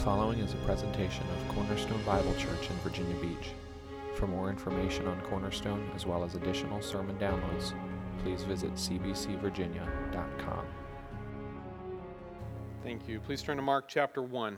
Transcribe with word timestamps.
following 0.00 0.38
is 0.38 0.54
a 0.54 0.56
presentation 0.58 1.22
of 1.28 1.54
Cornerstone 1.54 2.02
Bible 2.06 2.34
Church 2.36 2.70
in 2.70 2.76
Virginia 2.76 3.14
Beach. 3.16 3.50
For 4.14 4.26
more 4.26 4.48
information 4.48 5.06
on 5.06 5.20
Cornerstone, 5.20 5.90
as 5.94 6.06
well 6.06 6.24
as 6.24 6.36
additional 6.36 6.80
sermon 6.80 7.18
downloads, 7.18 7.74
please 8.22 8.42
visit 8.44 8.72
cbcvirginia.com. 8.72 10.64
Thank 12.82 13.08
you. 13.08 13.20
Please 13.20 13.42
turn 13.42 13.56
to 13.56 13.62
Mark 13.62 13.88
chapter 13.88 14.22
1. 14.22 14.56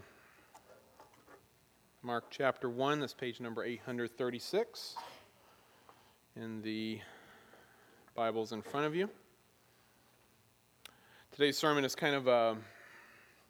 Mark 2.05 2.27
chapter 2.31 2.71
1, 2.71 3.01
that's 3.01 3.13
page 3.13 3.41
number 3.41 3.65
836 3.65 4.95
in 6.37 6.63
the 6.63 7.01
Bibles 8.15 8.53
in 8.53 8.63
front 8.63 8.87
of 8.87 8.95
you. 8.95 9.11
Today's 11.33 11.59
sermon 11.59 11.85
is 11.85 11.97
kind 11.97 12.15
of 12.15 12.29
a 12.29 12.57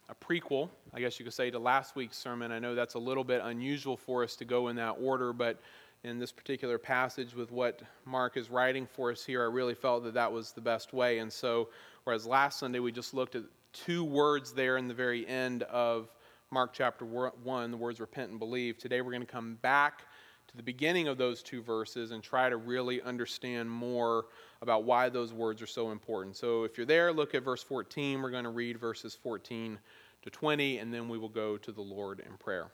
a 0.09 0.15
prequel, 0.15 0.69
I 0.95 1.01
guess 1.01 1.19
you 1.19 1.25
could 1.25 1.33
say, 1.33 1.51
to 1.51 1.59
last 1.59 1.97
week's 1.97 2.19
sermon. 2.19 2.53
I 2.53 2.59
know 2.59 2.75
that's 2.75 2.95
a 2.95 2.99
little 2.99 3.25
bit 3.25 3.41
unusual 3.43 3.97
for 3.97 4.23
us 4.23 4.37
to 4.37 4.45
go 4.45 4.69
in 4.69 4.77
that 4.77 4.97
order, 5.01 5.33
but 5.33 5.59
in 6.05 6.19
this 6.19 6.33
particular 6.33 6.79
passage 6.79 7.35
with 7.35 7.51
what 7.51 7.81
Mark 8.05 8.37
is 8.37 8.51
writing 8.51 8.87
for 8.87 9.11
us 9.11 9.25
here, 9.25 9.43
I 9.43 9.47
really 9.47 9.75
felt 9.75 10.05
that 10.05 10.15
that 10.15 10.31
was 10.31 10.53
the 10.53 10.61
best 10.61 10.93
way. 10.93 11.19
And 11.19 11.33
so, 11.33 11.69
whereas 12.05 12.27
last 12.27 12.59
Sunday 12.59 12.81
we 12.81 12.93
just 12.93 13.15
looked 13.15 13.37
at 13.37 13.45
two 13.73 14.05
words 14.05 14.53
there 14.53 14.77
in 14.77 14.87
the 14.87 14.95
very 14.95 15.27
end 15.27 15.63
of 15.65 16.11
Mark 16.51 16.75
chapter 16.75 17.07
1, 17.07 17.71
the 17.71 17.77
words 17.79 17.99
repent 17.99 18.31
and 18.31 18.39
believe, 18.39 18.77
today 18.77 19.01
we're 19.01 19.13
going 19.13 19.23
to 19.23 19.33
come 19.33 19.55
back 19.63 20.03
to 20.49 20.57
the 20.59 20.63
beginning 20.63 21.09
of 21.09 21.17
those 21.17 21.43
two 21.43 21.63
verses 21.63 22.11
and 22.11 22.23
try 22.23 22.51
to 22.51 22.59
really 22.59 23.01
understand 23.01 23.71
more 23.71 24.27
about 24.61 24.85
why 24.85 25.09
those 25.09 25.33
words 25.33 25.63
are 25.63 25.67
so 25.67 25.91
important. 25.91 26.37
So 26.37 26.65
if 26.65 26.77
you're 26.77 26.85
there, 26.85 27.11
look 27.11 27.35
at 27.35 27.43
verse 27.43 27.63
14. 27.63 28.21
We're 28.21 28.31
going 28.31 28.45
to 28.45 28.51
read 28.51 28.79
verses 28.79 29.15
14 29.15 29.79
to 30.23 30.31
20, 30.31 30.79
and 30.79 30.93
then 30.93 31.09
we 31.09 31.19
will 31.19 31.29
go 31.29 31.57
to 31.57 31.73
the 31.73 31.83
Lord 31.83 32.21
in 32.21 32.37
prayer. 32.39 32.69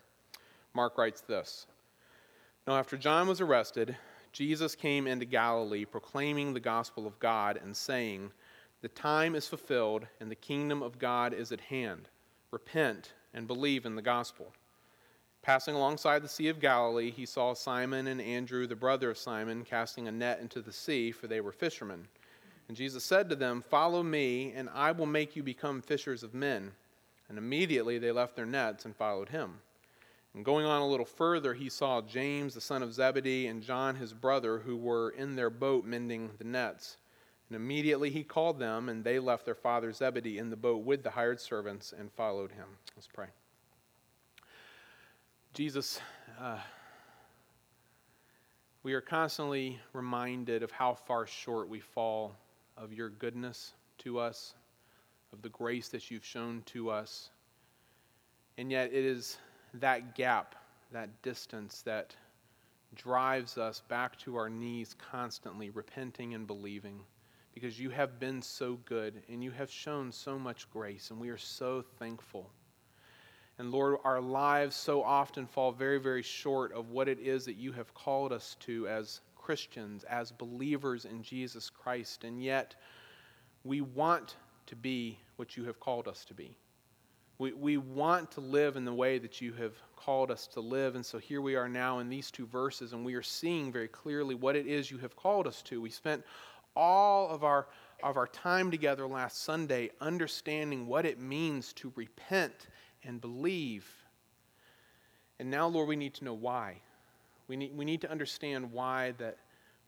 Mark 0.74 0.98
writes 0.98 1.20
this 1.22 1.66
Now, 2.66 2.76
after 2.76 2.96
John 2.96 3.26
was 3.26 3.40
arrested, 3.40 3.96
Jesus 4.32 4.74
came 4.74 5.06
into 5.06 5.24
Galilee 5.24 5.84
proclaiming 5.84 6.52
the 6.52 6.60
gospel 6.60 7.06
of 7.06 7.18
God 7.18 7.58
and 7.62 7.76
saying, 7.76 8.30
The 8.82 8.88
time 8.88 9.34
is 9.34 9.48
fulfilled, 9.48 10.06
and 10.20 10.30
the 10.30 10.36
kingdom 10.36 10.82
of 10.82 10.98
God 10.98 11.32
is 11.32 11.50
at 11.52 11.60
hand. 11.60 12.08
Repent 12.50 13.12
and 13.34 13.46
believe 13.46 13.86
in 13.86 13.96
the 13.96 14.02
gospel. 14.02 14.52
Passing 15.42 15.74
alongside 15.74 16.22
the 16.22 16.28
Sea 16.28 16.48
of 16.48 16.60
Galilee, 16.60 17.10
he 17.10 17.24
saw 17.24 17.54
Simon 17.54 18.08
and 18.08 18.20
Andrew, 18.20 18.66
the 18.66 18.76
brother 18.76 19.10
of 19.10 19.18
Simon, 19.18 19.64
casting 19.64 20.08
a 20.08 20.12
net 20.12 20.40
into 20.40 20.60
the 20.60 20.72
sea, 20.72 21.10
for 21.10 21.26
they 21.26 21.40
were 21.40 21.52
fishermen. 21.52 22.06
And 22.68 22.76
Jesus 22.76 23.04
said 23.04 23.30
to 23.30 23.36
them, 23.36 23.62
Follow 23.62 24.02
me, 24.02 24.52
and 24.54 24.68
I 24.74 24.92
will 24.92 25.06
make 25.06 25.36
you 25.36 25.42
become 25.42 25.80
fishers 25.80 26.22
of 26.22 26.34
men. 26.34 26.72
And 27.28 27.38
immediately 27.38 27.98
they 27.98 28.12
left 28.12 28.36
their 28.36 28.46
nets 28.46 28.84
and 28.84 28.96
followed 28.96 29.28
him. 29.28 29.60
And 30.34 30.44
going 30.44 30.66
on 30.66 30.82
a 30.82 30.86
little 30.86 31.06
further, 31.06 31.54
he 31.54 31.68
saw 31.68 32.00
James, 32.00 32.54
the 32.54 32.60
son 32.60 32.82
of 32.82 32.92
Zebedee, 32.92 33.46
and 33.46 33.62
John, 33.62 33.96
his 33.96 34.12
brother, 34.12 34.58
who 34.58 34.76
were 34.76 35.10
in 35.10 35.36
their 35.36 35.50
boat 35.50 35.84
mending 35.84 36.30
the 36.38 36.44
nets. 36.44 36.96
And 37.48 37.56
immediately 37.56 38.10
he 38.10 38.22
called 38.22 38.58
them, 38.58 38.88
and 38.88 39.02
they 39.02 39.18
left 39.18 39.44
their 39.44 39.54
father 39.54 39.92
Zebedee 39.92 40.38
in 40.38 40.50
the 40.50 40.56
boat 40.56 40.84
with 40.84 41.02
the 41.02 41.10
hired 41.10 41.40
servants 41.40 41.94
and 41.98 42.12
followed 42.12 42.52
him. 42.52 42.66
Let's 42.94 43.08
pray. 43.08 43.28
Jesus, 45.54 46.00
uh, 46.38 46.58
we 48.82 48.92
are 48.92 49.00
constantly 49.00 49.80
reminded 49.92 50.62
of 50.62 50.70
how 50.70 50.94
far 50.94 51.26
short 51.26 51.68
we 51.68 51.80
fall 51.80 52.36
of 52.76 52.92
your 52.92 53.08
goodness 53.08 53.72
to 53.98 54.18
us, 54.18 54.54
of 55.32 55.42
the 55.42 55.48
grace 55.48 55.88
that 55.88 56.10
you've 56.10 56.24
shown 56.24 56.62
to 56.66 56.90
us. 56.90 57.30
And 58.56 58.70
yet, 58.70 58.92
it 58.92 59.04
is 59.04 59.38
that 59.74 60.14
gap, 60.14 60.54
that 60.92 61.22
distance, 61.22 61.82
that 61.82 62.14
drives 62.94 63.58
us 63.58 63.82
back 63.88 64.18
to 64.18 64.36
our 64.36 64.48
knees 64.48 64.94
constantly, 65.10 65.70
repenting 65.70 66.34
and 66.34 66.46
believing, 66.46 67.00
because 67.54 67.78
you 67.78 67.90
have 67.90 68.18
been 68.18 68.40
so 68.40 68.78
good 68.84 69.22
and 69.28 69.44
you 69.44 69.50
have 69.50 69.70
shown 69.70 70.10
so 70.10 70.38
much 70.38 70.70
grace, 70.70 71.10
and 71.10 71.20
we 71.20 71.28
are 71.28 71.38
so 71.38 71.84
thankful. 71.98 72.50
And 73.58 73.70
Lord, 73.72 73.98
our 74.04 74.20
lives 74.20 74.76
so 74.76 75.02
often 75.02 75.46
fall 75.46 75.72
very, 75.72 75.98
very 75.98 76.22
short 76.22 76.72
of 76.72 76.90
what 76.90 77.08
it 77.08 77.18
is 77.18 77.44
that 77.44 77.56
you 77.56 77.72
have 77.72 77.92
called 77.92 78.32
us 78.32 78.56
to 78.60 78.86
as 78.86 79.20
Christians, 79.36 80.04
as 80.04 80.30
believers 80.30 81.04
in 81.04 81.22
Jesus 81.22 81.68
Christ. 81.68 82.22
And 82.22 82.42
yet, 82.42 82.76
we 83.64 83.80
want 83.80 84.36
to 84.66 84.76
be 84.76 85.18
what 85.38 85.56
you 85.56 85.64
have 85.64 85.80
called 85.80 86.08
us 86.08 86.24
to 86.26 86.34
be. 86.34 86.56
We, 87.38 87.52
we 87.52 87.76
want 87.76 88.32
to 88.32 88.40
live 88.40 88.76
in 88.76 88.84
the 88.84 88.92
way 88.92 89.18
that 89.18 89.40
you 89.40 89.52
have 89.52 89.74
called 89.94 90.30
us 90.30 90.48
to 90.48 90.60
live. 90.60 90.96
And 90.96 91.06
so 91.06 91.18
here 91.18 91.40
we 91.40 91.54
are 91.54 91.68
now 91.68 92.00
in 92.00 92.08
these 92.08 92.32
two 92.32 92.46
verses, 92.46 92.92
and 92.92 93.04
we 93.04 93.14
are 93.14 93.22
seeing 93.22 93.70
very 93.70 93.86
clearly 93.86 94.34
what 94.34 94.56
it 94.56 94.66
is 94.66 94.90
you 94.90 94.98
have 94.98 95.14
called 95.14 95.46
us 95.46 95.62
to. 95.62 95.80
We 95.80 95.90
spent 95.90 96.24
all 96.74 97.28
of 97.30 97.44
our, 97.44 97.68
of 98.02 98.16
our 98.16 98.26
time 98.26 98.72
together 98.72 99.06
last 99.06 99.44
Sunday 99.44 99.90
understanding 100.00 100.86
what 100.88 101.06
it 101.06 101.20
means 101.20 101.72
to 101.74 101.92
repent 101.94 102.66
and 103.04 103.20
believe. 103.20 103.88
And 105.38 105.48
now, 105.48 105.68
Lord, 105.68 105.88
we 105.88 105.96
need 105.96 106.14
to 106.14 106.24
know 106.24 106.34
why. 106.34 106.80
We 107.46 107.56
need, 107.56 107.76
we 107.76 107.84
need 107.84 108.00
to 108.00 108.10
understand 108.10 108.72
why 108.72 109.12
that 109.18 109.38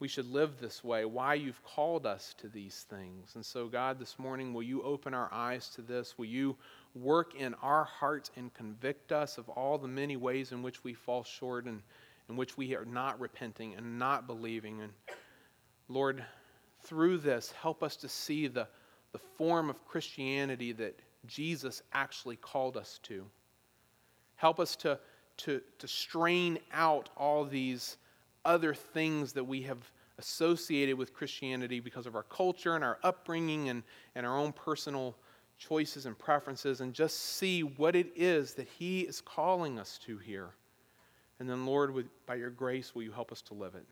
we 0.00 0.08
should 0.08 0.32
live 0.32 0.58
this 0.58 0.82
way, 0.82 1.04
why 1.04 1.34
you've 1.34 1.62
called 1.62 2.06
us 2.06 2.34
to 2.38 2.48
these 2.48 2.86
things. 2.88 3.32
And 3.34 3.44
so, 3.44 3.68
God, 3.68 3.98
this 3.98 4.18
morning, 4.18 4.54
will 4.54 4.62
you 4.62 4.82
open 4.82 5.12
our 5.12 5.28
eyes 5.30 5.68
to 5.76 5.82
this? 5.82 6.16
Will 6.16 6.24
you 6.24 6.56
work 6.94 7.34
in 7.34 7.52
our 7.62 7.84
hearts 7.84 8.30
and 8.36 8.52
convict 8.54 9.12
us 9.12 9.36
of 9.36 9.48
all 9.50 9.76
the 9.76 9.86
many 9.86 10.16
ways 10.16 10.52
in 10.52 10.62
which 10.62 10.82
we 10.82 10.94
fall 10.94 11.22
short 11.22 11.66
and 11.66 11.82
in 12.30 12.36
which 12.36 12.56
we 12.56 12.74
are 12.74 12.86
not 12.86 13.20
repenting 13.20 13.74
and 13.74 13.98
not 13.98 14.26
believing? 14.26 14.80
And 14.80 14.92
Lord, 15.88 16.24
through 16.82 17.18
this, 17.18 17.52
help 17.52 17.82
us 17.82 17.96
to 17.96 18.08
see 18.08 18.46
the, 18.46 18.66
the 19.12 19.20
form 19.36 19.68
of 19.68 19.86
Christianity 19.86 20.72
that 20.72 20.98
Jesus 21.26 21.82
actually 21.92 22.36
called 22.36 22.78
us 22.78 22.98
to. 23.02 23.26
Help 24.36 24.60
us 24.60 24.76
to, 24.76 24.98
to, 25.38 25.60
to 25.78 25.86
strain 25.86 26.58
out 26.72 27.10
all 27.18 27.44
these 27.44 27.98
other 28.44 28.74
things 28.74 29.32
that 29.32 29.44
we 29.44 29.62
have 29.62 29.78
associated 30.18 30.96
with 30.96 31.14
Christianity 31.14 31.80
because 31.80 32.06
of 32.06 32.14
our 32.14 32.22
culture 32.24 32.74
and 32.74 32.84
our 32.84 32.98
upbringing 33.02 33.70
and, 33.70 33.82
and 34.14 34.26
our 34.26 34.36
own 34.36 34.52
personal 34.52 35.16
choices 35.58 36.06
and 36.06 36.18
preferences, 36.18 36.80
and 36.80 36.94
just 36.94 37.36
see 37.36 37.62
what 37.62 37.94
it 37.94 38.10
is 38.16 38.54
that 38.54 38.66
He 38.66 39.00
is 39.00 39.20
calling 39.20 39.78
us 39.78 39.98
to 40.06 40.16
here. 40.16 40.50
And 41.38 41.48
then, 41.48 41.66
Lord, 41.66 41.92
with, 41.92 42.06
by 42.26 42.36
your 42.36 42.50
grace, 42.50 42.94
will 42.94 43.02
you 43.02 43.12
help 43.12 43.30
us 43.30 43.42
to 43.42 43.54
live 43.54 43.74
it? 43.74 43.84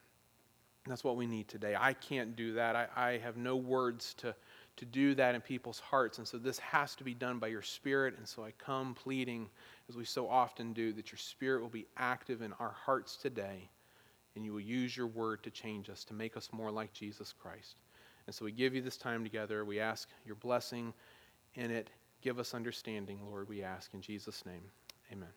And 0.84 0.92
that's 0.92 1.04
what 1.04 1.16
we 1.16 1.26
need 1.26 1.48
today. 1.48 1.76
I 1.78 1.92
can't 1.92 2.36
do 2.36 2.54
that. 2.54 2.74
I, 2.74 2.86
I 2.96 3.18
have 3.18 3.36
no 3.36 3.56
words 3.56 4.14
to, 4.14 4.34
to 4.76 4.84
do 4.86 5.14
that 5.16 5.34
in 5.34 5.42
people's 5.42 5.80
hearts. 5.80 6.16
And 6.16 6.26
so 6.26 6.38
this 6.38 6.58
has 6.60 6.94
to 6.96 7.04
be 7.04 7.12
done 7.12 7.38
by 7.38 7.48
your 7.48 7.62
Spirit. 7.62 8.14
And 8.16 8.26
so 8.26 8.44
I 8.44 8.52
come 8.52 8.94
pleading, 8.94 9.48
as 9.90 9.96
we 9.96 10.06
so 10.06 10.28
often 10.28 10.72
do, 10.72 10.94
that 10.94 11.12
your 11.12 11.18
Spirit 11.18 11.60
will 11.60 11.68
be 11.68 11.86
active 11.98 12.40
in 12.40 12.54
our 12.54 12.74
hearts 12.86 13.16
today 13.16 13.68
and 14.38 14.44
you 14.44 14.52
will 14.52 14.60
use 14.60 14.96
your 14.96 15.08
word 15.08 15.42
to 15.42 15.50
change 15.50 15.90
us, 15.90 16.04
to 16.04 16.14
make 16.14 16.36
us 16.36 16.50
more 16.52 16.70
like 16.70 16.92
Jesus 16.92 17.34
Christ. 17.36 17.74
And 18.26 18.34
so 18.34 18.44
we 18.44 18.52
give 18.52 18.72
you 18.72 18.80
this 18.80 18.96
time 18.96 19.24
together. 19.24 19.64
We 19.64 19.80
ask 19.80 20.08
your 20.24 20.36
blessing 20.36 20.94
in 21.56 21.72
it. 21.72 21.90
Give 22.22 22.38
us 22.38 22.54
understanding, 22.54 23.18
Lord, 23.28 23.48
we 23.48 23.64
ask 23.64 23.94
in 23.94 24.00
Jesus' 24.00 24.46
name. 24.46 24.62
Amen. 25.10 25.28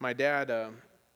My 0.00 0.14
dad 0.14 0.50
uh, 0.50 0.70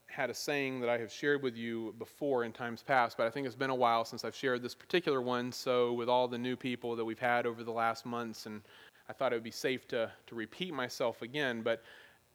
had 0.09 0.29
a 0.29 0.35
saying 0.35 0.81
that 0.81 0.91
I 0.91 0.99
have 0.99 1.11
shared 1.11 1.43
with 1.43 1.57
you 1.57 1.95
before 1.99 2.45
in 2.45 2.53
times 2.53 2.83
past, 2.83 3.17
but 3.17 3.27
I 3.27 3.31
think 3.31 3.47
it's 3.47 3.57
been 3.57 3.71
a 3.71 3.75
while 3.75 4.05
since 4.05 4.27
I've 4.27 4.37
shared 4.37 4.61
this 4.61 4.75
particular 4.75 5.23
one. 5.23 5.51
So, 5.53 5.95
with 5.95 6.11
all 6.11 6.29
the 6.29 6.37
new 6.37 6.55
people 6.55 6.95
that 6.97 7.05
we've 7.05 7.19
had 7.19 7.47
over 7.47 7.65
the 7.65 7.73
last 7.73 8.05
months, 8.05 8.45
and 8.45 8.61
I 9.09 9.15
thought 9.15 9.33
it 9.33 9.37
would 9.37 9.43
be 9.43 9.51
safe 9.51 9.89
to, 9.89 10.13
to 10.27 10.35
repeat 10.35 10.75
myself 10.75 11.23
again. 11.23 11.63
But 11.63 11.83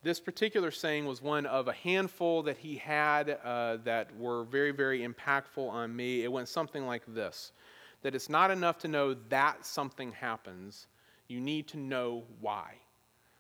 this 0.04 0.20
particular 0.20 0.72
saying 0.72 1.06
was 1.06 1.22
one 1.22 1.46
of 1.46 1.68
a 1.68 1.74
handful 1.74 2.44
that 2.44 2.58
he 2.58 2.76
had 2.76 3.38
uh, 3.44 3.78
that 3.84 4.16
were 4.18 4.44
very, 4.46 4.72
very 4.72 5.08
impactful 5.08 5.70
on 5.70 5.96
me. 5.96 6.24
It 6.24 6.32
went 6.32 6.48
something 6.48 6.86
like 6.86 7.04
this 7.08 7.52
that 8.02 8.16
it's 8.16 8.30
not 8.30 8.50
enough 8.50 8.80
to 8.80 8.88
know 8.88 9.16
that 9.30 9.64
something 9.64 10.12
happens, 10.12 10.88
you 11.28 11.40
need 11.40 11.68
to 11.68 11.78
know 11.78 12.24
why. 12.40 12.74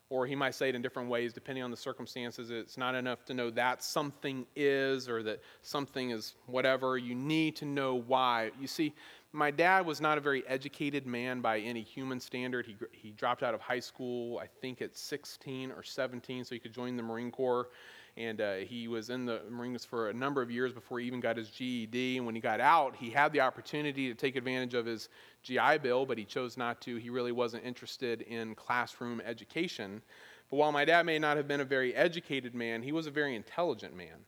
Or 0.09 0.27
he 0.27 0.35
might 0.35 0.53
say 0.53 0.69
it 0.69 0.75
in 0.75 0.81
different 0.81 1.09
ways 1.09 1.33
depending 1.33 1.63
on 1.63 1.71
the 1.71 1.77
circumstances. 1.77 2.51
It's 2.51 2.77
not 2.77 2.95
enough 2.95 3.23
to 3.25 3.33
know 3.33 3.49
that 3.51 3.81
something 3.81 4.45
is 4.55 5.07
or 5.07 5.23
that 5.23 5.41
something 5.61 6.11
is 6.11 6.35
whatever. 6.47 6.97
You 6.97 7.15
need 7.15 7.55
to 7.55 7.65
know 7.65 7.95
why. 7.95 8.51
You 8.59 8.67
see, 8.67 8.93
my 9.33 9.49
dad 9.49 9.85
was 9.85 10.01
not 10.01 10.17
a 10.17 10.21
very 10.21 10.45
educated 10.47 11.05
man 11.05 11.39
by 11.41 11.59
any 11.59 11.81
human 11.81 12.19
standard. 12.19 12.65
He, 12.65 12.75
he 12.91 13.11
dropped 13.11 13.43
out 13.43 13.53
of 13.53 13.61
high 13.61 13.79
school, 13.79 14.39
I 14.39 14.47
think 14.47 14.81
at 14.81 14.97
16 14.97 15.71
or 15.71 15.83
17, 15.83 16.43
so 16.43 16.55
he 16.55 16.59
could 16.59 16.73
join 16.73 16.97
the 16.97 17.03
Marine 17.03 17.31
Corps. 17.31 17.69
And 18.17 18.41
uh, 18.41 18.55
he 18.55 18.89
was 18.89 19.09
in 19.09 19.25
the 19.25 19.41
Marines 19.49 19.85
for 19.85 20.09
a 20.09 20.13
number 20.13 20.41
of 20.41 20.51
years 20.51 20.73
before 20.73 20.99
he 20.99 21.07
even 21.07 21.21
got 21.21 21.37
his 21.37 21.49
GED. 21.49 22.17
And 22.17 22.25
when 22.25 22.35
he 22.35 22.41
got 22.41 22.59
out, 22.59 22.93
he 22.93 23.09
had 23.09 23.31
the 23.31 23.39
opportunity 23.39 24.09
to 24.09 24.13
take 24.13 24.35
advantage 24.35 24.73
of 24.73 24.85
his 24.85 25.07
GI 25.43 25.77
Bill, 25.81 26.05
but 26.05 26.17
he 26.17 26.25
chose 26.25 26.57
not 26.57 26.81
to. 26.81 26.97
He 26.97 27.09
really 27.09 27.31
wasn't 27.31 27.63
interested 27.63 28.21
in 28.23 28.53
classroom 28.55 29.21
education. 29.21 30.01
But 30.49 30.57
while 30.57 30.73
my 30.73 30.83
dad 30.83 31.05
may 31.05 31.19
not 31.19 31.37
have 31.37 31.47
been 31.47 31.61
a 31.61 31.65
very 31.65 31.95
educated 31.95 32.53
man, 32.53 32.83
he 32.83 32.91
was 32.91 33.07
a 33.07 33.11
very 33.11 33.33
intelligent 33.33 33.95
man. 33.95 34.25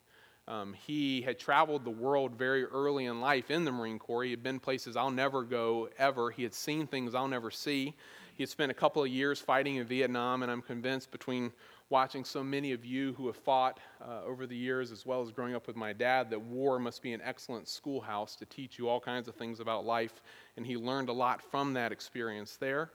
Um, 0.48 0.74
he 0.74 1.22
had 1.22 1.40
traveled 1.40 1.86
the 1.86 1.90
world 1.90 2.36
very 2.36 2.66
early 2.66 3.06
in 3.06 3.22
life 3.22 3.50
in 3.50 3.64
the 3.64 3.72
Marine 3.72 3.98
Corps. 3.98 4.26
He 4.26 4.32
had 4.32 4.44
been 4.44 4.60
places 4.60 4.98
I'll 4.98 5.12
never 5.12 5.44
go 5.44 5.90
ever. 5.98 6.32
He 6.32 6.44
had 6.44 6.54
seen 6.54 6.86
things 6.86 7.16
I'll 7.16 7.30
never 7.30 7.50
see. 7.50 7.96
He 8.36 8.44
had 8.44 8.50
spent 8.50 8.72
a 8.72 8.74
couple 8.74 9.04
of 9.04 9.10
years 9.10 9.40
fighting 9.40 9.76
in 9.78 9.86
Vietnam, 9.86 10.44
and 10.44 10.52
I'm 10.52 10.62
convinced 10.62 11.12
between 11.12 11.54
watching 11.90 12.26
so 12.26 12.44
many 12.44 12.72
of 12.72 12.84
you 12.84 13.14
who 13.14 13.28
have 13.28 13.36
fought 13.36 13.80
uh, 14.02 14.22
over 14.26 14.48
the 14.48 14.56
years, 14.56 14.92
as 14.92 15.06
well 15.06 15.22
as 15.22 15.32
growing 15.32 15.54
up 15.54 15.68
with 15.68 15.76
my 15.76 15.94
dad, 15.94 16.30
that 16.32 16.42
war 16.42 16.80
must 16.80 17.02
be 17.02 17.14
an 17.14 17.22
excellent 17.24 17.68
schoolhouse 17.68 18.36
to 18.36 18.46
teach 18.46 18.80
you 18.80 18.90
all 18.90 19.00
kinds 19.00 19.28
of 19.28 19.36
things 19.36 19.60
about 19.60 19.86
life. 19.86 20.22
And 20.58 20.66
he 20.66 20.76
learned 20.76 21.10
a 21.10 21.14
lot 21.14 21.42
from 21.42 21.74
that 21.74 21.92
experience 21.92 22.58
there. 22.58 22.92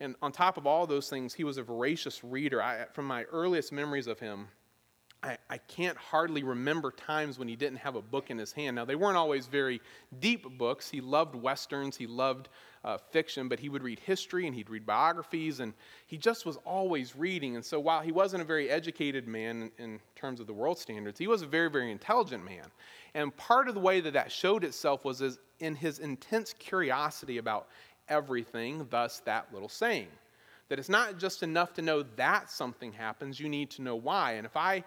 And 0.00 0.16
on 0.22 0.32
top 0.32 0.56
of 0.56 0.66
all 0.66 0.86
those 0.86 1.10
things, 1.10 1.34
he 1.34 1.44
was 1.44 1.58
a 1.58 1.62
voracious 1.62 2.24
reader. 2.24 2.62
I, 2.62 2.86
from 2.92 3.04
my 3.04 3.24
earliest 3.24 3.72
memories 3.72 4.06
of 4.06 4.18
him, 4.18 4.48
I, 5.22 5.36
I, 5.50 5.58
can't 5.58 5.96
hardly 5.96 6.44
remember 6.44 6.92
times 6.92 7.40
when 7.40 7.48
he 7.48 7.56
didn't 7.56 7.78
have 7.78 7.96
a 7.96 8.02
book 8.02 8.30
in 8.30 8.38
his 8.38 8.52
hand. 8.52 8.76
Now, 8.76 8.84
they 8.84 8.94
weren't 8.94 9.16
always 9.16 9.46
very 9.46 9.80
deep 10.20 10.46
books. 10.56 10.88
He 10.88 11.00
loved 11.00 11.34
westerns, 11.34 11.96
he 11.96 12.06
loved 12.06 12.48
uh, 12.84 12.98
fiction, 12.98 13.48
but 13.48 13.58
he 13.58 13.68
would 13.68 13.82
read 13.82 13.98
history 13.98 14.46
and 14.46 14.54
he'd 14.54 14.70
read 14.70 14.86
biographies, 14.86 15.58
and 15.58 15.74
he 16.06 16.16
just 16.16 16.46
was 16.46 16.56
always 16.64 17.16
reading. 17.16 17.56
And 17.56 17.64
so, 17.64 17.80
while 17.80 18.00
he 18.00 18.12
wasn't 18.12 18.42
a 18.42 18.46
very 18.46 18.70
educated 18.70 19.26
man 19.26 19.72
in, 19.76 19.84
in 19.84 20.00
terms 20.14 20.38
of 20.38 20.46
the 20.46 20.52
world 20.52 20.78
standards, 20.78 21.18
he 21.18 21.26
was 21.26 21.42
a 21.42 21.46
very, 21.46 21.68
very 21.68 21.90
intelligent 21.90 22.44
man. 22.44 22.66
And 23.14 23.36
part 23.36 23.68
of 23.68 23.74
the 23.74 23.80
way 23.80 24.00
that 24.00 24.12
that 24.12 24.30
showed 24.30 24.62
itself 24.62 25.04
was 25.04 25.20
as, 25.20 25.40
in 25.58 25.74
his 25.74 25.98
intense 25.98 26.54
curiosity 26.58 27.38
about 27.38 27.66
everything, 28.08 28.86
thus, 28.88 29.18
that 29.24 29.52
little 29.52 29.68
saying. 29.68 30.08
That 30.68 30.78
it's 30.78 30.88
not 30.88 31.18
just 31.18 31.42
enough 31.42 31.72
to 31.74 31.82
know 31.82 32.04
that 32.16 32.50
something 32.50 32.92
happens, 32.92 33.40
you 33.40 33.48
need 33.48 33.70
to 33.70 33.82
know 33.82 33.96
why. 33.96 34.32
And 34.32 34.46
if 34.46 34.56
I 34.56 34.84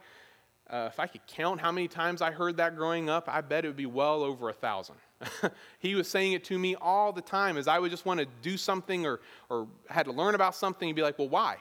uh, 0.72 0.88
if 0.92 1.00
I 1.00 1.08
could 1.08 1.26
count 1.28 1.60
how 1.60 1.72
many 1.72 1.88
times 1.88 2.22
I 2.22 2.32
heard 2.32 2.58
that 2.58 2.78
growing 2.78 3.10
up, 3.10 3.28
I 3.28 3.42
bet 3.42 3.66
it 3.66 3.68
would 3.68 3.78
be 3.78 3.86
well 3.86 4.24
over 4.24 4.50
a 4.50 4.54
thousand. 4.54 4.96
he 5.80 5.96
was 5.96 6.08
saying 6.08 6.32
it 6.32 6.46
to 6.46 6.58
me 6.58 6.76
all 6.76 7.12
the 7.12 7.22
time 7.22 7.58
as 7.58 7.68
I 7.68 7.78
would 7.78 7.92
just 7.92 8.06
want 8.06 8.22
to 8.22 8.28
do 8.42 8.56
something 8.56 9.06
or, 9.06 9.20
or 9.50 9.68
had 9.90 10.06
to 10.06 10.14
learn 10.14 10.34
about 10.34 10.56
something 10.56 10.88
and 10.88 10.96
be 10.96 11.02
like, 11.02 11.20
well, 11.20 11.30
why? 11.30 11.58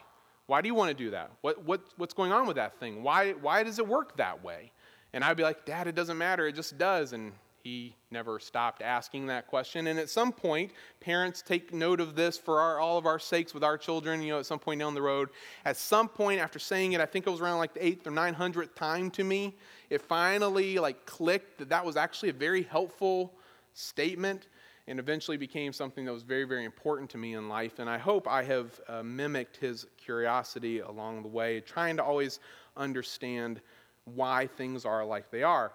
Why 0.47 0.61
do 0.61 0.69
you 0.69 0.75
want 0.75 0.97
to 0.97 1.05
do 1.05 1.11
that? 1.11 1.31
What, 1.41 1.65
what, 1.65 1.81
what's 1.97 2.15
going 2.15 2.33
on 2.33 2.47
with 2.47 2.57
that 2.57 2.79
thing? 2.79 3.03
Why, 3.03 3.33
why 3.33 3.63
does 3.65 3.79
it 3.79 3.87
work 3.87 4.17
that 4.17 4.43
way? 4.45 4.71
And 5.13 5.25
I'd 5.25 5.37
be 5.37 5.43
like, 5.43 5.65
Dad, 5.65 5.89
it 5.89 5.97
doesn't 5.97 6.17
matter. 6.17 6.47
It 6.47 6.55
just 6.55 6.79
does. 6.79 7.13
And 7.13 7.33
he 7.63 7.95
never 8.11 8.39
stopped 8.39 8.83
asking 8.83 9.27
that 9.27 9.47
question. 9.47 9.87
And 9.87 9.99
at 9.99 10.09
some 10.09 10.33
point, 10.33 10.73
parents 11.01 11.43
take 11.43 11.73
note 11.73 12.01
of 12.01 12.15
this 12.15 12.39
for 12.39 12.61
our, 12.61 12.79
all 12.79 12.97
of 12.97 13.07
our 13.07 13.19
sakes 13.19 13.53
with 13.53 13.63
our 13.63 13.77
children, 13.77 14.23
you 14.23 14.33
know, 14.33 14.39
at 14.39 14.47
some 14.47 14.59
point 14.59 14.81
down 14.81 14.95
the 14.95 15.03
road. 15.03 15.29
At 15.65 15.77
some 15.77 16.09
point, 16.09 16.41
after 16.41 16.59
saying 16.59 16.93
it, 16.93 17.01
I 17.01 17.07
think 17.07 17.27
it 17.27 17.31
was 17.31 17.41
around 17.41 17.59
like 17.59 17.75
the 17.75 17.85
eighth 17.85 18.07
or 18.07 18.11
nine 18.11 18.35
hundredth 18.35 18.75
time 18.75 19.11
to 19.13 19.25
me, 19.25 19.57
it 19.91 20.01
finally 20.01 20.79
like 20.79 21.05
clicked 21.05 21.59
that 21.59 21.69
that 21.69 21.85
was 21.85 21.97
actually 21.97 22.31
a 22.31 22.35
very 22.35 22.63
helpful 22.63 23.35
statement 23.75 24.49
and 24.87 24.99
eventually 24.99 25.37
became 25.37 25.73
something 25.73 26.05
that 26.05 26.13
was 26.13 26.25
very, 26.25 26.45
very 26.45 26.65
important 26.65 27.09
to 27.11 27.19
me 27.19 27.35
in 27.35 27.49
life. 27.49 27.79
And 27.79 27.89
I 27.89 27.99
hope 27.99 28.27
I 28.27 28.43
have 28.43 28.81
uh, 28.89 29.03
mimicked 29.03 29.57
his 29.57 29.87
curiosity 29.97 30.81
along 30.81 31.23
the 31.23 31.29
way, 31.29 31.61
trying 31.61 31.97
to 31.99 32.03
always 32.03 32.41
understand 32.77 33.61
why 34.05 34.47
things 34.47 34.85
are 34.85 35.05
like 35.05 35.31
they 35.31 35.43
are. 35.43 35.73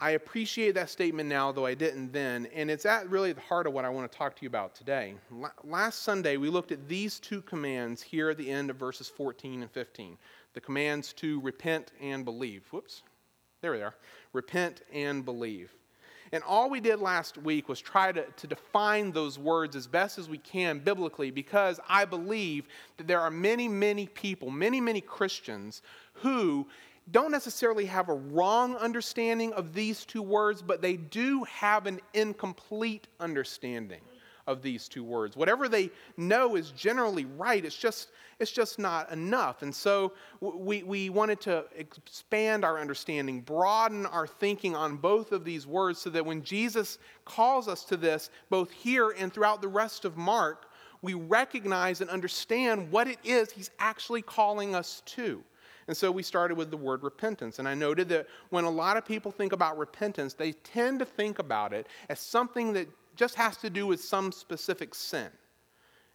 I 0.00 0.10
appreciate 0.10 0.76
that 0.76 0.90
statement 0.90 1.28
now, 1.28 1.50
though 1.50 1.66
I 1.66 1.74
didn't 1.74 2.12
then, 2.12 2.46
and 2.54 2.70
it's 2.70 2.86
at 2.86 3.10
really 3.10 3.32
the 3.32 3.40
heart 3.40 3.66
of 3.66 3.72
what 3.72 3.84
I 3.84 3.88
want 3.88 4.10
to 4.10 4.16
talk 4.16 4.36
to 4.36 4.42
you 4.42 4.46
about 4.46 4.76
today. 4.76 5.14
Last 5.64 6.02
Sunday, 6.02 6.36
we 6.36 6.50
looked 6.50 6.70
at 6.70 6.88
these 6.88 7.18
two 7.18 7.42
commands 7.42 8.00
here 8.00 8.30
at 8.30 8.38
the 8.38 8.48
end 8.48 8.70
of 8.70 8.76
verses 8.76 9.08
14 9.08 9.62
and 9.62 9.70
15 9.70 10.16
the 10.54 10.60
commands 10.60 11.12
to 11.12 11.40
repent 11.40 11.92
and 12.00 12.24
believe. 12.24 12.64
Whoops, 12.72 13.02
there 13.60 13.72
we 13.72 13.82
are. 13.82 13.94
Repent 14.32 14.82
and 14.92 15.24
believe. 15.24 15.72
And 16.32 16.42
all 16.44 16.68
we 16.68 16.80
did 16.80 17.00
last 17.00 17.38
week 17.38 17.68
was 17.68 17.80
try 17.80 18.12
to, 18.12 18.24
to 18.24 18.46
define 18.46 19.12
those 19.12 19.38
words 19.38 19.76
as 19.76 19.86
best 19.86 20.18
as 20.18 20.28
we 20.28 20.38
can 20.38 20.78
biblically 20.78 21.30
because 21.30 21.80
I 21.88 22.04
believe 22.04 22.66
that 22.96 23.06
there 23.06 23.20
are 23.20 23.30
many, 23.30 23.68
many 23.68 24.06
people, 24.06 24.50
many, 24.50 24.80
many 24.80 25.00
Christians 25.00 25.82
who 26.14 26.66
don't 27.10 27.30
necessarily 27.30 27.86
have 27.86 28.08
a 28.08 28.14
wrong 28.14 28.76
understanding 28.76 29.52
of 29.54 29.72
these 29.72 30.04
two 30.04 30.22
words, 30.22 30.62
but 30.62 30.82
they 30.82 30.96
do 30.96 31.44
have 31.44 31.86
an 31.86 32.00
incomplete 32.14 33.06
understanding 33.20 34.00
of 34.48 34.62
these 34.62 34.88
two 34.88 35.04
words. 35.04 35.36
Whatever 35.36 35.68
they 35.68 35.90
know 36.16 36.56
is 36.56 36.70
generally 36.70 37.26
right, 37.26 37.64
it's 37.64 37.76
just, 37.76 38.08
it's 38.38 38.50
just 38.50 38.78
not 38.78 39.12
enough. 39.12 39.60
And 39.62 39.74
so 39.74 40.14
we, 40.40 40.82
we 40.82 41.10
wanted 41.10 41.38
to 41.42 41.66
expand 41.76 42.64
our 42.64 42.78
understanding, 42.78 43.42
broaden 43.42 44.06
our 44.06 44.26
thinking 44.26 44.74
on 44.74 44.96
both 44.96 45.32
of 45.32 45.44
these 45.44 45.66
words 45.66 46.00
so 46.00 46.08
that 46.10 46.24
when 46.24 46.42
Jesus 46.42 46.98
calls 47.26 47.68
us 47.68 47.84
to 47.84 47.96
this, 47.98 48.30
both 48.48 48.70
here 48.70 49.10
and 49.18 49.32
throughout 49.32 49.60
the 49.60 49.68
rest 49.68 50.06
of 50.06 50.16
Mark, 50.16 50.70
we 51.02 51.12
recognize 51.12 52.00
and 52.00 52.08
understand 52.08 52.90
what 52.90 53.06
it 53.06 53.18
is 53.22 53.52
he's 53.52 53.70
actually 53.78 54.22
calling 54.22 54.74
us 54.74 55.02
to. 55.04 55.44
And 55.88 55.96
so 55.96 56.12
we 56.12 56.22
started 56.22 56.56
with 56.56 56.70
the 56.70 56.76
word 56.76 57.02
repentance. 57.02 57.58
And 57.58 57.66
I 57.66 57.74
noted 57.74 58.08
that 58.10 58.26
when 58.50 58.64
a 58.64 58.70
lot 58.70 58.98
of 58.98 59.06
people 59.06 59.32
think 59.32 59.52
about 59.52 59.78
repentance, 59.78 60.34
they 60.34 60.52
tend 60.52 60.98
to 61.00 61.06
think 61.06 61.38
about 61.38 61.72
it 61.72 61.86
as 62.10 62.20
something 62.20 62.74
that 62.74 62.88
just 63.16 63.34
has 63.34 63.56
to 63.56 63.70
do 63.70 63.86
with 63.86 64.00
some 64.00 64.30
specific 64.30 64.94
sin. 64.94 65.28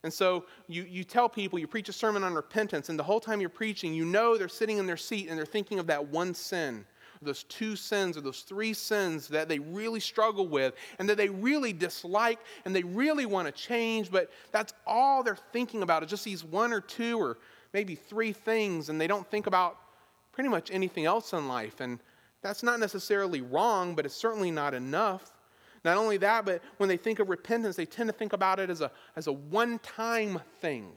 And 0.04 0.14
so 0.14 0.46
you, 0.68 0.84
you 0.84 1.04
tell 1.04 1.28
people, 1.28 1.58
you 1.58 1.68
preach 1.68 1.90
a 1.90 1.94
sermon 1.94 2.24
on 2.24 2.34
repentance, 2.34 2.90
and 2.90 3.00
the 3.00 3.04
whole 3.04 3.20
time 3.20 3.40
you're 3.42 3.50
preaching, 3.50 3.94
you 3.94 4.06
know 4.06 4.38
they're 4.38 4.48
sitting 4.48 4.78
in 4.78 4.86
their 4.86 4.98
seat 4.98 5.28
and 5.30 5.38
they're 5.38 5.46
thinking 5.46 5.80
of 5.80 5.88
that 5.88 6.08
one 6.10 6.34
sin, 6.34 6.86
those 7.22 7.44
two 7.44 7.76
sins, 7.78 8.18
or 8.18 8.22
those 8.22 8.42
three 8.42 8.74
sins 8.74 9.30
that 9.30 9.48
they 9.48 9.60
really 9.60 10.02
struggle 10.02 10.48
with 10.48 10.74
and 11.00 11.10
that 11.10 11.16
they 11.16 11.30
really 11.30 11.72
dislike 11.72 12.40
and 12.66 12.76
they 12.76 12.84
really 12.84 13.26
want 13.26 13.48
to 13.48 13.52
change, 13.54 14.12
but 14.12 14.30
that's 14.52 14.74
all 14.86 15.24
they're 15.24 15.38
thinking 15.54 15.84
about 15.84 16.04
is 16.04 16.10
just 16.10 16.26
these 16.26 16.44
one 16.44 16.74
or 16.74 16.82
two 16.82 17.18
or 17.18 17.38
maybe 17.74 17.96
three 17.96 18.32
things 18.32 18.90
and 18.90 19.00
they 19.00 19.08
don't 19.08 19.28
think 19.28 19.48
about 19.48 19.78
pretty 20.32 20.50
much 20.50 20.72
anything 20.72 21.06
else 21.06 21.34
in 21.34 21.48
life. 21.48 21.80
And 21.80 22.00
that's 22.42 22.64
not 22.64 22.80
necessarily 22.80 23.42
wrong, 23.42 23.96
but 23.96 24.06
it's 24.06 24.16
certainly 24.16 24.52
not 24.52 24.74
enough. 24.74 25.32
Not 25.84 25.98
only 25.98 26.18
that, 26.18 26.46
but 26.46 26.62
when 26.78 26.88
they 26.88 26.98
think 26.98 27.20
of 27.20 27.30
repentance, 27.30 27.76
they 27.76 27.86
tend 27.86 28.08
to 28.08 28.14
think 28.14 28.34
about 28.34 28.60
it 28.60 28.70
as 28.70 28.82
a, 28.82 28.92
as 29.16 29.28
a 29.28 29.34
one 29.34 29.80
time 29.80 30.40
thing 30.62 30.94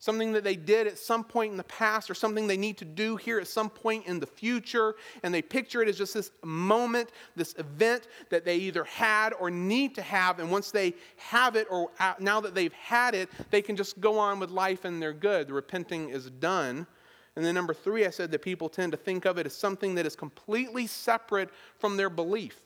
something 0.00 0.32
that 0.32 0.44
they 0.44 0.56
did 0.56 0.86
at 0.86 0.98
some 0.98 1.24
point 1.24 1.50
in 1.50 1.56
the 1.56 1.64
past 1.64 2.08
or 2.08 2.14
something 2.14 2.46
they 2.46 2.56
need 2.56 2.76
to 2.78 2.84
do 2.84 3.16
here 3.16 3.40
at 3.40 3.48
some 3.48 3.68
point 3.68 4.06
in 4.06 4.20
the 4.20 4.26
future. 4.26 4.94
And 5.22 5.34
they 5.34 5.42
picture 5.42 5.82
it 5.82 5.88
as 5.88 5.98
just 5.98 6.14
this 6.14 6.30
moment, 6.44 7.10
this 7.34 7.54
event 7.58 8.06
that 8.30 8.44
they 8.44 8.56
either 8.56 8.84
had 8.84 9.32
or 9.34 9.50
need 9.50 9.94
to 9.96 10.02
have. 10.02 10.38
And 10.38 10.50
once 10.50 10.70
they 10.70 10.94
have 11.16 11.56
it, 11.56 11.66
or 11.68 11.90
uh, 11.98 12.14
now 12.20 12.40
that 12.40 12.54
they've 12.54 12.72
had 12.72 13.14
it, 13.14 13.28
they 13.50 13.60
can 13.60 13.74
just 13.74 14.00
go 14.00 14.18
on 14.18 14.38
with 14.38 14.50
life 14.50 14.84
and 14.84 15.02
they're 15.02 15.12
good. 15.12 15.48
The 15.48 15.54
repenting 15.54 16.10
is 16.10 16.30
done. 16.30 16.86
And 17.34 17.44
then, 17.44 17.54
number 17.54 17.74
three, 17.74 18.04
I 18.04 18.10
said 18.10 18.32
that 18.32 18.42
people 18.42 18.68
tend 18.68 18.90
to 18.92 18.98
think 18.98 19.24
of 19.24 19.38
it 19.38 19.46
as 19.46 19.54
something 19.54 19.94
that 19.94 20.06
is 20.06 20.16
completely 20.16 20.88
separate 20.88 21.50
from 21.78 21.96
their 21.96 22.10
belief, 22.10 22.60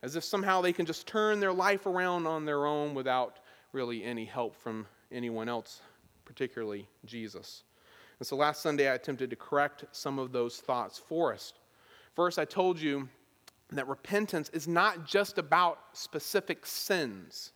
as 0.00 0.14
if 0.14 0.22
somehow 0.22 0.60
they 0.60 0.72
can 0.72 0.86
just 0.86 1.08
turn 1.08 1.40
their 1.40 1.52
life 1.52 1.86
around 1.86 2.28
on 2.28 2.44
their 2.44 2.64
own 2.66 2.94
without 2.94 3.40
really 3.72 4.04
any 4.04 4.24
help 4.24 4.54
from 4.54 4.86
anyone 5.10 5.48
else 5.48 5.80
particularly 6.24 6.88
Jesus. 7.04 7.64
And 8.18 8.26
so 8.26 8.36
last 8.36 8.62
Sunday, 8.62 8.88
I 8.88 8.94
attempted 8.94 9.30
to 9.30 9.36
correct 9.36 9.84
some 9.92 10.18
of 10.18 10.32
those 10.32 10.58
thoughts 10.58 10.98
for 10.98 11.32
us. 11.32 11.52
First, 12.14 12.38
I 12.38 12.44
told 12.44 12.80
you 12.80 13.08
that 13.70 13.88
repentance 13.88 14.48
is 14.50 14.68
not 14.68 15.06
just 15.06 15.38
about 15.38 15.78
specific 15.92 16.66
sins. 16.66 17.52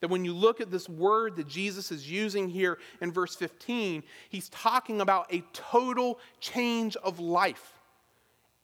That 0.00 0.08
when 0.08 0.24
you 0.24 0.32
look 0.32 0.60
at 0.60 0.70
this 0.70 0.88
word 0.88 1.36
that 1.36 1.48
Jesus 1.48 1.90
is 1.90 2.10
using 2.10 2.48
here 2.48 2.78
in 3.00 3.10
verse 3.10 3.34
15, 3.34 4.02
he's 4.28 4.48
talking 4.50 5.00
about 5.00 5.32
a 5.32 5.42
total 5.52 6.20
change 6.40 6.96
of 6.96 7.18
life. 7.18 7.72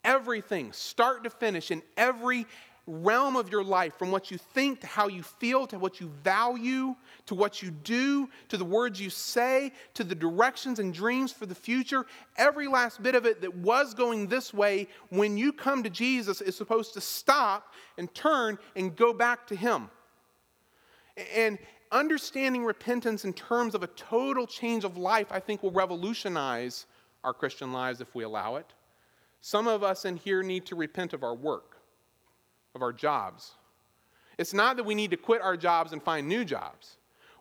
Everything, 0.03 0.71
start 0.71 1.23
to 1.23 1.29
finish, 1.29 1.71
in 1.71 1.81
every 1.97 2.45
realm 2.85 3.35
of 3.37 3.49
your 3.49 3.63
life, 3.63 3.97
from 3.97 4.11
what 4.11 4.29
you 4.29 4.37
think 4.37 4.81
to 4.81 4.87
how 4.87 5.07
you 5.07 5.23
feel 5.23 5.65
to 5.67 5.79
what 5.79 6.01
you 6.01 6.11
value 6.23 6.95
to 7.25 7.35
what 7.35 7.61
you 7.61 7.71
do 7.71 8.29
to 8.49 8.57
the 8.57 8.65
words 8.65 8.99
you 8.99 9.09
say 9.09 9.71
to 9.93 10.03
the 10.03 10.15
directions 10.15 10.79
and 10.79 10.93
dreams 10.93 11.31
for 11.31 11.45
the 11.45 11.55
future, 11.55 12.05
every 12.37 12.67
last 12.67 13.01
bit 13.01 13.15
of 13.15 13.25
it 13.25 13.41
that 13.41 13.55
was 13.55 13.93
going 13.93 14.27
this 14.27 14.53
way 14.53 14.87
when 15.09 15.37
you 15.37 15.53
come 15.53 15.83
to 15.83 15.89
Jesus 15.89 16.41
is 16.41 16.57
supposed 16.57 16.93
to 16.93 17.01
stop 17.01 17.73
and 17.97 18.13
turn 18.13 18.57
and 18.75 18.95
go 18.95 19.13
back 19.13 19.47
to 19.47 19.55
Him. 19.55 19.89
And 21.33 21.57
understanding 21.91 22.65
repentance 22.65 23.23
in 23.23 23.33
terms 23.33 23.75
of 23.75 23.83
a 23.83 23.87
total 23.87 24.45
change 24.45 24.83
of 24.83 24.97
life, 24.97 25.27
I 25.31 25.39
think, 25.39 25.63
will 25.63 25.71
revolutionize 25.71 26.85
our 27.23 27.33
Christian 27.33 27.71
lives 27.71 28.01
if 28.01 28.13
we 28.13 28.23
allow 28.23 28.57
it. 28.57 28.73
Some 29.39 29.67
of 29.67 29.83
us 29.83 30.03
in 30.03 30.17
here 30.17 30.43
need 30.43 30.65
to 30.65 30.75
repent 30.75 31.13
of 31.13 31.23
our 31.23 31.35
work 31.35 31.72
of 32.75 32.81
our 32.81 32.93
jobs. 32.93 33.51
It's 34.37 34.53
not 34.53 34.77
that 34.77 34.83
we 34.83 34.95
need 34.95 35.11
to 35.11 35.17
quit 35.17 35.41
our 35.41 35.57
jobs 35.57 35.93
and 35.93 36.01
find 36.01 36.27
new 36.27 36.43
jobs. 36.43 36.97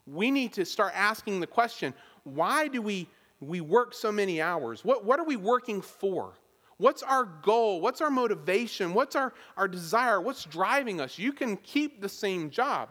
We 0.07 0.31
need 0.31 0.53
to 0.55 0.65
start 0.65 0.93
asking 0.95 1.41
the 1.41 1.47
question 1.47 1.95
why 2.25 2.69
do 2.69 2.81
we 2.81 3.09
we 3.43 3.61
work 3.61 3.93
so 3.93 4.13
many 4.13 4.41
hours? 4.41 4.85
What, 4.85 5.05
what 5.05 5.19
are 5.19 5.25
we 5.25 5.37
working 5.37 5.83
for? 5.83 6.33
What's 6.79 7.03
our 7.03 7.25
goal? 7.25 7.81
What's 7.81 8.01
our 8.01 8.11
motivation? 8.11 8.95
What's 8.95 9.17
our, 9.17 9.33
our 9.57 9.69
desire? 9.69 10.21
What's 10.21 10.45
driving 10.45 11.01
us? 11.01 11.19
You 11.19 11.33
can 11.33 11.57
keep 11.59 12.01
the 12.01 12.09
same 12.09 12.51
job. 12.51 12.89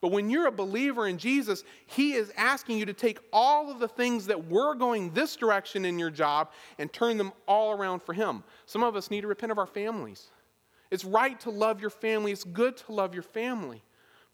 But 0.00 0.12
when 0.12 0.28
you're 0.28 0.48
a 0.48 0.52
believer 0.52 1.06
in 1.06 1.16
Jesus, 1.16 1.64
He 1.86 2.12
is 2.12 2.32
asking 2.36 2.78
you 2.78 2.84
to 2.86 2.92
take 2.92 3.20
all 3.32 3.70
of 3.70 3.78
the 3.78 3.88
things 3.88 4.26
that 4.26 4.48
were 4.48 4.74
going 4.74 5.10
this 5.14 5.34
direction 5.36 5.84
in 5.84 5.98
your 5.98 6.10
job 6.10 6.50
and 6.78 6.92
turn 6.92 7.16
them 7.16 7.32
all 7.48 7.72
around 7.72 8.02
for 8.02 8.12
Him. 8.12 8.44
Some 8.66 8.82
of 8.82 8.96
us 8.96 9.10
need 9.10 9.22
to 9.22 9.28
repent 9.28 9.50
of 9.50 9.58
our 9.58 9.66
families. 9.66 10.30
It's 10.94 11.04
right 11.04 11.38
to 11.40 11.50
love 11.50 11.80
your 11.80 11.90
family, 11.90 12.30
it's 12.30 12.44
good 12.44 12.76
to 12.76 12.92
love 12.92 13.14
your 13.14 13.24
family. 13.24 13.82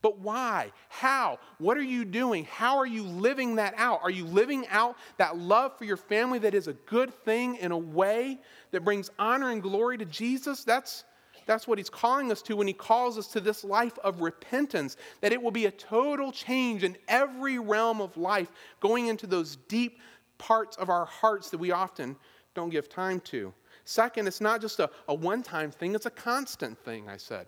But 0.02 0.18
why? 0.18 0.72
How? 0.90 1.38
What 1.56 1.78
are 1.78 1.82
you 1.82 2.04
doing? 2.04 2.44
How 2.44 2.76
are 2.76 2.86
you 2.86 3.02
living 3.02 3.56
that 3.56 3.72
out? 3.78 4.00
Are 4.02 4.10
you 4.10 4.26
living 4.26 4.66
out 4.68 4.96
that 5.16 5.38
love 5.38 5.78
for 5.78 5.86
your 5.86 5.96
family 5.96 6.38
that 6.40 6.54
is 6.54 6.68
a 6.68 6.74
good 6.74 7.14
thing 7.24 7.56
in 7.56 7.72
a 7.72 7.78
way 7.78 8.38
that 8.72 8.84
brings 8.84 9.10
honor 9.18 9.50
and 9.50 9.62
glory 9.62 9.96
to 9.96 10.04
Jesus? 10.04 10.62
That's, 10.62 11.04
that's 11.46 11.66
what 11.66 11.78
he's 11.78 11.88
calling 11.88 12.30
us 12.30 12.42
to 12.42 12.56
when 12.56 12.66
he 12.66 12.74
calls 12.74 13.16
us 13.16 13.28
to 13.28 13.40
this 13.40 13.64
life 13.64 13.98
of 14.04 14.20
repentance, 14.20 14.98
that 15.22 15.32
it 15.32 15.40
will 15.40 15.50
be 15.50 15.64
a 15.64 15.70
total 15.70 16.30
change 16.30 16.84
in 16.84 16.94
every 17.08 17.58
realm 17.58 18.02
of 18.02 18.18
life, 18.18 18.52
going 18.80 19.06
into 19.06 19.26
those 19.26 19.56
deep 19.68 19.98
parts 20.36 20.76
of 20.76 20.90
our 20.90 21.06
hearts 21.06 21.48
that 21.48 21.58
we 21.58 21.70
often 21.70 22.16
don't 22.54 22.68
give 22.68 22.90
time 22.90 23.20
to. 23.20 23.54
Second, 23.90 24.28
it's 24.28 24.40
not 24.40 24.60
just 24.60 24.78
a, 24.78 24.88
a 25.08 25.14
one 25.14 25.42
time 25.42 25.72
thing, 25.72 25.96
it's 25.96 26.06
a 26.06 26.10
constant 26.10 26.78
thing, 26.78 27.08
I 27.08 27.16
said. 27.16 27.46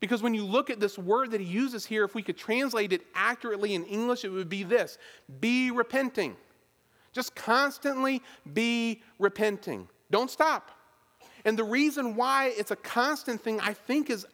Because 0.00 0.22
when 0.22 0.34
you 0.34 0.44
look 0.44 0.68
at 0.68 0.80
this 0.80 0.98
word 0.98 1.30
that 1.30 1.40
he 1.40 1.46
uses 1.46 1.86
here, 1.86 2.04
if 2.04 2.14
we 2.14 2.22
could 2.22 2.36
translate 2.36 2.92
it 2.92 3.00
accurately 3.14 3.74
in 3.74 3.84
English, 3.84 4.22
it 4.22 4.28
would 4.28 4.50
be 4.50 4.64
this 4.64 4.98
be 5.40 5.70
repenting. 5.70 6.36
Just 7.14 7.34
constantly 7.34 8.20
be 8.52 9.02
repenting. 9.18 9.88
Don't 10.10 10.30
stop. 10.30 10.72
And 11.46 11.58
the 11.58 11.64
reason 11.64 12.16
why 12.16 12.52
it's 12.58 12.70
a 12.70 12.76
constant 12.76 13.40
thing, 13.40 13.58
I 13.58 13.72
think, 13.72 14.10
is 14.10 14.26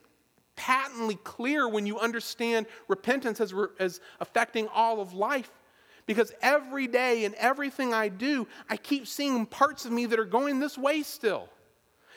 patently 0.56 1.20
clear 1.22 1.68
when 1.68 1.86
you 1.86 2.00
understand 2.00 2.66
repentance 2.88 3.40
as, 3.40 3.54
as 3.78 4.00
affecting 4.18 4.66
all 4.74 5.00
of 5.00 5.14
life. 5.14 5.52
Because 6.06 6.32
every 6.42 6.86
day 6.86 7.24
and 7.24 7.34
everything 7.36 7.94
I 7.94 8.08
do, 8.08 8.46
I 8.68 8.76
keep 8.76 9.06
seeing 9.06 9.46
parts 9.46 9.84
of 9.84 9.92
me 9.92 10.06
that 10.06 10.18
are 10.18 10.24
going 10.24 10.60
this 10.60 10.76
way 10.76 11.02
still. 11.02 11.48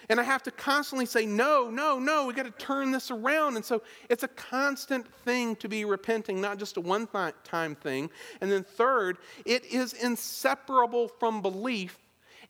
And 0.10 0.20
I 0.20 0.24
have 0.24 0.44
to 0.44 0.52
constantly 0.52 1.06
say, 1.06 1.26
no, 1.26 1.70
no, 1.70 2.00
no, 2.00 2.28
we 2.28 2.34
got 2.34 2.46
to 2.46 2.52
turn 2.52 2.92
this 2.92 3.12
around. 3.12 3.58
And 3.58 3.66
so 3.66 3.82
it's 4.10 4.24
a 4.24 4.30
constant 4.30 5.06
thing 5.26 5.56
to 5.58 5.68
be 5.68 5.84
repenting, 5.84 6.40
not 6.40 6.58
just 6.58 6.78
a 6.78 6.82
one 6.82 7.08
time 7.44 7.76
thing. 7.76 8.10
And 8.40 8.50
then, 8.52 8.64
third, 8.64 9.18
it 9.46 9.66
is 9.66 9.94
inseparable 9.94 11.10
from 11.10 11.42
belief 11.42 11.98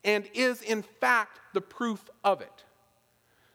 and 0.03 0.29
is, 0.33 0.61
in 0.61 0.83
fact, 0.83 1.39
the 1.53 1.61
proof 1.61 2.07
of 2.23 2.41
it. 2.41 2.63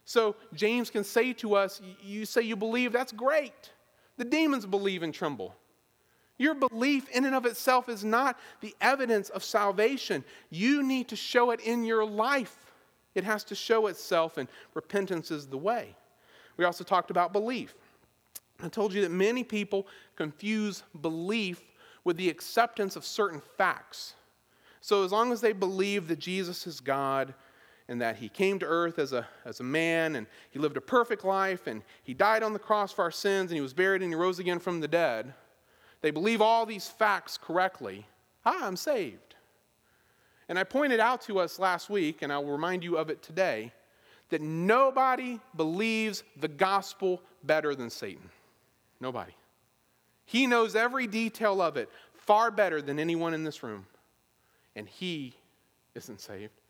So 0.05 0.35
James 0.53 0.91
can 0.91 1.05
say 1.05 1.33
to 1.35 1.55
us, 1.55 1.81
You 2.03 2.27
say 2.27 2.43
you 2.43 2.57
believe, 2.57 2.93
that's 2.93 3.13
great. 3.13 3.71
The 4.17 4.25
demons 4.25 4.67
believe 4.67 5.05
and 5.05 5.15
tremble. 5.15 5.55
Your 6.39 6.55
belief 6.55 7.09
in 7.11 7.25
and 7.25 7.35
of 7.35 7.47
itself 7.47 7.89
is 7.89 8.05
not 8.05 8.39
the 8.61 8.75
evidence 8.81 9.29
of 9.29 9.45
salvation. 9.45 10.25
You 10.51 10.83
need 10.83 11.09
to 11.09 11.17
show 11.17 11.51
it 11.51 11.61
in 11.61 11.85
your 11.85 12.05
life. 12.05 12.73
It 13.15 13.25
has 13.25 13.45
to 13.45 13.55
show 13.55 13.87
itself, 13.89 14.39
and 14.39 14.49
repentance 14.75 15.31
is 15.31 15.47
the 15.47 15.59
way. 15.59 15.95
We 16.57 16.65
also 16.65 16.85
talked 16.85 17.11
about 17.11 17.33
belief. 17.33 17.75
I 18.63 18.69
told 18.69 18.93
you 18.93 19.03
that 19.03 19.11
many 19.11 19.45
people 19.45 19.87
confuse 20.17 20.83
belief 21.01 21.61
with 22.05 22.17
the 22.17 22.29
acceptance 22.29 22.97
of 22.97 23.05
certain 23.05 23.43
facts. 23.57 24.15
So, 24.81 25.05
as 25.05 25.13
long 25.13 25.33
as 25.33 25.41
they 25.41 25.53
believe 25.53 26.09
that 26.09 26.19
Jesus 26.19 26.67
is 26.67 26.81
God 26.81 27.35
and 27.89 28.01
that 28.01 28.17
he 28.17 28.29
came 28.29 28.59
to 28.59 28.67
earth 28.67 28.99
as 28.99 29.13
a, 29.13 29.27
as 29.45 29.61
a 29.61 29.65
man 29.65 30.17
and 30.17 30.27
he 30.51 30.59
lived 30.59 30.77
a 30.77 30.81
perfect 30.81 31.25
life 31.25 31.67
and 31.67 31.83
he 32.03 32.15
died 32.15 32.43
on 32.43 32.53
the 32.53 32.59
cross 32.59 32.93
for 32.93 33.03
our 33.03 33.11
sins 33.11 33.51
and 33.51 33.57
he 33.57 33.61
was 33.61 33.75
buried 33.75 34.03
and 34.03 34.11
he 34.11 34.17
rose 34.17 34.39
again 34.39 34.59
from 34.59 34.81
the 34.81 34.89
dead, 34.89 35.35
they 36.03 36.11
believe 36.11 36.43
all 36.43 36.67
these 36.67 36.89
facts 36.89 37.39
correctly. 37.39 38.07
Ah, 38.45 38.67
I'm 38.67 38.77
saved. 38.77 39.37
And 40.49 40.59
I 40.59 40.65
pointed 40.65 41.01
out 41.01 41.23
to 41.23 41.39
us 41.39 41.59
last 41.59 41.89
week, 41.89 42.21
and 42.21 42.33
I'll 42.33 42.45
remind 42.45 42.85
you 42.85 42.99
of 42.99 43.09
it 43.09 43.23
today, 43.23 43.73
that 44.29 44.41
nobody 44.41 45.41
believes 45.57 46.25
the 46.41 46.49
gospel 46.49 47.23
better 47.45 47.75
than 47.75 47.89
Satan. 47.89 48.29
Nobody. 49.01 49.33
He 50.25 50.47
knows 50.47 50.75
every 50.75 51.07
detail 51.07 51.63
of 51.63 51.77
it 51.77 51.89
far 52.15 52.51
better 52.51 52.83
than 52.83 52.99
anyone 52.99 53.35
in 53.35 53.45
this 53.45 53.63
room. 53.63 53.87
And 54.75 54.89
he 54.89 55.35
isn't 55.95 56.21
saved. 56.21 56.62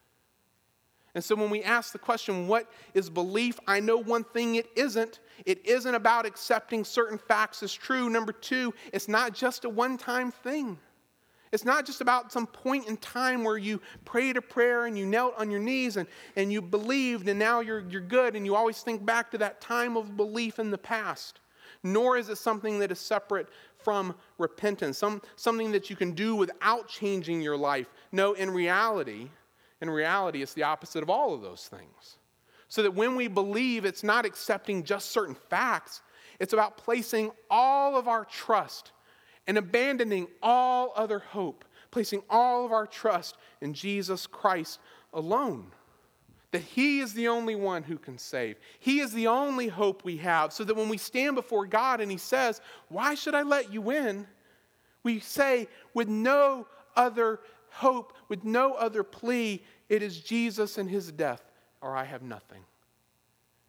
And 1.14 1.22
so 1.22 1.34
when 1.34 1.50
we 1.50 1.62
ask 1.62 1.92
the 1.92 1.98
question, 1.98 2.48
what 2.48 2.70
is 2.94 3.10
belief? 3.10 3.60
I 3.66 3.80
know 3.80 3.98
one 3.98 4.24
thing 4.24 4.54
it 4.54 4.70
isn't. 4.76 5.20
It 5.44 5.64
isn't 5.66 5.94
about 5.94 6.24
accepting 6.24 6.84
certain 6.84 7.18
facts 7.18 7.62
as 7.62 7.72
true. 7.72 8.08
Number 8.08 8.32
two, 8.32 8.72
it's 8.92 9.08
not 9.08 9.34
just 9.34 9.64
a 9.64 9.68
one 9.68 9.98
time 9.98 10.30
thing. 10.30 10.78
It's 11.52 11.66
not 11.66 11.84
just 11.84 12.00
about 12.00 12.32
some 12.32 12.46
point 12.46 12.88
in 12.88 12.96
time 12.96 13.44
where 13.44 13.58
you 13.58 13.78
prayed 14.06 14.38
a 14.38 14.42
prayer 14.42 14.86
and 14.86 14.96
you 14.96 15.04
knelt 15.04 15.34
on 15.36 15.50
your 15.50 15.60
knees 15.60 15.98
and, 15.98 16.08
and 16.34 16.50
you 16.50 16.62
believed 16.62 17.28
and 17.28 17.38
now 17.38 17.60
you're, 17.60 17.84
you're 17.90 18.00
good 18.00 18.34
and 18.34 18.46
you 18.46 18.56
always 18.56 18.80
think 18.80 19.04
back 19.04 19.30
to 19.32 19.38
that 19.38 19.60
time 19.60 19.98
of 19.98 20.16
belief 20.16 20.58
in 20.58 20.70
the 20.70 20.78
past. 20.78 21.40
Nor 21.82 22.16
is 22.16 22.30
it 22.30 22.38
something 22.38 22.78
that 22.78 22.90
is 22.90 22.98
separate 22.98 23.48
from 23.76 24.14
repentance, 24.38 24.96
some, 24.96 25.20
something 25.36 25.72
that 25.72 25.90
you 25.90 25.96
can 25.96 26.12
do 26.12 26.34
without 26.34 26.88
changing 26.88 27.42
your 27.42 27.56
life. 27.56 27.88
No, 28.12 28.32
in 28.32 28.50
reality, 28.50 29.28
in 29.82 29.90
reality, 29.90 30.42
it's 30.42 30.54
the 30.54 30.62
opposite 30.62 31.02
of 31.02 31.10
all 31.10 31.34
of 31.34 31.42
those 31.42 31.66
things. 31.66 32.16
So 32.68 32.84
that 32.84 32.94
when 32.94 33.16
we 33.16 33.26
believe, 33.26 33.84
it's 33.84 34.04
not 34.04 34.24
accepting 34.24 34.84
just 34.84 35.10
certain 35.10 35.34
facts, 35.34 36.00
it's 36.38 36.52
about 36.52 36.78
placing 36.78 37.32
all 37.50 37.96
of 37.96 38.06
our 38.06 38.24
trust 38.24 38.92
and 39.48 39.58
abandoning 39.58 40.28
all 40.40 40.92
other 40.94 41.18
hope, 41.18 41.64
placing 41.90 42.22
all 42.30 42.64
of 42.64 42.70
our 42.70 42.86
trust 42.86 43.36
in 43.60 43.74
Jesus 43.74 44.26
Christ 44.26 44.78
alone. 45.12 45.66
That 46.52 46.62
He 46.62 47.00
is 47.00 47.12
the 47.12 47.26
only 47.26 47.56
one 47.56 47.82
who 47.82 47.98
can 47.98 48.18
save. 48.18 48.58
He 48.78 49.00
is 49.00 49.12
the 49.12 49.26
only 49.26 49.66
hope 49.66 50.04
we 50.04 50.18
have, 50.18 50.52
so 50.52 50.62
that 50.62 50.76
when 50.76 50.88
we 50.88 50.96
stand 50.96 51.34
before 51.34 51.66
God 51.66 52.00
and 52.00 52.10
He 52.10 52.18
says, 52.18 52.60
Why 52.88 53.16
should 53.16 53.34
I 53.34 53.42
let 53.42 53.72
you 53.72 53.90
in? 53.90 54.28
We 55.02 55.18
say, 55.18 55.66
with 55.92 56.08
no 56.08 56.68
other 56.94 57.40
hope, 57.72 58.14
with 58.28 58.44
no 58.44 58.74
other 58.74 59.02
plea, 59.02 59.62
it 59.88 60.02
is 60.02 60.20
Jesus 60.20 60.78
and 60.78 60.88
His 60.88 61.12
death, 61.12 61.42
or 61.80 61.96
I 61.96 62.04
have 62.04 62.22
nothing. 62.22 62.64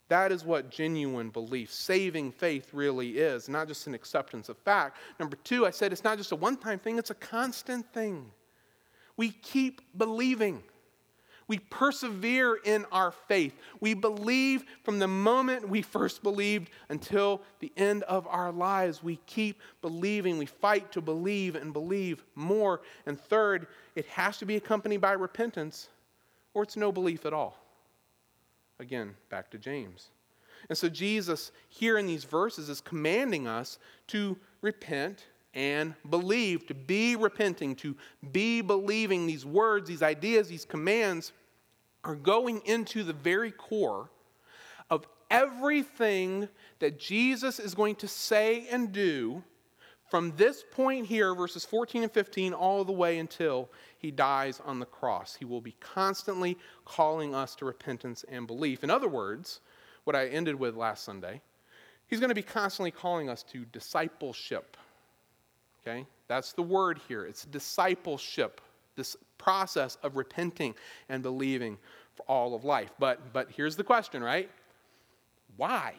That 0.09 0.31
is 0.31 0.45
what 0.45 0.69
genuine 0.69 1.29
belief, 1.29 1.71
saving 1.71 2.33
faith 2.33 2.69
really 2.73 3.17
is, 3.17 3.49
not 3.49 3.67
just 3.67 3.87
an 3.87 3.93
acceptance 3.93 4.49
of 4.49 4.57
fact. 4.57 4.97
Number 5.19 5.37
two, 5.43 5.65
I 5.65 5.71
said 5.71 5.91
it's 5.91 6.03
not 6.03 6.17
just 6.17 6.31
a 6.31 6.35
one 6.35 6.57
time 6.57 6.79
thing, 6.79 6.97
it's 6.97 7.09
a 7.09 7.15
constant 7.15 7.91
thing. 7.93 8.29
We 9.17 9.29
keep 9.29 9.81
believing. 9.97 10.63
We 11.47 11.59
persevere 11.59 12.55
in 12.63 12.85
our 12.91 13.11
faith. 13.11 13.53
We 13.79 13.93
believe 13.93 14.63
from 14.83 14.99
the 14.99 15.07
moment 15.07 15.67
we 15.67 15.81
first 15.81 16.23
believed 16.23 16.69
until 16.89 17.41
the 17.59 17.71
end 17.77 18.03
of 18.03 18.27
our 18.27 18.51
lives. 18.51 19.03
We 19.03 19.17
keep 19.25 19.61
believing. 19.81 20.37
We 20.37 20.45
fight 20.45 20.91
to 20.93 21.01
believe 21.01 21.55
and 21.55 21.73
believe 21.73 22.23
more. 22.35 22.81
And 23.05 23.19
third, 23.19 23.67
it 23.95 24.05
has 24.07 24.37
to 24.37 24.45
be 24.45 24.55
accompanied 24.55 25.01
by 25.01 25.13
repentance, 25.13 25.89
or 26.53 26.63
it's 26.63 26.77
no 26.77 26.91
belief 26.91 27.25
at 27.25 27.33
all. 27.33 27.57
Again, 28.79 29.15
back 29.29 29.49
to 29.51 29.57
James. 29.57 30.09
And 30.69 30.77
so 30.77 30.87
Jesus, 30.87 31.51
here 31.69 31.97
in 31.97 32.07
these 32.07 32.23
verses, 32.23 32.69
is 32.69 32.79
commanding 32.79 33.47
us 33.47 33.79
to 34.07 34.37
repent 34.61 35.25
and 35.53 35.93
believe, 36.09 36.65
to 36.67 36.73
be 36.73 37.15
repenting, 37.15 37.75
to 37.77 37.95
be 38.31 38.61
believing. 38.61 39.27
These 39.27 39.45
words, 39.45 39.87
these 39.87 40.01
ideas, 40.01 40.47
these 40.47 40.65
commands 40.65 41.31
are 42.03 42.15
going 42.15 42.61
into 42.65 43.03
the 43.03 43.13
very 43.13 43.51
core 43.51 44.09
of 44.89 45.05
everything 45.29 46.49
that 46.79 46.99
Jesus 46.99 47.59
is 47.59 47.75
going 47.75 47.95
to 47.95 48.07
say 48.07 48.67
and 48.69 48.91
do 48.91 49.43
from 50.13 50.31
this 50.35 50.63
point 50.69 51.07
here, 51.07 51.33
verses 51.33 51.65
14 51.65 52.03
and 52.03 52.11
15, 52.11 52.53
all 52.53 52.85
the 52.85 52.91
way 52.91 53.17
until 53.17 53.71
he 53.97 54.11
dies 54.11 54.61
on 54.63 54.79
the 54.79 54.85
cross. 54.85 55.35
He 55.35 55.43
will 55.43 55.59
be 55.59 55.75
constantly 55.79 56.55
calling 56.85 57.33
us 57.33 57.55
to 57.55 57.65
repentance 57.65 58.23
and 58.29 58.45
belief. 58.45 58.83
In 58.83 58.91
other 58.91 59.07
words, 59.07 59.61
what 60.03 60.15
I 60.15 60.27
ended 60.27 60.53
with 60.53 60.75
last 60.75 61.03
Sunday, 61.03 61.41
he's 62.05 62.19
going 62.19 62.29
to 62.29 62.35
be 62.35 62.43
constantly 62.43 62.91
calling 62.91 63.27
us 63.27 63.41
to 63.53 63.65
discipleship. 63.65 64.77
Okay? 65.85 66.05
That's 66.27 66.53
the 66.53 66.61
word 66.61 66.99
here. 67.07 67.25
It's 67.25 67.45
discipleship, 67.45 68.61
this 68.95 69.15
process 69.37 69.97
of 70.03 70.15
repenting 70.15 70.75
and 71.09 71.21
believing 71.21 71.77
for 72.15 72.23
all 72.23 72.55
of 72.55 72.63
life. 72.63 72.91
But, 72.99 73.33
but 73.33 73.49
here's 73.51 73.75
the 73.75 73.83
question, 73.83 74.23
right? 74.23 74.49
Why? 75.57 75.93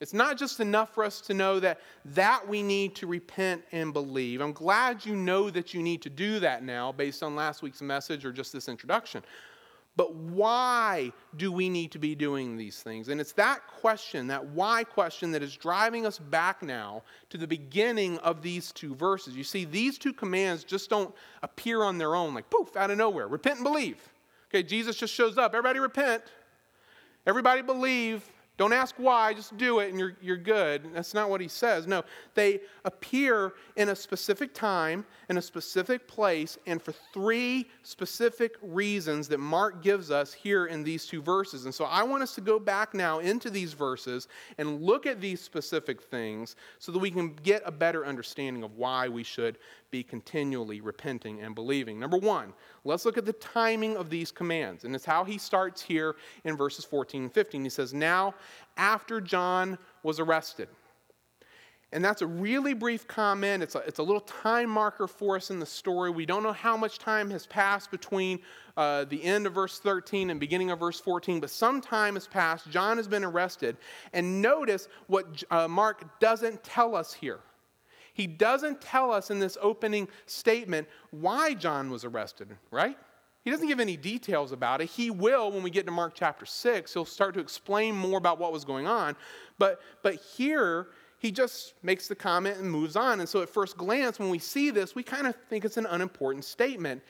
It's 0.00 0.14
not 0.14 0.38
just 0.38 0.60
enough 0.60 0.94
for 0.94 1.02
us 1.02 1.20
to 1.22 1.34
know 1.34 1.58
that 1.58 1.80
that 2.04 2.46
we 2.46 2.62
need 2.62 2.94
to 2.96 3.06
repent 3.08 3.64
and 3.72 3.92
believe. 3.92 4.40
I'm 4.40 4.52
glad 4.52 5.04
you 5.04 5.16
know 5.16 5.50
that 5.50 5.74
you 5.74 5.82
need 5.82 6.02
to 6.02 6.10
do 6.10 6.38
that 6.38 6.62
now 6.62 6.92
based 6.92 7.22
on 7.22 7.34
last 7.34 7.62
week's 7.62 7.82
message 7.82 8.24
or 8.24 8.30
just 8.30 8.52
this 8.52 8.68
introduction. 8.68 9.22
But 9.98 10.14
why 10.14 11.12
do 11.36 11.50
we 11.50 11.68
need 11.68 11.90
to 11.90 11.98
be 11.98 12.14
doing 12.14 12.56
these 12.56 12.80
things? 12.80 13.08
And 13.08 13.20
it's 13.20 13.32
that 13.32 13.66
question, 13.66 14.28
that 14.28 14.46
why 14.46 14.84
question, 14.84 15.32
that 15.32 15.42
is 15.42 15.56
driving 15.56 16.06
us 16.06 16.20
back 16.20 16.62
now 16.62 17.02
to 17.30 17.36
the 17.36 17.48
beginning 17.48 18.16
of 18.18 18.40
these 18.40 18.70
two 18.70 18.94
verses. 18.94 19.34
You 19.34 19.42
see, 19.42 19.64
these 19.64 19.98
two 19.98 20.12
commands 20.12 20.62
just 20.62 20.88
don't 20.88 21.12
appear 21.42 21.82
on 21.82 21.98
their 21.98 22.14
own, 22.14 22.32
like 22.32 22.48
poof, 22.48 22.76
out 22.76 22.92
of 22.92 22.96
nowhere. 22.96 23.26
Repent 23.26 23.56
and 23.56 23.64
believe. 23.64 23.98
Okay, 24.50 24.62
Jesus 24.62 24.94
just 24.94 25.12
shows 25.12 25.36
up. 25.36 25.52
Everybody 25.52 25.80
repent. 25.80 26.22
Everybody 27.26 27.62
believe. 27.62 28.22
Don't 28.58 28.72
ask 28.72 28.96
why, 28.98 29.34
just 29.34 29.56
do 29.56 29.78
it 29.78 29.90
and 29.90 30.00
you're, 30.00 30.16
you're 30.20 30.36
good. 30.36 30.92
That's 30.92 31.14
not 31.14 31.30
what 31.30 31.40
he 31.40 31.46
says. 31.46 31.86
No, 31.86 32.02
they 32.34 32.60
appear 32.84 33.52
in 33.76 33.90
a 33.90 33.96
specific 33.96 34.52
time, 34.52 35.06
in 35.30 35.38
a 35.38 35.42
specific 35.42 36.08
place, 36.08 36.58
and 36.66 36.82
for 36.82 36.92
three 37.14 37.68
specific 37.84 38.56
reasons 38.60 39.28
that 39.28 39.38
Mark 39.38 39.80
gives 39.80 40.10
us 40.10 40.32
here 40.32 40.66
in 40.66 40.82
these 40.82 41.06
two 41.06 41.22
verses. 41.22 41.66
And 41.66 41.74
so 41.74 41.84
I 41.84 42.02
want 42.02 42.24
us 42.24 42.34
to 42.34 42.40
go 42.40 42.58
back 42.58 42.94
now 42.94 43.20
into 43.20 43.48
these 43.48 43.74
verses 43.74 44.26
and 44.58 44.82
look 44.82 45.06
at 45.06 45.20
these 45.20 45.40
specific 45.40 46.02
things 46.02 46.56
so 46.80 46.90
that 46.90 46.98
we 46.98 47.12
can 47.12 47.34
get 47.44 47.62
a 47.64 47.70
better 47.70 48.04
understanding 48.04 48.64
of 48.64 48.76
why 48.76 49.08
we 49.08 49.22
should 49.22 49.58
be 49.90 50.02
continually 50.02 50.80
repenting 50.80 51.40
and 51.40 51.54
believing. 51.54 51.98
Number 51.98 52.18
one, 52.18 52.52
let's 52.84 53.04
look 53.04 53.18
at 53.18 53.24
the 53.24 53.32
timing 53.34 53.96
of 53.96 54.10
these 54.10 54.30
commands. 54.30 54.84
And 54.84 54.94
it's 54.94 55.04
how 55.04 55.24
he 55.24 55.38
starts 55.38 55.80
here 55.80 56.16
in 56.44 56.56
verses 56.56 56.84
14 56.84 57.22
and 57.24 57.32
15. 57.32 57.64
He 57.64 57.70
says, 57.70 57.94
Now, 57.94 58.34
after 58.76 59.20
John 59.20 59.78
was 60.02 60.20
arrested. 60.20 60.68
And 61.90 62.04
that's 62.04 62.20
a 62.20 62.26
really 62.26 62.74
brief 62.74 63.08
comment. 63.08 63.62
It's 63.62 63.74
a, 63.74 63.78
it's 63.78 63.98
a 63.98 64.02
little 64.02 64.20
time 64.20 64.68
marker 64.68 65.06
for 65.06 65.36
us 65.36 65.50
in 65.50 65.58
the 65.58 65.66
story. 65.66 66.10
We 66.10 66.26
don't 66.26 66.42
know 66.42 66.52
how 66.52 66.76
much 66.76 66.98
time 66.98 67.30
has 67.30 67.46
passed 67.46 67.90
between 67.90 68.40
uh, 68.76 69.04
the 69.04 69.22
end 69.24 69.46
of 69.46 69.54
verse 69.54 69.78
13 69.78 70.28
and 70.28 70.38
beginning 70.38 70.70
of 70.70 70.78
verse 70.78 71.00
14, 71.00 71.40
but 71.40 71.48
some 71.48 71.80
time 71.80 72.14
has 72.14 72.26
passed. 72.26 72.70
John 72.70 72.98
has 72.98 73.08
been 73.08 73.24
arrested. 73.24 73.78
And 74.12 74.42
notice 74.42 74.88
what 75.06 75.42
uh, 75.50 75.66
Mark 75.66 76.20
doesn't 76.20 76.62
tell 76.62 76.94
us 76.94 77.14
here. 77.14 77.40
He 78.18 78.26
doesn't 78.26 78.80
tell 78.80 79.12
us 79.12 79.30
in 79.30 79.38
this 79.38 79.56
opening 79.62 80.08
statement 80.26 80.88
why 81.12 81.54
John 81.54 81.88
was 81.88 82.04
arrested, 82.04 82.48
right? 82.72 82.98
He 83.44 83.50
doesn't 83.52 83.68
give 83.68 83.78
any 83.78 83.96
details 83.96 84.50
about 84.50 84.80
it. 84.80 84.86
He 84.86 85.12
will 85.12 85.52
when 85.52 85.62
we 85.62 85.70
get 85.70 85.86
to 85.86 85.92
Mark 85.92 86.14
chapter 86.16 86.44
6. 86.44 86.92
He'll 86.92 87.04
start 87.04 87.32
to 87.34 87.40
explain 87.40 87.94
more 87.94 88.18
about 88.18 88.40
what 88.40 88.52
was 88.52 88.64
going 88.64 88.88
on. 88.88 89.14
But, 89.56 89.80
but 90.02 90.16
here, 90.16 90.88
he 91.20 91.30
just 91.30 91.74
makes 91.84 92.08
the 92.08 92.16
comment 92.16 92.58
and 92.58 92.68
moves 92.68 92.96
on. 92.96 93.20
And 93.20 93.28
so, 93.28 93.40
at 93.40 93.48
first 93.48 93.76
glance, 93.76 94.18
when 94.18 94.30
we 94.30 94.40
see 94.40 94.70
this, 94.70 94.96
we 94.96 95.04
kind 95.04 95.28
of 95.28 95.36
think 95.48 95.64
it's 95.64 95.76
an 95.76 95.86
unimportant 95.86 96.44
statement. 96.44 97.00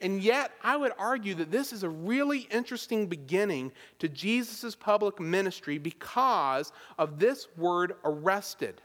And 0.00 0.20
yet, 0.20 0.50
I 0.64 0.76
would 0.76 0.92
argue 0.98 1.36
that 1.36 1.52
this 1.52 1.72
is 1.72 1.84
a 1.84 1.88
really 1.88 2.48
interesting 2.50 3.06
beginning 3.06 3.70
to 4.00 4.08
Jesus' 4.08 4.74
public 4.74 5.20
ministry 5.20 5.78
because 5.78 6.72
of 6.98 7.20
this 7.20 7.46
word 7.56 7.94
arrested. 8.04 8.82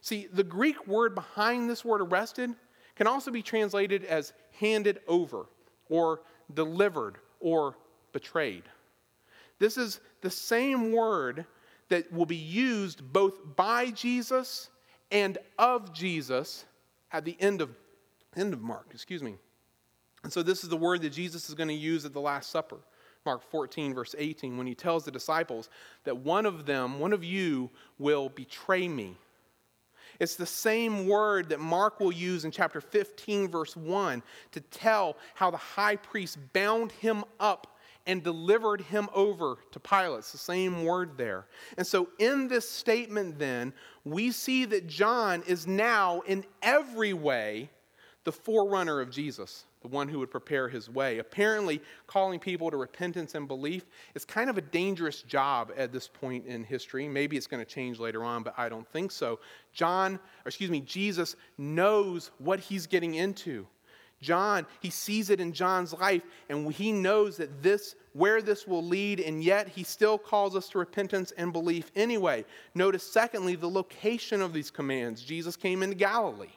See, 0.00 0.28
the 0.32 0.44
Greek 0.44 0.86
word 0.86 1.14
behind 1.14 1.68
this 1.68 1.84
word 1.84 2.00
arrested 2.00 2.54
can 2.96 3.06
also 3.06 3.30
be 3.30 3.42
translated 3.42 4.04
as 4.04 4.32
handed 4.58 5.00
over 5.06 5.46
or 5.88 6.22
delivered 6.54 7.16
or 7.40 7.76
betrayed. 8.12 8.64
This 9.58 9.76
is 9.76 10.00
the 10.22 10.30
same 10.30 10.92
word 10.92 11.44
that 11.88 12.10
will 12.12 12.26
be 12.26 12.36
used 12.36 13.12
both 13.12 13.56
by 13.56 13.90
Jesus 13.90 14.70
and 15.10 15.38
of 15.58 15.92
Jesus 15.92 16.64
at 17.12 17.24
the 17.24 17.36
end 17.40 17.60
of 17.60 17.70
end 18.36 18.52
of 18.52 18.62
Mark, 18.62 18.86
excuse 18.92 19.22
me. 19.22 19.36
And 20.22 20.32
so 20.32 20.42
this 20.42 20.62
is 20.62 20.70
the 20.70 20.76
word 20.76 21.02
that 21.02 21.10
Jesus 21.10 21.48
is 21.48 21.54
going 21.54 21.68
to 21.68 21.74
use 21.74 22.04
at 22.04 22.12
the 22.12 22.20
last 22.20 22.50
supper. 22.50 22.78
Mark 23.26 23.42
14 23.50 23.92
verse 23.92 24.14
18 24.16 24.56
when 24.56 24.66
he 24.66 24.74
tells 24.74 25.04
the 25.04 25.10
disciples 25.10 25.68
that 26.04 26.16
one 26.16 26.46
of 26.46 26.64
them, 26.64 27.00
one 27.00 27.12
of 27.12 27.24
you 27.24 27.70
will 27.98 28.28
betray 28.28 28.88
me. 28.88 29.16
It's 30.20 30.36
the 30.36 30.46
same 30.46 31.08
word 31.08 31.48
that 31.48 31.60
Mark 31.60 31.98
will 31.98 32.12
use 32.12 32.44
in 32.44 32.50
chapter 32.50 32.80
15, 32.80 33.48
verse 33.48 33.74
1, 33.74 34.22
to 34.52 34.60
tell 34.60 35.16
how 35.34 35.50
the 35.50 35.56
high 35.56 35.96
priest 35.96 36.38
bound 36.52 36.92
him 36.92 37.24
up 37.40 37.78
and 38.06 38.22
delivered 38.22 38.82
him 38.82 39.08
over 39.14 39.56
to 39.72 39.80
Pilate. 39.80 40.18
It's 40.18 40.32
the 40.32 40.38
same 40.38 40.84
word 40.84 41.16
there. 41.16 41.46
And 41.78 41.86
so, 41.86 42.08
in 42.18 42.48
this 42.48 42.68
statement, 42.68 43.38
then, 43.38 43.72
we 44.04 44.30
see 44.30 44.66
that 44.66 44.86
John 44.86 45.42
is 45.46 45.66
now, 45.66 46.20
in 46.20 46.44
every 46.62 47.12
way, 47.12 47.70
the 48.24 48.32
forerunner 48.32 49.00
of 49.00 49.10
Jesus 49.10 49.64
the 49.82 49.88
one 49.88 50.08
who 50.08 50.18
would 50.18 50.30
prepare 50.30 50.68
his 50.68 50.90
way. 50.90 51.18
Apparently, 51.18 51.80
calling 52.06 52.38
people 52.38 52.70
to 52.70 52.76
repentance 52.76 53.34
and 53.34 53.48
belief 53.48 53.86
is 54.14 54.24
kind 54.24 54.50
of 54.50 54.58
a 54.58 54.62
dangerous 54.62 55.22
job 55.22 55.72
at 55.76 55.92
this 55.92 56.06
point 56.06 56.46
in 56.46 56.62
history. 56.64 57.08
Maybe 57.08 57.36
it's 57.36 57.46
going 57.46 57.64
to 57.64 57.70
change 57.70 57.98
later 57.98 58.22
on, 58.22 58.42
but 58.42 58.54
I 58.58 58.68
don't 58.68 58.86
think 58.88 59.10
so. 59.10 59.40
John, 59.72 60.14
or 60.14 60.48
excuse 60.48 60.70
me, 60.70 60.80
Jesus 60.80 61.36
knows 61.56 62.30
what 62.38 62.60
he's 62.60 62.86
getting 62.86 63.14
into. 63.14 63.66
John, 64.20 64.66
he 64.80 64.90
sees 64.90 65.30
it 65.30 65.40
in 65.40 65.52
John's 65.52 65.94
life, 65.94 66.22
and 66.50 66.70
he 66.72 66.92
knows 66.92 67.38
that 67.38 67.62
this, 67.62 67.96
where 68.12 68.42
this 68.42 68.66
will 68.66 68.84
lead, 68.84 69.18
and 69.18 69.42
yet 69.42 69.66
he 69.68 69.82
still 69.82 70.18
calls 70.18 70.54
us 70.54 70.68
to 70.70 70.78
repentance 70.78 71.32
and 71.38 71.54
belief 71.54 71.90
anyway. 71.96 72.44
Notice, 72.74 73.02
secondly, 73.02 73.56
the 73.56 73.70
location 73.70 74.42
of 74.42 74.52
these 74.52 74.70
commands. 74.70 75.22
Jesus 75.22 75.56
came 75.56 75.82
into 75.82 75.96
Galilee. 75.96 76.48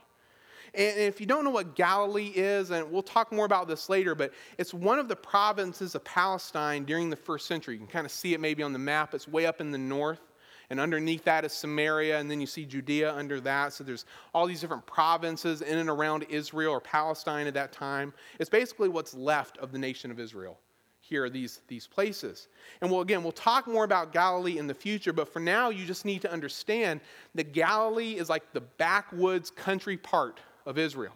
And 0.75 0.99
if 0.99 1.19
you 1.19 1.27
don't 1.27 1.43
know 1.43 1.51
what 1.51 1.75
Galilee 1.75 2.31
is, 2.36 2.71
and 2.71 2.91
we'll 2.91 3.03
talk 3.03 3.31
more 3.31 3.45
about 3.45 3.67
this 3.67 3.89
later, 3.89 4.15
but 4.15 4.33
it's 4.57 4.73
one 4.73 4.97
of 4.97 5.07
the 5.07 5.15
provinces 5.15 5.93
of 5.93 6.03
Palestine 6.03 6.83
during 6.83 7.09
the 7.09 7.15
first 7.15 7.45
century. 7.45 7.75
You 7.75 7.79
can 7.79 7.88
kind 7.88 8.05
of 8.05 8.12
see 8.12 8.33
it 8.33 8.39
maybe 8.39 8.63
on 8.63 8.73
the 8.73 8.79
map. 8.79 9.13
It's 9.13 9.27
way 9.27 9.45
up 9.45 9.62
in 9.62 9.71
the 9.71 9.77
north. 9.77 10.21
And 10.69 10.79
underneath 10.79 11.23
that 11.25 11.45
is 11.45 11.53
Samaria, 11.53 12.19
and 12.19 12.31
then 12.31 12.41
you 12.41 12.47
see 12.47 12.65
Judea 12.65 13.13
under 13.13 13.39
that. 13.41 13.73
So 13.73 13.83
there's 13.83 14.05
all 14.33 14.47
these 14.47 14.62
different 14.62 14.86
provinces 14.88 15.62
in 15.62 15.77
and 15.77 15.89
around 15.89 16.25
Israel 16.29 16.71
or 16.71 16.79
Palestine 16.79 17.45
at 17.45 17.53
that 17.53 17.71
time. 17.71 18.12
It's 18.39 18.49
basically 18.49 18.89
what's 18.89 19.13
left 19.13 19.57
of 19.59 19.71
the 19.71 19.77
nation 19.77 20.09
of 20.09 20.19
Israel 20.19 20.57
here 21.03 21.25
are 21.25 21.29
these, 21.29 21.59
these 21.67 21.86
places. 21.86 22.47
And 22.81 22.89
well, 22.89 23.01
again, 23.01 23.23
we'll 23.23 23.33
talk 23.33 23.67
more 23.67 23.83
about 23.83 24.13
Galilee 24.13 24.57
in 24.57 24.67
the 24.67 24.73
future, 24.73 25.12
but 25.12 25.27
for 25.27 25.41
now, 25.41 25.69
you 25.69 25.86
just 25.86 26.05
need 26.05 26.21
to 26.21 26.31
understand 26.31 27.01
that 27.36 27.51
Galilee 27.51 28.13
is 28.13 28.29
like 28.29 28.53
the 28.53 28.62
backwoods 28.62 29.51
country 29.51 29.97
part 29.97 30.39
of 30.65 30.78
Israel. 30.78 31.13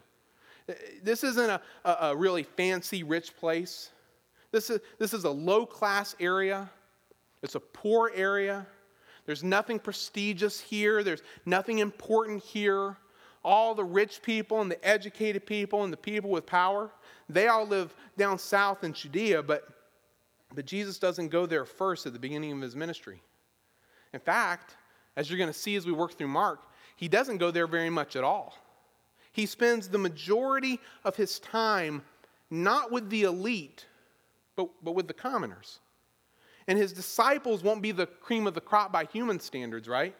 This 1.01 1.23
isn't 1.23 1.49
a, 1.49 1.61
a, 1.85 2.15
really 2.15 2.43
fancy, 2.43 3.03
rich 3.03 3.35
place. 3.37 3.91
This 4.51 4.69
is, 4.69 4.81
this 4.99 5.13
is 5.13 5.23
a 5.23 5.29
low 5.29 5.65
class 5.65 6.15
area, 6.19 6.69
it's 7.41 7.55
a 7.55 7.59
poor 7.59 8.11
area. 8.13 8.65
There's 9.25 9.43
nothing 9.43 9.77
prestigious 9.77 10.59
here, 10.59 11.03
there's 11.03 11.21
nothing 11.45 11.79
important 11.79 12.43
here. 12.43 12.97
All 13.43 13.75
the 13.75 13.83
rich 13.83 14.21
people 14.21 14.61
and 14.61 14.69
the 14.69 14.83
educated 14.85 15.45
people 15.45 15.83
and 15.83 15.91
the 15.91 15.97
people 15.97 16.29
with 16.29 16.45
power, 16.45 16.89
they 17.29 17.47
all 17.47 17.65
live 17.65 17.93
down 18.17 18.39
south 18.39 18.83
in 18.83 18.93
Judea, 18.93 19.43
but, 19.43 19.67
but 20.55 20.65
Jesus 20.65 20.97
doesn't 20.97 21.29
go 21.29 21.45
there 21.45 21.65
first 21.65 22.05
at 22.05 22.13
the 22.13 22.19
beginning 22.19 22.51
of 22.51 22.61
his 22.61 22.75
ministry. 22.75 23.21
In 24.13 24.19
fact, 24.19 24.75
as 25.15 25.29
you're 25.29 25.37
going 25.37 25.51
to 25.51 25.57
see 25.57 25.75
as 25.75 25.85
we 25.85 25.91
work 25.91 26.17
through 26.17 26.27
Mark, 26.27 26.61
he 26.95 27.07
doesn't 27.07 27.37
go 27.37 27.51
there 27.51 27.67
very 27.67 27.89
much 27.89 28.15
at 28.15 28.23
all. 28.23 28.53
He 29.37 29.45
spends 29.45 29.87
the 29.87 29.99
majority 29.99 30.79
of 31.03 31.15
his 31.15 31.37
time 31.37 32.01
not 32.49 32.91
with 32.91 33.07
the 33.11 33.21
elite, 33.21 33.85
but, 34.55 34.69
but 34.83 34.93
with 34.93 35.07
the 35.07 35.13
commoners. 35.13 35.79
And 36.67 36.75
his 36.75 36.91
disciples 36.91 37.61
won't 37.61 37.83
be 37.83 37.91
the 37.91 38.07
cream 38.07 38.47
of 38.47 38.55
the 38.55 38.61
crop 38.61 38.91
by 38.91 39.05
human 39.05 39.39
standards, 39.39 39.87
right? 39.87 40.15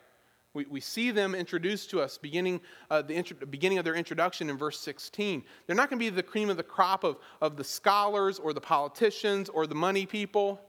We, 0.54 0.66
we 0.66 0.80
see 0.80 1.10
them 1.10 1.34
introduced 1.34 1.90
to 1.90 2.00
us 2.00 2.20
beginning, 2.20 2.62
uh, 2.92 3.02
the 3.02 3.16
intro, 3.16 3.36
beginning 3.48 3.80
of 3.80 3.86
their 3.86 3.96
introduction 3.96 4.52
in 4.52 4.58
verse 4.58 4.80
16. 4.82 5.44
They're 5.66 5.76
not 5.76 5.90
going 5.90 5.98
to 6.00 6.06
be 6.06 6.16
the 6.16 6.22
cream 6.22 6.52
of 6.52 6.58
the 6.58 6.62
crop 6.62 7.04
of, 7.04 7.18
of 7.42 7.58
the 7.58 7.64
scholars 7.64 8.38
or 8.38 8.54
the 8.54 8.62
politicians 8.62 9.50
or 9.50 9.66
the 9.66 9.74
money 9.74 10.06
people. 10.06 10.62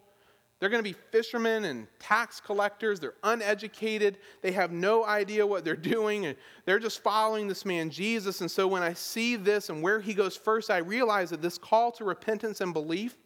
They're 0.58 0.68
going 0.68 0.82
to 0.82 0.90
be 0.90 0.96
fishermen 1.12 1.66
and 1.66 1.86
tax 2.00 2.40
collectors. 2.40 2.98
They're 2.98 3.14
uneducated. 3.22 4.18
They 4.42 4.50
have 4.52 4.72
no 4.72 5.04
idea 5.04 5.46
what 5.46 5.64
they're 5.64 5.76
doing. 5.76 6.26
And 6.26 6.36
they're 6.64 6.80
just 6.80 7.00
following 7.00 7.46
this 7.46 7.64
man, 7.64 7.90
Jesus. 7.90 8.40
And 8.40 8.50
so 8.50 8.66
when 8.66 8.82
I 8.82 8.92
see 8.92 9.36
this 9.36 9.68
and 9.68 9.82
where 9.82 10.00
he 10.00 10.14
goes 10.14 10.36
first, 10.36 10.70
I 10.70 10.78
realize 10.78 11.30
that 11.30 11.42
this 11.42 11.58
call 11.58 11.92
to 11.92 12.04
repentance 12.04 12.60
and 12.60 12.72
belief, 12.72 13.16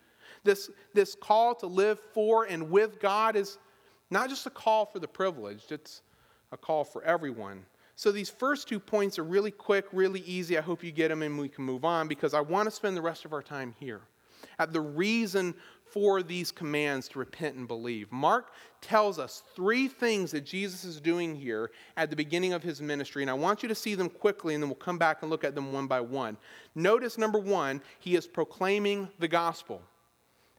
this, 0.44 0.70
this 0.92 1.14
call 1.14 1.54
to 1.56 1.66
live 1.66 1.98
for 2.12 2.44
and 2.44 2.70
with 2.70 3.00
God, 3.00 3.34
is 3.34 3.56
not 4.10 4.28
just 4.28 4.46
a 4.46 4.50
call 4.50 4.84
for 4.84 4.98
the 4.98 5.08
privileged, 5.08 5.72
it's 5.72 6.02
a 6.52 6.56
call 6.58 6.84
for 6.84 7.02
everyone. 7.02 7.64
So 7.96 8.12
these 8.12 8.28
first 8.28 8.68
two 8.68 8.80
points 8.80 9.18
are 9.18 9.24
really 9.24 9.50
quick, 9.50 9.86
really 9.92 10.20
easy. 10.20 10.58
I 10.58 10.60
hope 10.60 10.84
you 10.84 10.92
get 10.92 11.08
them 11.08 11.22
and 11.22 11.38
we 11.38 11.48
can 11.48 11.64
move 11.64 11.84
on 11.84 12.08
because 12.08 12.34
I 12.34 12.40
want 12.40 12.66
to 12.66 12.70
spend 12.70 12.94
the 12.94 13.02
rest 13.02 13.24
of 13.24 13.32
our 13.32 13.42
time 13.42 13.74
here 13.80 14.02
at 14.58 14.72
the 14.72 14.80
reason 14.80 15.54
for 15.92 16.22
these 16.22 16.50
commands 16.50 17.08
to 17.08 17.18
repent 17.18 17.56
and 17.56 17.68
believe. 17.68 18.10
Mark 18.10 18.52
tells 18.80 19.18
us 19.18 19.42
three 19.54 19.88
things 19.88 20.30
that 20.30 20.44
Jesus 20.44 20.84
is 20.84 21.00
doing 21.00 21.34
here 21.34 21.70
at 21.96 22.10
the 22.10 22.16
beginning 22.16 22.52
of 22.52 22.62
his 22.62 22.80
ministry, 22.80 23.22
and 23.22 23.30
I 23.30 23.34
want 23.34 23.62
you 23.62 23.68
to 23.68 23.74
see 23.74 23.94
them 23.94 24.08
quickly, 24.08 24.54
and 24.54 24.62
then 24.62 24.70
we'll 24.70 24.76
come 24.76 24.98
back 24.98 25.22
and 25.22 25.30
look 25.30 25.44
at 25.44 25.54
them 25.54 25.72
one 25.72 25.86
by 25.86 26.00
one. 26.00 26.36
Notice 26.74 27.18
number 27.18 27.38
one, 27.38 27.82
he 28.00 28.16
is 28.16 28.26
proclaiming 28.26 29.08
the 29.18 29.28
gospel. 29.28 29.82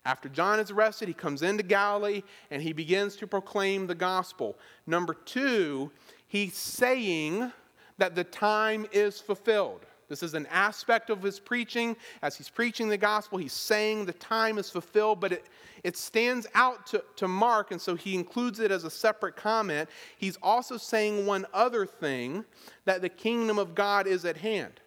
After 0.06 0.28
John 0.28 0.60
is 0.60 0.70
arrested, 0.70 1.08
he 1.08 1.14
comes 1.14 1.44
into 1.44 1.64
Galilee 1.64 2.24
and 2.52 2.62
he 2.62 2.74
begins 2.74 3.16
to 3.18 3.28
proclaim 3.28 3.88
the 3.88 3.96
gospel. 3.96 4.58
Number 4.86 5.14
two, 5.14 5.92
he's 6.28 6.56
saying 6.56 7.54
that 7.98 8.14
the 8.14 8.26
time 8.26 8.86
is 8.92 9.22
fulfilled. 9.22 9.86
This 10.10 10.24
is 10.24 10.34
an 10.34 10.46
aspect 10.48 11.10
of 11.10 11.22
his 11.22 11.40
preaching. 11.40 11.96
As 12.22 12.36
he's 12.36 12.50
preaching 12.50 12.90
the 12.90 12.98
gospel, 12.98 13.38
he's 13.38 13.54
saying 13.54 14.06
the 14.06 14.14
time 14.14 14.58
is 14.58 14.70
fulfilled, 14.70 15.20
but 15.20 15.32
it, 15.32 15.46
it 15.84 15.98
stands 15.98 16.48
out 16.54 16.86
to, 16.88 17.04
to 17.18 17.28
Mark, 17.28 17.72
and 17.72 17.82
so 17.82 17.96
he 17.96 18.16
includes 18.16 18.60
it 18.60 18.72
as 18.72 18.84
a 18.84 18.90
separate 18.90 19.36
comment. 19.36 19.90
He's 20.18 20.38
also 20.42 20.78
saying 20.78 21.26
one 21.26 21.46
other 21.54 21.86
thing 21.86 22.46
that 22.86 23.02
the 23.02 23.10
kingdom 23.10 23.58
of 23.58 23.76
God 23.76 24.08
is 24.08 24.26
at 24.26 24.38
hand. 24.38 24.80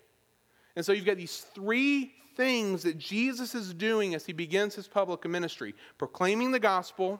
And 0.76 0.84
so 0.84 0.92
you've 0.92 1.06
got 1.06 1.16
these 1.16 1.46
three 1.54 2.12
things 2.36 2.82
that 2.82 2.98
Jesus 2.98 3.54
is 3.54 3.72
doing 3.72 4.14
as 4.14 4.26
he 4.26 4.32
begins 4.32 4.74
his 4.74 4.86
public 4.86 5.26
ministry 5.26 5.74
proclaiming 5.96 6.52
the 6.52 6.60
gospel 6.60 7.18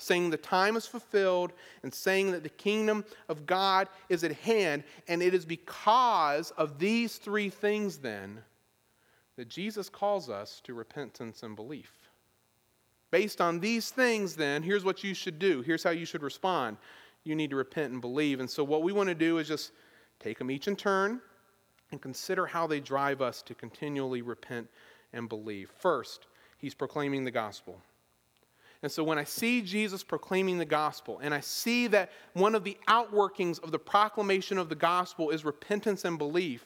saying 0.00 0.30
the 0.30 0.36
time 0.36 0.76
is 0.76 0.86
fulfilled 0.86 1.52
and 1.82 1.92
saying 1.92 2.30
that 2.32 2.42
the 2.42 2.48
kingdom 2.48 3.04
of 3.28 3.46
God 3.46 3.88
is 4.08 4.24
at 4.24 4.32
hand. 4.32 4.84
And 5.08 5.22
it 5.22 5.34
is 5.34 5.44
because 5.44 6.50
of 6.52 6.78
these 6.78 7.16
three 7.16 7.50
things, 7.50 7.98
then, 7.98 8.40
that 9.36 9.48
Jesus 9.48 9.88
calls 9.88 10.28
us 10.28 10.60
to 10.64 10.74
repentance 10.74 11.42
and 11.42 11.54
belief. 11.54 11.92
Based 13.10 13.40
on 13.40 13.60
these 13.60 13.90
things, 13.90 14.36
then, 14.36 14.62
here's 14.62 14.84
what 14.84 15.02
you 15.02 15.14
should 15.14 15.38
do. 15.38 15.62
Here's 15.62 15.82
how 15.82 15.90
you 15.90 16.04
should 16.04 16.22
respond. 16.22 16.76
You 17.24 17.34
need 17.34 17.50
to 17.50 17.56
repent 17.56 17.92
and 17.92 18.00
believe. 18.00 18.40
And 18.40 18.48
so, 18.48 18.64
what 18.64 18.82
we 18.82 18.92
want 18.92 19.08
to 19.08 19.14
do 19.14 19.38
is 19.38 19.48
just 19.48 19.72
take 20.20 20.38
them 20.38 20.50
each 20.50 20.68
in 20.68 20.76
turn 20.76 21.20
and 21.90 22.00
consider 22.00 22.46
how 22.46 22.66
they 22.66 22.80
drive 22.80 23.20
us 23.20 23.42
to 23.42 23.54
continually 23.54 24.22
repent 24.22 24.68
and 25.12 25.28
believe. 25.28 25.70
First, 25.78 26.26
he's 26.58 26.74
proclaiming 26.74 27.24
the 27.24 27.30
gospel. 27.30 27.80
And 28.82 28.90
so 28.90 29.04
when 29.04 29.18
I 29.18 29.24
see 29.24 29.60
Jesus 29.60 30.02
proclaiming 30.02 30.56
the 30.56 30.64
gospel, 30.64 31.20
and 31.22 31.34
I 31.34 31.40
see 31.40 31.86
that 31.88 32.10
one 32.32 32.54
of 32.54 32.64
the 32.64 32.78
outworkings 32.88 33.62
of 33.62 33.72
the 33.72 33.78
proclamation 33.78 34.56
of 34.56 34.68
the 34.68 34.74
gospel 34.74 35.30
is 35.30 35.44
repentance 35.44 36.04
and 36.04 36.16
belief, 36.16 36.64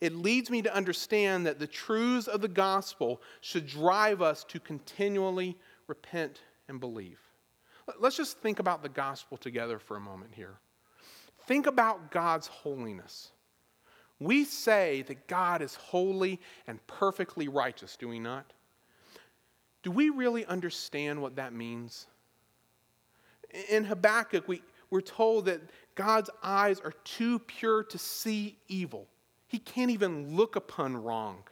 it 0.00 0.14
leads 0.14 0.50
me 0.50 0.60
to 0.62 0.74
understand 0.74 1.46
that 1.46 1.58
the 1.58 1.66
truths 1.66 2.28
of 2.28 2.42
the 2.42 2.48
gospel 2.48 3.22
should 3.40 3.66
drive 3.66 4.20
us 4.20 4.44
to 4.44 4.60
continually 4.60 5.56
repent 5.86 6.42
and 6.68 6.80
believe. 6.80 7.18
Let's 8.00 8.16
just 8.16 8.38
think 8.38 8.58
about 8.58 8.82
the 8.82 8.88
gospel 8.88 9.36
together 9.36 9.78
for 9.78 9.96
a 9.96 10.00
moment 10.00 10.32
here. 10.34 10.58
Think 11.46 11.66
about 11.66 12.10
God's 12.10 12.46
holiness. 12.46 13.30
We 14.18 14.44
say 14.44 15.02
that 15.02 15.26
God 15.26 15.60
is 15.60 15.74
holy 15.74 16.40
and 16.66 16.84
perfectly 16.86 17.48
righteous, 17.48 17.96
do 17.96 18.08
we 18.08 18.18
not? 18.18 18.53
Do 19.84 19.90
we 19.90 20.08
really 20.08 20.46
understand 20.46 21.20
what 21.20 21.36
that 21.36 21.52
means? 21.52 22.06
In 23.68 23.84
Habakkuk, 23.84 24.48
we, 24.48 24.62
we're 24.90 25.02
told 25.02 25.44
that 25.44 25.60
God's 25.94 26.30
eyes 26.42 26.80
are 26.80 26.94
too 27.04 27.38
pure 27.38 27.84
to 27.84 27.98
see 27.98 28.56
evil. 28.66 29.06
He 29.46 29.58
can't 29.58 29.90
even 29.90 30.34
look 30.34 30.56
upon 30.56 30.96
wrong. 30.96 31.44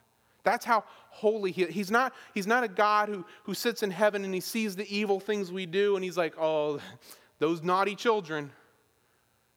That's 0.45 0.65
how 0.65 0.85
holy 1.11 1.53
he 1.53 1.65
is. 1.65 1.75
He's 1.75 1.91
not, 1.91 2.15
he's 2.35 2.47
not 2.47 2.65
a 2.65 2.69
God 2.69 3.11
who, 3.11 3.25
who 3.45 3.53
sits 3.53 3.83
in 3.83 3.91
heaven 3.91 4.25
and 4.25 4.33
he 4.33 4.41
sees 4.41 4.75
the 4.75 4.93
evil 4.93 5.21
things 5.21 5.53
we 5.53 5.67
do 5.67 5.95
and 5.95 6.03
he's 6.03 6.17
like, 6.17 6.35
oh, 6.41 6.81
those 7.39 7.63
naughty 7.63 7.95
children. 7.95 8.51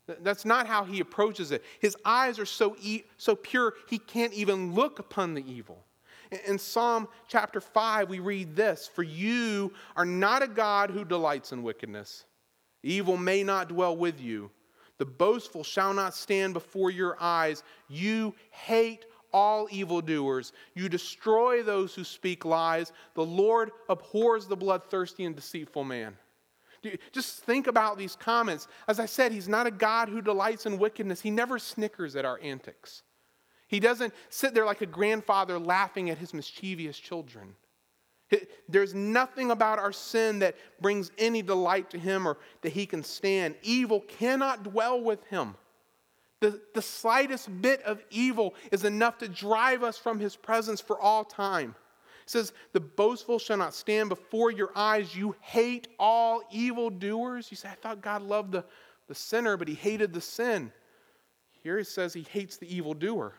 That's 0.06 0.44
not 0.44 0.68
how 0.68 0.84
he 0.84 1.00
approaches 1.00 1.52
it. 1.52 1.64
His 1.80 1.96
eyes 2.04 2.38
are 2.40 2.46
so, 2.46 2.76
e- 2.82 3.04
so 3.18 3.36
pure, 3.36 3.74
he 3.90 3.98
can't 3.98 4.34
even 4.34 4.76
look 4.76 5.00
upon 5.00 5.34
the 5.34 5.50
evil. 5.50 5.84
In 6.48 6.58
Psalm 6.58 7.08
chapter 7.28 7.62
5, 7.62 8.10
we 8.10 8.20
read 8.20 8.56
this 8.56 8.90
For 8.94 9.04
you 9.04 9.74
are 9.96 10.06
not 10.06 10.44
a 10.44 10.48
God 10.48 10.90
who 10.90 11.06
delights 11.06 11.52
in 11.52 11.64
wickedness. 11.64 12.26
Evil 12.84 13.18
may 13.18 13.44
not 13.44 13.70
dwell 13.70 13.96
with 13.96 14.20
you. 14.22 14.52
The 14.98 15.06
boastful 15.06 15.64
shall 15.64 15.94
not 15.94 16.14
stand 16.14 16.54
before 16.54 16.90
your 16.90 17.18
eyes. 17.20 17.64
You 17.90 18.34
hate 18.52 19.06
all 19.34 19.68
evildoers. 19.70 20.54
You 20.76 20.88
destroy 20.88 21.62
those 21.62 21.94
who 21.94 22.04
speak 22.04 22.46
lies. 22.46 22.94
The 23.16 23.26
Lord 23.26 23.72
abhors 23.90 24.48
the 24.48 24.56
bloodthirsty 24.56 25.26
and 25.26 25.36
deceitful 25.36 25.84
man. 25.84 26.16
Just 27.12 27.44
think 27.44 27.68
about 27.68 27.98
these 27.98 28.16
comments. 28.16 28.68
As 28.88 29.00
I 29.00 29.08
said, 29.08 29.32
he's 29.32 29.50
not 29.50 29.68
a 29.68 29.72
God 29.72 30.08
who 30.08 30.22
delights 30.22 30.66
in 30.66 30.78
wickedness. 30.78 31.20
He 31.20 31.32
never 31.32 31.60
snickers 31.60 32.16
at 32.16 32.26
our 32.26 32.40
antics. 32.42 33.04
He 33.68 33.80
doesn't 33.80 34.14
sit 34.30 34.54
there 34.54 34.66
like 34.66 34.82
a 34.82 34.86
grandfather 34.86 35.58
laughing 35.58 36.10
at 36.10 36.18
his 36.18 36.34
mischievous 36.34 36.98
children. 36.98 37.56
There's 38.68 38.94
nothing 38.94 39.52
about 39.52 39.80
our 39.80 39.92
sin 39.92 40.40
that 40.40 40.56
brings 40.82 41.12
any 41.18 41.42
delight 41.42 41.90
to 41.92 42.00
him 42.00 42.28
or 42.28 42.38
that 42.62 42.72
he 42.72 42.86
can 42.86 43.04
stand. 43.04 43.56
Evil 43.62 44.02
cannot 44.02 44.64
dwell 44.64 45.00
with 45.00 45.24
him. 45.26 45.56
The, 46.42 46.60
the 46.74 46.82
slightest 46.82 47.62
bit 47.62 47.82
of 47.84 48.04
evil 48.10 48.56
is 48.72 48.84
enough 48.84 49.20
to 49.20 49.28
drive 49.28 49.84
us 49.84 49.98
from 49.98 50.20
his 50.20 50.36
presence 50.36 50.82
for 50.82 51.00
all 51.00 51.24
time. 51.24 51.76
It 52.24 52.30
says, 52.30 52.52
The 52.74 52.80
boastful 52.80 53.40
shall 53.40 53.58
not 53.58 53.74
stand 53.74 54.10
before 54.10 54.52
your 54.52 54.72
eyes. 54.76 55.16
You 55.16 55.36
hate 55.40 55.88
all 56.00 56.42
evildoers. 56.52 57.50
You 57.52 57.58
say, 57.58 57.70
I 57.70 57.76
thought 57.76 58.02
God 58.02 58.22
loved 58.22 58.52
the, 58.52 58.66
the 59.08 59.16
sinner, 59.16 59.56
but 59.56 59.68
he 59.68 59.76
hated 59.76 60.14
the 60.14 60.22
sin. 60.22 60.72
Here 61.64 61.78
he 61.78 61.84
says 61.84 62.14
he 62.14 62.26
hates 62.30 62.58
the 62.58 62.76
evildoer 62.76 63.36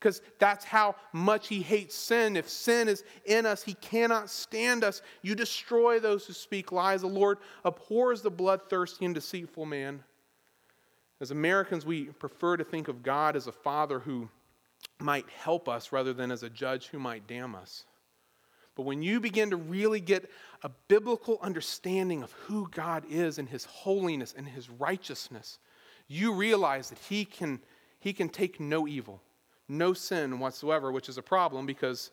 because 0.00 0.22
that's 0.38 0.64
how 0.64 0.96
much 1.12 1.48
he 1.48 1.60
hates 1.60 1.94
sin. 1.94 2.34
If 2.34 2.48
sin 2.48 2.88
is 2.88 3.04
in 3.26 3.44
us, 3.44 3.62
he 3.62 3.74
cannot 3.74 4.30
stand 4.30 4.82
us. 4.82 5.02
You 5.20 5.34
destroy 5.34 6.00
those 6.00 6.26
who 6.26 6.32
speak 6.32 6.72
lies. 6.72 7.02
The 7.02 7.06
Lord 7.06 7.36
abhors 7.64 8.22
the 8.22 8.30
bloodthirsty 8.30 9.04
and 9.04 9.14
deceitful 9.14 9.66
man. 9.66 10.02
As 11.20 11.30
Americans, 11.30 11.84
we 11.84 12.04
prefer 12.04 12.56
to 12.56 12.64
think 12.64 12.88
of 12.88 13.02
God 13.02 13.36
as 13.36 13.46
a 13.46 13.52
father 13.52 13.98
who 13.98 14.30
might 14.98 15.28
help 15.28 15.68
us 15.68 15.92
rather 15.92 16.14
than 16.14 16.30
as 16.30 16.42
a 16.42 16.48
judge 16.48 16.86
who 16.86 16.98
might 16.98 17.26
damn 17.26 17.54
us. 17.54 17.84
But 18.76 18.86
when 18.86 19.02
you 19.02 19.20
begin 19.20 19.50
to 19.50 19.56
really 19.58 20.00
get 20.00 20.30
a 20.62 20.70
biblical 20.88 21.38
understanding 21.42 22.22
of 22.22 22.32
who 22.32 22.68
God 22.70 23.04
is 23.10 23.38
and 23.38 23.46
his 23.46 23.66
holiness 23.66 24.32
and 24.34 24.48
his 24.48 24.70
righteousness, 24.70 25.58
you 26.08 26.32
realize 26.32 26.88
that 26.88 26.98
he 27.00 27.26
can, 27.26 27.60
he 27.98 28.14
can 28.14 28.30
take 28.30 28.58
no 28.58 28.88
evil 28.88 29.20
no 29.70 29.92
sin 29.92 30.38
whatsoever, 30.38 30.92
which 30.92 31.08
is 31.08 31.16
a 31.16 31.22
problem 31.22 31.64
because 31.64 32.10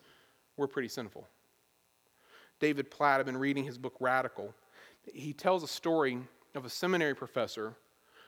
we're 0.56 0.68
pretty 0.68 0.88
sinful. 0.88 1.28
David 2.60 2.90
Platt, 2.90 3.20
I've 3.20 3.26
been 3.26 3.38
reading 3.38 3.64
his 3.64 3.78
book 3.78 3.96
Radical. 4.00 4.54
He 5.14 5.34
tells 5.34 5.64
a 5.64 5.68
story 5.68 6.18
of 6.56 6.66
a 6.66 6.70
seminary 6.70 7.16
professor 7.16 7.76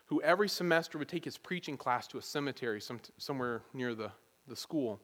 who 0.06 0.22
every 0.22 0.50
semester 0.50 0.98
would 0.98 1.08
take 1.08 1.26
his 1.26 1.38
preaching 1.38 1.78
class 1.78 2.08
to 2.08 2.18
a 2.18 2.22
cemetery 2.22 2.82
some, 2.82 3.00
somewhere 3.18 3.62
near 3.74 3.94
the, 3.94 4.12
the 4.48 4.56
school. 4.56 5.00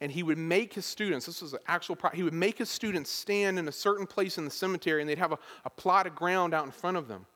And 0.00 0.10
he 0.10 0.22
would 0.22 0.38
make 0.38 0.72
his 0.72 0.86
students, 0.86 1.26
this 1.26 1.42
was 1.42 1.52
an 1.52 1.60
actual, 1.66 1.96
he 2.14 2.22
would 2.22 2.32
make 2.32 2.58
his 2.58 2.70
students 2.70 3.10
stand 3.10 3.58
in 3.58 3.68
a 3.68 3.72
certain 3.72 4.06
place 4.06 4.38
in 4.38 4.44
the 4.44 4.50
cemetery 4.50 5.02
and 5.02 5.08
they'd 5.08 5.18
have 5.18 5.32
a, 5.32 5.38
a 5.64 5.70
plot 5.70 6.06
of 6.06 6.14
ground 6.14 6.54
out 6.54 6.64
in 6.64 6.72
front 6.72 6.96
of 6.96 7.06
them. 7.06 7.26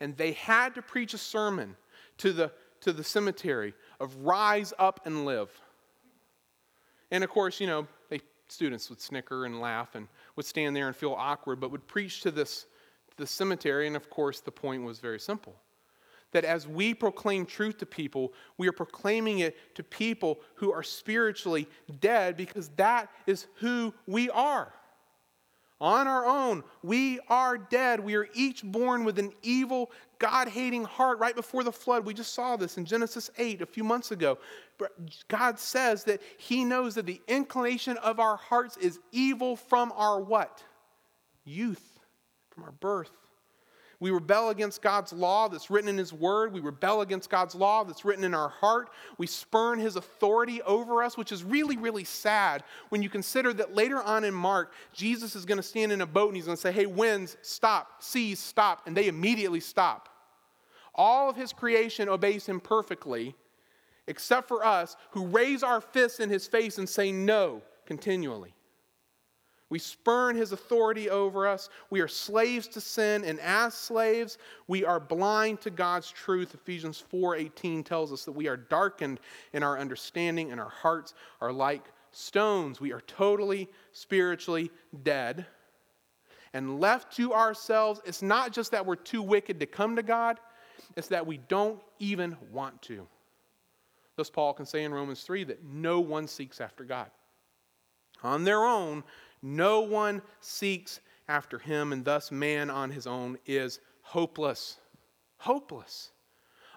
And 0.00 0.16
they 0.16 0.32
had 0.32 0.74
to 0.76 0.82
preach 0.82 1.14
a 1.14 1.18
sermon 1.18 1.76
to 2.18 2.32
the, 2.32 2.52
to 2.80 2.92
the 2.92 3.04
cemetery 3.04 3.74
of 4.00 4.16
rise 4.16 4.72
up 4.78 5.04
and 5.04 5.24
live. 5.24 5.50
And 7.12 7.22
of 7.22 7.30
course, 7.30 7.60
you 7.60 7.68
know, 7.68 7.86
they, 8.08 8.20
students 8.48 8.88
would 8.90 9.00
snicker 9.00 9.44
and 9.44 9.60
laugh 9.60 9.94
and 9.94 10.08
would 10.34 10.46
stand 10.46 10.74
there 10.74 10.88
and 10.88 10.96
feel 10.96 11.12
awkward, 11.12 11.60
but 11.60 11.70
would 11.70 11.86
preach 11.86 12.22
to 12.22 12.32
this 12.32 12.66
the 13.18 13.26
cemetery. 13.26 13.86
And 13.86 13.94
of 13.94 14.10
course, 14.10 14.40
the 14.40 14.50
point 14.50 14.82
was 14.82 14.98
very 14.98 15.20
simple 15.20 15.54
that 16.32 16.44
as 16.46 16.66
we 16.66 16.94
proclaim 16.94 17.44
truth 17.44 17.76
to 17.76 17.86
people, 17.86 18.32
we 18.56 18.66
are 18.66 18.72
proclaiming 18.72 19.40
it 19.40 19.74
to 19.74 19.84
people 19.84 20.40
who 20.54 20.72
are 20.72 20.82
spiritually 20.82 21.68
dead 22.00 22.38
because 22.38 22.68
that 22.76 23.10
is 23.26 23.46
who 23.56 23.92
we 24.06 24.30
are. 24.30 24.72
On 25.82 26.06
our 26.06 26.24
own, 26.24 26.62
we 26.84 27.18
are 27.28 27.58
dead. 27.58 27.98
We 27.98 28.14
are 28.14 28.28
each 28.34 28.62
born 28.62 29.02
with 29.02 29.18
an 29.18 29.32
evil, 29.42 29.90
God 30.20 30.46
hating 30.46 30.84
heart 30.84 31.18
right 31.18 31.34
before 31.34 31.64
the 31.64 31.72
flood. 31.72 32.06
We 32.06 32.14
just 32.14 32.34
saw 32.34 32.56
this 32.56 32.78
in 32.78 32.84
Genesis 32.84 33.32
8 33.36 33.62
a 33.62 33.66
few 33.66 33.82
months 33.82 34.12
ago. 34.12 34.38
God 35.26 35.58
says 35.58 36.04
that 36.04 36.22
He 36.38 36.64
knows 36.64 36.94
that 36.94 37.06
the 37.06 37.20
inclination 37.26 37.96
of 37.96 38.20
our 38.20 38.36
hearts 38.36 38.76
is 38.76 39.00
evil 39.10 39.56
from 39.56 39.92
our 39.96 40.20
what? 40.20 40.62
Youth, 41.44 41.98
from 42.50 42.62
our 42.62 42.72
birth. 42.72 43.10
We 44.02 44.10
rebel 44.10 44.50
against 44.50 44.82
God's 44.82 45.12
law 45.12 45.46
that's 45.46 45.70
written 45.70 45.88
in 45.88 45.96
His 45.96 46.12
Word. 46.12 46.52
We 46.52 46.58
rebel 46.58 47.02
against 47.02 47.30
God's 47.30 47.54
law 47.54 47.84
that's 47.84 48.04
written 48.04 48.24
in 48.24 48.34
our 48.34 48.48
heart. 48.48 48.90
We 49.16 49.28
spurn 49.28 49.78
His 49.78 49.94
authority 49.94 50.60
over 50.62 51.04
us, 51.04 51.16
which 51.16 51.30
is 51.30 51.44
really, 51.44 51.76
really 51.76 52.02
sad 52.02 52.64
when 52.88 53.00
you 53.00 53.08
consider 53.08 53.52
that 53.52 53.76
later 53.76 54.02
on 54.02 54.24
in 54.24 54.34
Mark, 54.34 54.72
Jesus 54.92 55.36
is 55.36 55.44
going 55.44 55.58
to 55.58 55.62
stand 55.62 55.92
in 55.92 56.00
a 56.00 56.06
boat 56.06 56.26
and 56.30 56.36
He's 56.36 56.46
going 56.46 56.56
to 56.56 56.60
say, 56.60 56.72
Hey, 56.72 56.86
winds, 56.86 57.36
stop, 57.42 58.02
seas, 58.02 58.40
stop. 58.40 58.88
And 58.88 58.96
they 58.96 59.06
immediately 59.06 59.60
stop. 59.60 60.08
All 60.96 61.30
of 61.30 61.36
His 61.36 61.52
creation 61.52 62.08
obeys 62.08 62.44
Him 62.44 62.58
perfectly, 62.58 63.36
except 64.08 64.48
for 64.48 64.66
us 64.66 64.96
who 65.12 65.26
raise 65.26 65.62
our 65.62 65.80
fists 65.80 66.18
in 66.18 66.28
His 66.28 66.48
face 66.48 66.78
and 66.78 66.88
say 66.88 67.12
no 67.12 67.62
continually. 67.86 68.52
We 69.72 69.78
spurn 69.78 70.36
his 70.36 70.52
authority 70.52 71.08
over 71.08 71.48
us. 71.48 71.70
We 71.88 72.02
are 72.02 72.08
slaves 72.08 72.68
to 72.68 72.80
sin, 72.82 73.24
and 73.24 73.40
as 73.40 73.72
slaves, 73.72 74.36
we 74.66 74.84
are 74.84 75.00
blind 75.00 75.62
to 75.62 75.70
God's 75.70 76.10
truth. 76.10 76.52
Ephesians 76.52 77.00
4:18 77.00 77.82
tells 77.82 78.12
us 78.12 78.26
that 78.26 78.32
we 78.32 78.48
are 78.48 78.56
darkened 78.58 79.18
in 79.54 79.62
our 79.62 79.78
understanding, 79.78 80.52
and 80.52 80.60
our 80.60 80.68
hearts 80.68 81.14
are 81.40 81.50
like 81.50 81.90
stones. 82.10 82.82
We 82.82 82.92
are 82.92 83.00
totally 83.00 83.66
spiritually 83.92 84.70
dead. 85.04 85.46
And 86.52 86.78
left 86.78 87.16
to 87.16 87.32
ourselves, 87.32 88.02
it's 88.04 88.20
not 88.20 88.52
just 88.52 88.72
that 88.72 88.84
we're 88.84 88.94
too 88.96 89.22
wicked 89.22 89.58
to 89.60 89.64
come 89.64 89.96
to 89.96 90.02
God, 90.02 90.38
it's 90.96 91.08
that 91.08 91.26
we 91.26 91.38
don't 91.38 91.82
even 91.98 92.36
want 92.50 92.82
to. 92.82 93.08
Thus, 94.16 94.28
Paul 94.28 94.52
can 94.52 94.66
say 94.66 94.84
in 94.84 94.92
Romans 94.92 95.22
3 95.22 95.44
that 95.44 95.64
no 95.64 95.98
one 96.00 96.28
seeks 96.28 96.60
after 96.60 96.84
God. 96.84 97.10
On 98.22 98.44
their 98.44 98.64
own, 98.64 99.02
no 99.42 99.80
one 99.80 100.22
seeks 100.40 101.00
after 101.28 101.58
him, 101.58 101.92
and 101.92 102.04
thus 102.04 102.30
man 102.30 102.70
on 102.70 102.90
his 102.90 103.06
own 103.06 103.38
is 103.46 103.80
hopeless. 104.02 104.76
Hopeless. 105.38 106.10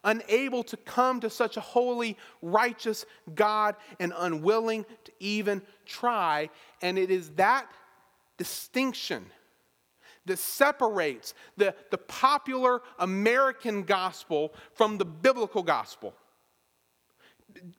Unable 0.03 0.63
to 0.63 0.77
come 0.77 1.19
to 1.19 1.29
such 1.29 1.57
a 1.57 1.61
holy, 1.61 2.17
righteous 2.41 3.05
God 3.33 3.75
and 3.99 4.13
unwilling 4.15 4.85
to 5.03 5.11
even 5.19 5.61
try. 5.85 6.49
And 6.81 6.97
it 6.97 7.09
is 7.09 7.29
that 7.31 7.67
distinction 8.37 9.25
that 10.25 10.37
separates 10.37 11.33
the, 11.57 11.73
the 11.91 11.97
popular 11.97 12.81
American 12.99 13.83
gospel 13.83 14.53
from 14.73 14.97
the 14.97 15.05
biblical 15.05 15.63
gospel. 15.63 16.13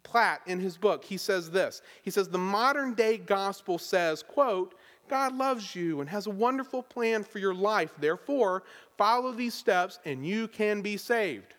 Platt, 0.03 0.41
in 0.47 0.61
his 0.61 0.77
book, 0.77 1.05
he 1.05 1.17
says 1.17 1.51
this. 1.51 1.83
He 2.03 2.11
says, 2.11 2.29
The 2.29 2.39
modern 2.39 2.95
day 2.95 3.19
gospel 3.19 3.79
says, 3.79 4.23
quote, 4.23 4.75
God 5.09 5.37
loves 5.37 5.75
you 5.75 6.01
and 6.01 6.09
has 6.09 6.27
a 6.27 6.31
wonderful 6.31 6.83
plan 6.83 7.23
for 7.23 7.39
your 7.39 7.55
life. 7.55 7.93
Therefore, 7.99 8.65
follow 8.97 9.33
these 9.33 9.55
steps 9.55 9.99
and 10.05 10.27
you 10.27 10.49
can 10.49 10.83
be 10.83 10.97
saved. 10.97 11.55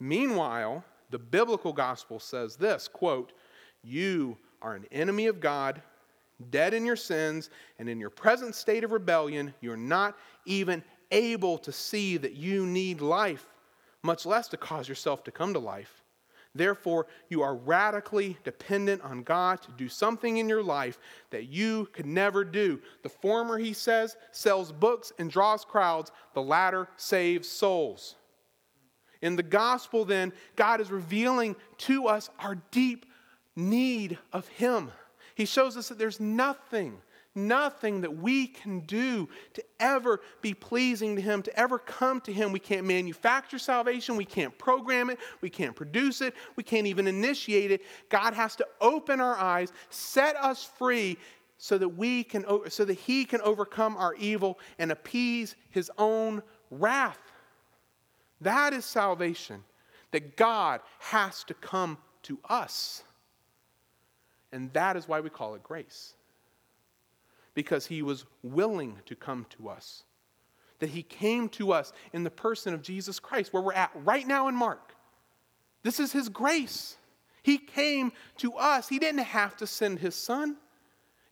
Meanwhile, 0.00 0.84
the 1.10 1.18
biblical 1.18 1.72
gospel 1.72 2.18
says 2.18 2.56
this 2.56 2.88
quote, 2.88 3.32
You 3.82 4.36
are 4.60 4.74
an 4.74 4.86
enemy 4.92 5.26
of 5.26 5.40
God, 5.40 5.80
dead 6.50 6.74
in 6.74 6.84
your 6.84 6.96
sins, 6.96 7.50
and 7.78 7.88
in 7.88 8.00
your 8.00 8.10
present 8.10 8.54
state 8.54 8.84
of 8.84 8.92
rebellion, 8.92 9.54
you're 9.60 9.76
not 9.76 10.16
even 10.44 10.82
able 11.10 11.58
to 11.58 11.72
see 11.72 12.16
that 12.16 12.34
you 12.34 12.66
need 12.66 13.00
life, 13.00 13.46
much 14.02 14.26
less 14.26 14.48
to 14.48 14.56
cause 14.56 14.88
yourself 14.88 15.24
to 15.24 15.30
come 15.30 15.52
to 15.54 15.60
life. 15.60 16.03
Therefore, 16.54 17.06
you 17.28 17.42
are 17.42 17.56
radically 17.56 18.38
dependent 18.44 19.02
on 19.02 19.24
God 19.24 19.60
to 19.62 19.72
do 19.72 19.88
something 19.88 20.36
in 20.36 20.48
your 20.48 20.62
life 20.62 20.98
that 21.30 21.48
you 21.48 21.88
could 21.92 22.06
never 22.06 22.44
do. 22.44 22.80
The 23.02 23.08
former, 23.08 23.58
he 23.58 23.72
says, 23.72 24.16
sells 24.30 24.70
books 24.70 25.12
and 25.18 25.30
draws 25.30 25.64
crowds, 25.64 26.12
the 26.32 26.42
latter 26.42 26.88
saves 26.96 27.48
souls. 27.48 28.14
In 29.20 29.36
the 29.36 29.42
gospel, 29.42 30.04
then, 30.04 30.32
God 30.54 30.80
is 30.80 30.90
revealing 30.90 31.56
to 31.78 32.06
us 32.06 32.30
our 32.38 32.56
deep 32.70 33.06
need 33.56 34.18
of 34.32 34.46
Him. 34.48 34.92
He 35.34 35.46
shows 35.46 35.76
us 35.76 35.88
that 35.88 35.98
there's 35.98 36.20
nothing 36.20 36.98
nothing 37.34 38.00
that 38.02 38.16
we 38.16 38.46
can 38.46 38.80
do 38.80 39.28
to 39.54 39.64
ever 39.80 40.20
be 40.40 40.54
pleasing 40.54 41.16
to 41.16 41.22
Him, 41.22 41.42
to 41.42 41.58
ever 41.58 41.78
come 41.78 42.20
to 42.22 42.32
Him. 42.32 42.52
We 42.52 42.60
can't 42.60 42.86
manufacture 42.86 43.58
salvation. 43.58 44.16
We 44.16 44.24
can't 44.24 44.56
program 44.58 45.10
it. 45.10 45.18
We 45.40 45.50
can't 45.50 45.74
produce 45.74 46.20
it. 46.20 46.34
We 46.56 46.62
can't 46.62 46.86
even 46.86 47.06
initiate 47.06 47.70
it. 47.70 47.82
God 48.08 48.34
has 48.34 48.56
to 48.56 48.66
open 48.80 49.20
our 49.20 49.36
eyes, 49.36 49.72
set 49.90 50.36
us 50.36 50.64
free 50.64 51.18
so 51.58 51.78
that 51.78 51.88
we 51.88 52.24
can 52.24 52.44
so 52.68 52.84
that 52.84 52.94
he 52.94 53.24
can 53.24 53.40
overcome 53.40 53.96
our 53.96 54.14
evil 54.16 54.58
and 54.78 54.90
appease 54.92 55.56
his 55.70 55.90
own 55.98 56.42
wrath 56.70 57.32
that 58.40 58.72
is 58.72 58.84
salvation 58.84 59.62
that 60.10 60.36
god 60.36 60.80
has 60.98 61.44
to 61.44 61.54
come 61.54 61.96
to 62.22 62.38
us 62.48 63.02
and 64.52 64.72
that 64.72 64.96
is 64.96 65.06
why 65.06 65.20
we 65.20 65.30
call 65.30 65.54
it 65.54 65.62
grace 65.62 66.14
because 67.54 67.86
he 67.86 68.02
was 68.02 68.24
willing 68.42 68.98
to 69.06 69.14
come 69.14 69.46
to 69.50 69.68
us. 69.68 70.04
That 70.80 70.90
he 70.90 71.02
came 71.02 71.48
to 71.50 71.72
us 71.72 71.92
in 72.12 72.24
the 72.24 72.30
person 72.30 72.74
of 72.74 72.82
Jesus 72.82 73.18
Christ, 73.20 73.52
where 73.52 73.62
we're 73.62 73.72
at 73.72 73.92
right 73.94 74.26
now 74.26 74.48
in 74.48 74.54
Mark. 74.54 74.94
This 75.82 76.00
is 76.00 76.12
his 76.12 76.28
grace. 76.28 76.96
He 77.42 77.58
came 77.58 78.12
to 78.38 78.54
us. 78.54 78.88
He 78.88 78.98
didn't 78.98 79.20
have 79.20 79.56
to 79.58 79.66
send 79.66 79.98
his 79.98 80.14
son. 80.14 80.56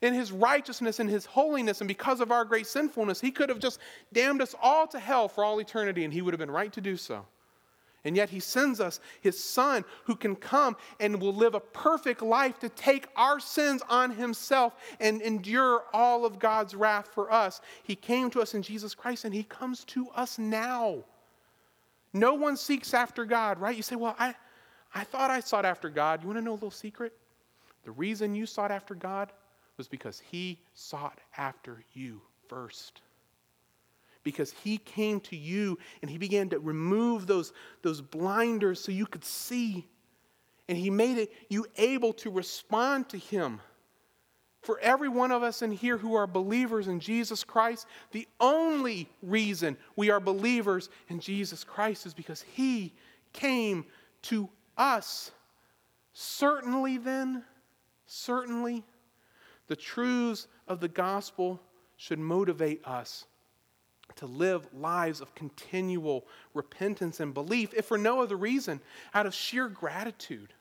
In 0.01 0.15
his 0.15 0.33
righteousness 0.33 0.99
and 0.99 1.09
his 1.09 1.25
holiness, 1.25 1.81
and 1.81 1.87
because 1.87 2.21
of 2.21 2.33
our 2.33 2.45
great 2.45 2.67
sinfulness, 2.67 3.21
he 3.21 3.31
could 3.31 3.49
have 3.49 3.61
just 3.61 3.79
damned 4.13 4.43
us 4.43 4.53
all 4.61 4.89
to 4.89 4.99
hell 4.99 5.29
for 5.29 5.45
all 5.45 5.61
eternity, 5.61 6.05
and 6.05 6.13
he 6.13 6.23
would 6.23 6.35
have 6.35 6.41
been 6.41 6.51
right 6.51 6.73
to 6.73 6.81
do 6.81 6.97
so. 6.97 7.25
And 8.05 8.17
yet 8.17 8.31
he 8.31 8.41
sends 8.41 8.81
us 8.81 8.99
his 9.21 9.43
son 9.43 9.85
who 10.05 10.17
can 10.17 10.35
come 10.35 10.77
and 10.99 11.21
will 11.21 11.35
live 11.35 11.55
a 11.55 11.61
perfect 11.61 12.21
life 12.21 12.59
to 12.59 12.69
take 12.69 13.07
our 13.15 13.39
sins 13.39 13.81
on 13.89 14.11
himself 14.11 14.75
and 14.99 15.23
endure 15.23 15.85
all 15.93 16.25
of 16.25 16.39
God's 16.39 16.75
wrath 16.75 17.11
for 17.15 17.33
us. 17.33 17.61
He 17.85 17.95
came 17.95 18.29
to 18.31 18.41
us 18.41 18.55
in 18.55 18.63
Jesus 18.63 18.95
Christ 18.95 19.25
and 19.25 19.35
he 19.35 19.45
comes 19.45 19.85
to 19.85 20.09
us 20.11 20.39
now. 20.39 21.05
No 22.13 22.35
one 22.35 22.57
seeks 22.57 22.93
after 22.93 23.25
God, 23.25 23.61
right? 23.61 23.77
You 23.77 23.83
say, 23.83 23.97
well, 23.97 24.17
I, 24.19 24.35
I 24.95 25.05
thought 25.05 25.31
I 25.31 25.41
sought 25.41 25.65
after 25.65 25.89
God. 25.89 26.23
You 26.23 26.29
want 26.29 26.39
to 26.39 26.45
know 26.45 26.53
a 26.53 26.55
little 26.55 26.71
secret? 26.71 27.13
The 27.85 27.93
reason 27.93 28.35
you 28.35 28.47
sought 28.47 28.71
after 28.71 28.95
God 28.95 29.33
was 29.77 29.89
because 29.89 30.21
he 30.21 30.61
sought 30.75 31.21
after 31.37 31.83
you 31.95 32.21
first 32.49 33.01
because 34.25 34.53
he 34.63 34.79
came 34.79 35.21
to 35.21 35.37
you 35.37 35.79
and 36.01 36.11
he 36.11 36.19
began 36.19 36.49
to 36.51 36.59
remove 36.59 37.27
those, 37.27 37.53
those 37.83 38.01
blinders 38.01 38.81
so 38.81 38.93
you 38.93 39.07
could 39.07 39.25
see. 39.25 39.87
And 40.69 40.79
he 40.79 40.91
made 40.91 41.19
it 41.19 41.33
you 41.49 41.67
able 41.77 42.13
to 42.15 42.31
respond 42.31 43.09
to 43.11 43.19
him. 43.19 43.61
For 44.63 44.79
every 44.79 45.09
one 45.09 45.33
of 45.33 45.43
us 45.43 45.63
in 45.63 45.73
here 45.73 45.99
who 45.99 46.15
are 46.15 46.27
believers 46.27 46.87
in 46.87 47.01
Jesus 47.01 47.43
Christ, 47.43 47.87
the 48.13 48.29
only 48.39 49.09
reason 49.21 49.77
we 49.97 50.11
are 50.11 50.21
believers 50.21 50.89
in 51.09 51.19
Jesus 51.19 51.65
Christ 51.65 52.07
is 52.07 52.15
because 52.15 52.43
he 52.43 52.95
came 53.33 53.85
to 54.23 54.49
us. 54.77 55.33
Certainly, 56.13 56.99
then, 56.99 57.43
certainly, 58.07 58.85
the 59.67 59.75
truths 59.75 60.47
of 60.69 60.79
the 60.79 60.89
gospel 60.89 61.61
should 61.97 62.21
motivate 62.21 62.87
us 62.87 63.27
to 64.17 64.27
live 64.27 64.67
lives 64.75 65.21
of 65.21 65.35
continual 65.35 66.27
repentance 66.55 67.21
and 67.21 67.33
belief, 67.33 67.73
if 67.75 67.87
for 67.87 67.99
no 67.99 68.21
other 68.21 68.37
reason, 68.37 68.81
out 69.15 69.27
of 69.27 69.35
sheer 69.35 69.69
gratitude. 69.69 70.53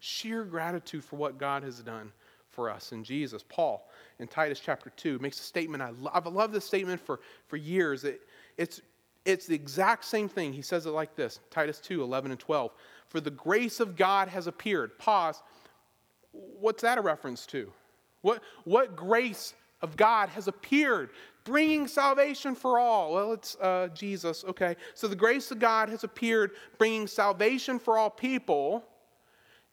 Sheer 0.00 0.44
gratitude 0.44 1.04
for 1.04 1.16
what 1.16 1.38
God 1.38 1.62
has 1.62 1.80
done 1.80 2.12
for 2.50 2.70
us 2.70 2.92
in 2.92 3.04
Jesus. 3.04 3.44
Paul 3.48 3.88
in 4.18 4.28
Titus 4.28 4.60
chapter 4.60 4.90
2 4.96 5.18
makes 5.18 5.40
a 5.40 5.42
statement. 5.42 5.82
I 5.82 5.90
love, 5.90 6.12
I've 6.14 6.26
loved 6.26 6.52
this 6.52 6.64
statement 6.64 7.00
for, 7.00 7.20
for 7.48 7.56
years. 7.56 8.04
It, 8.04 8.22
it's, 8.56 8.80
it's 9.24 9.46
the 9.46 9.54
exact 9.54 10.04
same 10.04 10.28
thing. 10.28 10.52
He 10.52 10.62
says 10.62 10.86
it 10.86 10.90
like 10.90 11.14
this 11.14 11.40
Titus 11.50 11.78
2 11.80 12.02
11 12.02 12.30
and 12.30 12.40
12. 12.40 12.72
For 13.08 13.20
the 13.20 13.30
grace 13.30 13.80
of 13.80 13.96
God 13.96 14.28
has 14.28 14.46
appeared. 14.46 14.98
Pause. 14.98 15.42
What's 16.32 16.82
that 16.82 16.98
a 16.98 17.00
reference 17.00 17.46
to? 17.46 17.72
What, 18.22 18.42
what 18.64 18.94
grace 18.94 19.54
of 19.82 19.96
God 19.96 20.28
has 20.30 20.48
appeared, 20.48 21.10
bringing 21.44 21.86
salvation 21.86 22.54
for 22.54 22.78
all. 22.78 23.14
Well, 23.14 23.32
it's 23.32 23.56
uh, 23.56 23.88
Jesus, 23.94 24.44
okay. 24.44 24.76
So 24.94 25.08
the 25.08 25.16
grace 25.16 25.50
of 25.50 25.58
God 25.58 25.88
has 25.88 26.04
appeared, 26.04 26.52
bringing 26.78 27.06
salvation 27.06 27.78
for 27.78 27.98
all 27.98 28.10
people 28.10 28.84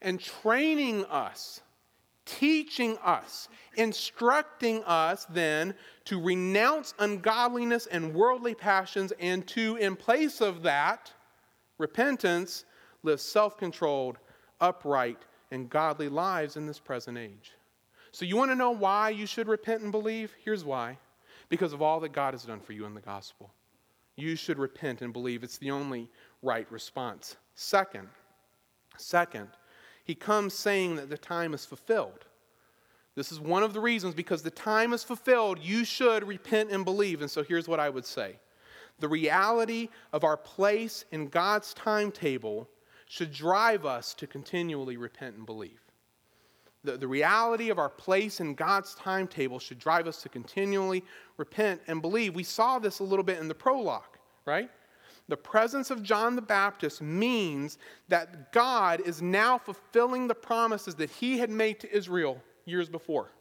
and 0.02 0.20
training 0.20 1.06
us, 1.06 1.62
teaching 2.26 2.98
us, 3.04 3.50
instructing 3.76 4.84
us 4.84 5.26
then 5.30 5.74
to 6.06 6.22
renounce 6.22 6.94
ungodliness 7.00 7.88
and 7.88 8.14
worldly 8.14 8.56
passions 8.56 9.12
and 9.20 9.48
to, 9.48 9.76
in 9.78 9.96
place 9.96 10.42
of 10.42 10.64
that, 10.64 11.12
repentance, 11.78 12.66
live 13.04 13.20
self 13.20 13.58
controlled, 13.58 14.18
upright, 14.62 15.20
and 15.52 15.70
godly 15.70 16.10
lives 16.10 16.58
in 16.58 16.66
this 16.66 16.80
present 16.80 17.18
age. 17.18 17.54
So, 18.18 18.26
you 18.26 18.36
want 18.36 18.50
to 18.50 18.56
know 18.56 18.72
why 18.72 19.12
you 19.12 19.28
should 19.28 19.48
repent 19.48 19.84
and 19.84 19.92
believe? 19.92 20.34
Here's 20.44 20.66
why 20.66 20.98
because 21.50 21.72
of 21.72 21.84
all 21.84 22.00
that 22.00 22.14
God 22.14 22.34
has 22.34 22.46
done 22.46 22.60
for 22.60 22.74
you 22.74 22.84
in 22.86 22.96
the 22.96 23.00
gospel. 23.00 23.54
you 24.16 24.36
should 24.36 24.58
repent 24.58 25.04
and 25.04 25.14
believe. 25.14 25.44
It's 25.44 25.60
the 25.60 25.70
only 25.70 26.10
right 26.42 26.66
response. 26.72 27.36
Second, 27.54 28.08
second, 28.98 29.50
he 30.04 30.16
comes 30.16 30.56
saying 30.56 30.96
that 30.96 31.12
the 31.12 31.18
time 31.20 31.54
is 31.54 31.64
fulfilled. 31.64 32.26
This 33.14 33.32
is 33.32 33.40
one 33.40 33.62
of 33.62 33.74
the 33.74 33.80
reasons 33.80 34.16
because 34.16 34.42
the 34.42 34.50
time 34.50 34.94
is 34.94 35.04
fulfilled, 35.04 35.60
you 35.62 35.86
should 35.86 36.28
repent 36.28 36.72
and 36.72 36.84
believe. 36.84 37.22
And 37.22 37.30
so 37.30 37.44
here's 37.44 37.68
what 37.68 37.80
I 37.80 37.92
would 37.92 38.08
say 38.08 38.40
the 38.98 39.08
reality 39.08 39.90
of 40.12 40.24
our 40.24 40.38
place 40.38 41.06
in 41.12 41.28
God's 41.28 41.72
timetable 41.76 42.68
should 43.06 43.32
drive 43.32 43.86
us 43.86 44.16
to 44.16 44.26
continually 44.26 44.98
repent 44.98 45.36
and 45.36 45.46
believe. 45.46 45.87
The, 46.88 46.96
the 46.96 47.08
reality 47.08 47.70
of 47.70 47.80
our 47.80 47.90
place 47.90 48.40
in 48.40 48.56
God's 48.56 48.96
timetable 48.96 49.60
should 49.60 49.78
drive 49.78 50.08
us 50.08 50.22
to 50.22 50.30
continually 50.30 51.04
repent 51.36 51.82
and 51.88 52.02
believe. 52.02 52.34
We 52.34 52.44
saw 52.44 52.80
this 52.80 53.00
a 53.00 53.04
little 53.04 53.26
bit 53.26 53.40
in 53.40 53.50
the 53.50 53.54
prologue, 53.54 54.18
right? 54.46 54.70
The 55.28 55.36
presence 55.36 55.92
of 55.92 56.02
John 56.02 56.38
the 56.38 56.42
Baptist 56.42 57.02
means 57.02 57.78
that 58.08 58.54
God 58.54 59.02
is 59.02 59.22
now 59.22 59.58
fulfilling 59.58 60.30
the 60.30 60.36
promises 60.36 60.96
that 60.96 61.10
he 61.10 61.38
had 61.38 61.50
made 61.50 61.82
to 61.82 61.94
Israel 61.94 62.42
years 62.64 62.88
before. 62.88 63.32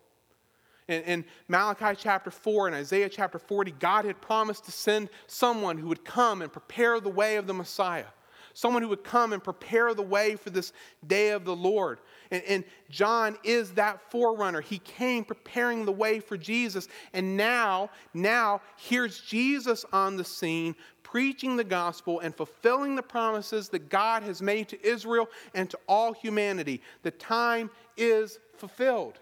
In, 0.89 1.03
in, 1.03 1.25
Malachi 1.47 1.97
chapter 1.97 2.33
4 2.33 2.67
and 2.67 2.75
Isaiah 2.75 3.09
chapter 3.09 3.39
40, 3.39 3.71
God 3.79 4.05
had 4.05 4.21
promised 4.21 4.65
to 4.65 4.73
send 4.73 5.09
someone 5.29 5.79
who 5.79 5.87
would 5.87 6.05
come 6.05 6.43
and 6.43 6.53
prepare 6.53 6.99
the 6.99 7.11
way 7.11 7.37
of 7.37 7.47
the 7.47 7.55
Messiah. 7.55 8.07
Someone 8.55 8.83
who 8.83 8.89
would 8.89 9.05
come 9.05 9.33
and 9.33 9.45
prepare 9.45 9.95
the 9.95 10.03
way 10.03 10.35
for 10.35 10.51
this 10.51 10.73
day 11.07 11.31
of 11.31 11.45
the 11.45 11.55
Lord. 11.55 12.01
And, 12.31 12.43
and 12.45 12.65
John 12.91 13.37
is 13.45 13.73
that 13.73 14.11
forerunner. 14.11 14.61
He 14.61 14.79
came 14.79 15.25
preparing 15.25 15.85
the 15.85 15.93
way 15.93 16.21
for 16.21 16.37
Jesus. 16.37 16.89
And 17.13 17.37
now, 17.37 17.91
now, 18.15 18.61
here's 18.77 19.21
Jesus 19.21 19.85
on 19.93 20.17
the 20.17 20.25
scene, 20.25 20.75
preaching 21.03 21.57
the 21.57 21.65
gospel 21.65 22.21
and 22.21 22.35
fulfilling 22.35 22.97
the 22.97 23.03
promises 23.03 23.69
that 23.71 23.89
God 23.89 24.23
has 24.23 24.43
made 24.43 24.69
to 24.69 24.87
Israel 24.87 25.29
and 25.55 25.71
to 25.71 25.79
all 25.89 26.13
humanity. 26.13 26.83
The 27.03 27.13
time 27.13 27.71
is 27.97 28.39
fulfilled. 28.57 29.19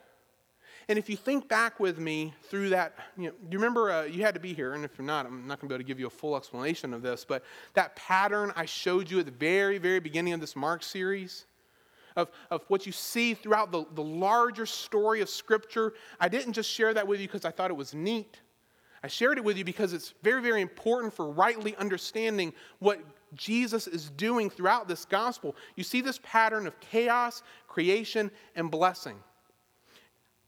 And 0.88 0.98
if 0.98 1.08
you 1.08 1.16
think 1.16 1.48
back 1.48 1.80
with 1.80 1.98
me 1.98 2.34
through 2.42 2.70
that, 2.70 2.94
you 3.16 3.28
know, 3.28 3.32
you 3.50 3.58
remember 3.58 3.90
uh, 3.90 4.02
you 4.04 4.22
had 4.22 4.34
to 4.34 4.40
be 4.40 4.52
here? 4.52 4.74
And 4.74 4.84
if 4.84 4.98
you're 4.98 5.06
not, 5.06 5.24
I'm 5.24 5.46
not 5.46 5.60
going 5.60 5.68
to 5.68 5.72
be 5.72 5.74
able 5.74 5.84
to 5.84 5.88
give 5.88 5.98
you 5.98 6.06
a 6.06 6.10
full 6.10 6.36
explanation 6.36 6.92
of 6.92 7.00
this. 7.00 7.24
But 7.24 7.42
that 7.72 7.96
pattern 7.96 8.52
I 8.54 8.66
showed 8.66 9.10
you 9.10 9.18
at 9.20 9.24
the 9.24 9.32
very, 9.32 9.78
very 9.78 10.00
beginning 10.00 10.34
of 10.34 10.40
this 10.40 10.54
Mark 10.54 10.82
series, 10.82 11.46
of, 12.16 12.30
of 12.50 12.64
what 12.68 12.86
you 12.86 12.92
see 12.92 13.34
throughout 13.34 13.72
the, 13.72 13.84
the 13.94 14.02
larger 14.02 14.66
story 14.66 15.20
of 15.20 15.28
Scripture, 15.28 15.94
I 16.20 16.28
didn't 16.28 16.52
just 16.52 16.70
share 16.70 16.94
that 16.94 17.06
with 17.06 17.20
you 17.20 17.26
because 17.26 17.44
I 17.44 17.50
thought 17.50 17.70
it 17.70 17.76
was 17.76 17.94
neat. 17.94 18.40
I 19.02 19.06
shared 19.06 19.36
it 19.36 19.44
with 19.44 19.58
you 19.58 19.64
because 19.64 19.92
it's 19.92 20.14
very, 20.22 20.40
very 20.40 20.62
important 20.62 21.12
for 21.12 21.28
rightly 21.28 21.76
understanding 21.76 22.54
what 22.78 23.00
Jesus 23.34 23.86
is 23.86 24.10
doing 24.10 24.48
throughout 24.48 24.88
this 24.88 25.04
gospel. 25.04 25.56
You 25.76 25.84
see 25.84 26.00
this 26.00 26.20
pattern 26.22 26.66
of 26.66 26.78
chaos, 26.80 27.42
creation, 27.68 28.30
and 28.56 28.70
blessing. 28.70 29.16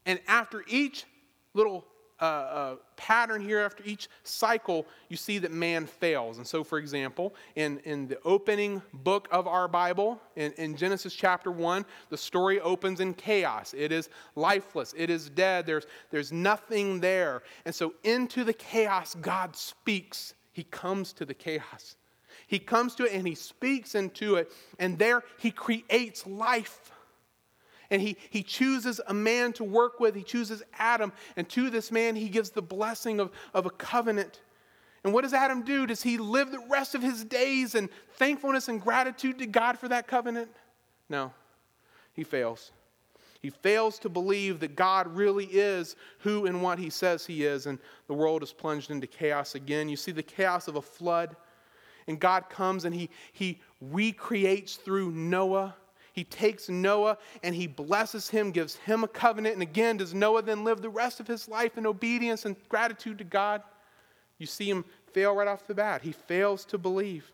And 0.05 0.19
after 0.27 0.63
each 0.67 1.05
little 1.53 1.85
uh, 2.19 2.23
uh, 2.23 2.75
pattern 2.95 3.41
here, 3.41 3.59
after 3.59 3.83
each 3.85 4.07
cycle, 4.23 4.85
you 5.09 5.17
see 5.17 5.37
that 5.37 5.51
man 5.51 5.85
fails. 5.85 6.37
And 6.37 6.47
so, 6.47 6.63
for 6.63 6.77
example, 6.77 7.35
in, 7.55 7.79
in 7.79 8.07
the 8.07 8.19
opening 8.23 8.81
book 8.93 9.27
of 9.31 9.47
our 9.47 9.67
Bible, 9.67 10.19
in, 10.35 10.51
in 10.53 10.75
Genesis 10.75 11.13
chapter 11.13 11.51
1, 11.51 11.85
the 12.09 12.17
story 12.17 12.59
opens 12.59 12.99
in 12.99 13.13
chaos. 13.13 13.73
It 13.77 13.91
is 13.91 14.09
lifeless, 14.35 14.93
it 14.97 15.09
is 15.09 15.29
dead, 15.29 15.65
there's, 15.65 15.85
there's 16.09 16.31
nothing 16.31 16.99
there. 16.99 17.43
And 17.65 17.73
so, 17.73 17.93
into 18.03 18.43
the 18.43 18.53
chaos, 18.53 19.15
God 19.21 19.55
speaks. 19.55 20.33
He 20.53 20.63
comes 20.63 21.13
to 21.13 21.25
the 21.25 21.35
chaos. 21.35 21.97
He 22.47 22.59
comes 22.59 22.95
to 22.95 23.05
it 23.05 23.13
and 23.13 23.27
he 23.27 23.35
speaks 23.35 23.93
into 23.93 24.35
it, 24.35 24.51
and 24.79 24.97
there 24.97 25.23
he 25.37 25.51
creates 25.51 26.25
life. 26.25 26.91
And 27.89 28.01
he, 28.01 28.17
he 28.29 28.43
chooses 28.43 28.99
a 29.07 29.13
man 29.13 29.53
to 29.53 29.63
work 29.63 29.99
with. 29.99 30.15
He 30.15 30.23
chooses 30.23 30.63
Adam. 30.77 31.13
And 31.35 31.47
to 31.49 31.69
this 31.69 31.91
man, 31.91 32.15
he 32.15 32.29
gives 32.29 32.49
the 32.49 32.61
blessing 32.61 33.19
of, 33.19 33.31
of 33.53 33.65
a 33.65 33.69
covenant. 33.69 34.41
And 35.03 35.13
what 35.13 35.23
does 35.23 35.33
Adam 35.33 35.63
do? 35.63 35.87
Does 35.87 36.03
he 36.03 36.17
live 36.17 36.51
the 36.51 36.65
rest 36.69 36.95
of 36.95 37.01
his 37.01 37.23
days 37.23 37.75
in 37.75 37.89
thankfulness 38.15 38.67
and 38.67 38.81
gratitude 38.81 39.39
to 39.39 39.45
God 39.45 39.79
for 39.79 39.87
that 39.87 40.07
covenant? 40.07 40.49
No, 41.09 41.31
he 42.13 42.23
fails. 42.23 42.71
He 43.41 43.49
fails 43.49 43.99
to 43.99 44.09
believe 44.09 44.59
that 44.59 44.75
God 44.75 45.07
really 45.07 45.45
is 45.45 45.95
who 46.19 46.45
and 46.45 46.61
what 46.61 46.79
he 46.79 46.89
says 46.89 47.25
he 47.25 47.45
is, 47.45 47.67
and 47.67 47.79
the 48.07 48.13
world 48.13 48.43
is 48.43 48.51
plunged 48.51 48.91
into 48.91 49.07
chaos 49.07 49.55
again. 49.55 49.87
You 49.87 49.95
see 49.95 50.11
the 50.11 50.23
chaos 50.23 50.67
of 50.67 50.75
a 50.75 50.81
flood, 50.81 51.35
and 52.07 52.19
God 52.19 52.49
comes 52.49 52.83
and 52.83 52.93
he, 52.93 53.09
he 53.31 53.61
recreates 53.79 54.75
through 54.75 55.11
Noah 55.11 55.75
he 56.17 56.23
takes 56.23 56.67
Noah 56.67 57.19
and 57.43 57.53
he 57.53 57.67
blesses 57.67 58.27
him, 58.27 58.49
gives 58.49 58.75
him 58.75 59.03
a 59.03 59.07
covenant. 59.07 59.53
And 59.53 59.61
again, 59.61 59.97
does 59.97 60.15
Noah 60.15 60.41
then 60.41 60.63
live 60.63 60.81
the 60.81 60.89
rest 60.89 61.19
of 61.19 61.27
his 61.27 61.47
life 61.47 61.77
in 61.77 61.85
obedience 61.85 62.43
and 62.45 62.55
gratitude 62.69 63.19
to 63.19 63.23
God? 63.23 63.61
You 64.39 64.47
see 64.47 64.67
him 64.67 64.83
fail 65.13 65.35
right 65.35 65.47
off 65.47 65.67
the 65.67 65.75
bat. 65.75 66.01
He 66.01 66.13
fails 66.13 66.65
to 66.65 66.79
believe. 66.79 67.31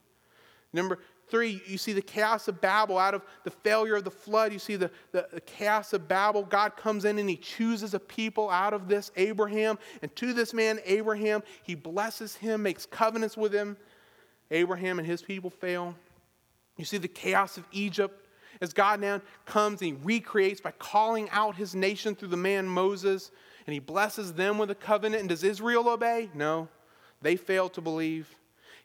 Number 0.74 1.00
three, 1.30 1.62
you 1.66 1.78
see 1.78 1.94
the 1.94 2.02
chaos 2.02 2.50
of 2.50 2.60
Babel. 2.60 2.98
Out 2.98 3.14
of 3.14 3.22
the 3.46 3.52
failure 3.52 3.96
of 3.96 4.04
the 4.04 4.12
flood, 4.12 4.52
you 4.52 4.60
see 4.60 4.76
the, 4.76 4.92
the, 5.14 5.30
the, 5.32 5.40
chaos 5.40 5.94
of 5.94 6.10
Babel. 6.10 6.44
God 6.44 6.76
comes 6.76 7.06
in 7.06 7.18
and 7.20 7.30
he 7.30 7.38
chooses 7.38 7.94
a 7.94 8.00
people 8.02 8.50
out 8.50 8.74
of 8.74 8.90
this, 8.90 9.12
Abraham. 9.16 9.80
And 10.02 10.14
to 10.18 10.34
this 10.34 10.54
man, 10.54 10.82
Abraham, 10.84 11.42
he 11.64 11.74
blesses 11.74 12.36
him, 12.36 12.64
makes 12.64 12.86
covenants 12.86 13.38
with 13.38 13.54
him. 13.54 13.78
Abraham 14.52 15.00
and 15.00 15.08
his 15.08 15.22
people 15.22 15.50
fail. 15.50 15.96
You 16.76 16.84
see 16.84 16.98
the 16.98 17.08
chaos 17.08 17.58
of 17.58 17.66
Egypt 17.72 18.23
as 18.62 18.74
God 18.74 19.00
now 19.00 19.22
comes 19.46 19.82
and 19.82 19.92
he 19.92 19.98
recreates 20.04 20.62
by 20.62 20.72
calling 20.72 21.30
out 21.32 21.56
his 21.56 21.76
nation 21.76 22.16
through 22.16 22.30
the 22.30 22.38
man 22.38 22.68
Moses, 22.68 23.32
and 23.66 23.74
he 23.74 23.80
blesses 23.80 24.34
them 24.34 24.58
with 24.58 24.72
a 24.72 24.76
covenant. 24.76 25.22
And 25.22 25.30
does 25.30 25.44
Israel 25.44 25.88
obey? 25.90 26.30
No. 26.34 26.68
They 27.22 27.36
fail 27.36 27.70
to 27.70 27.82
believe. 27.82 28.36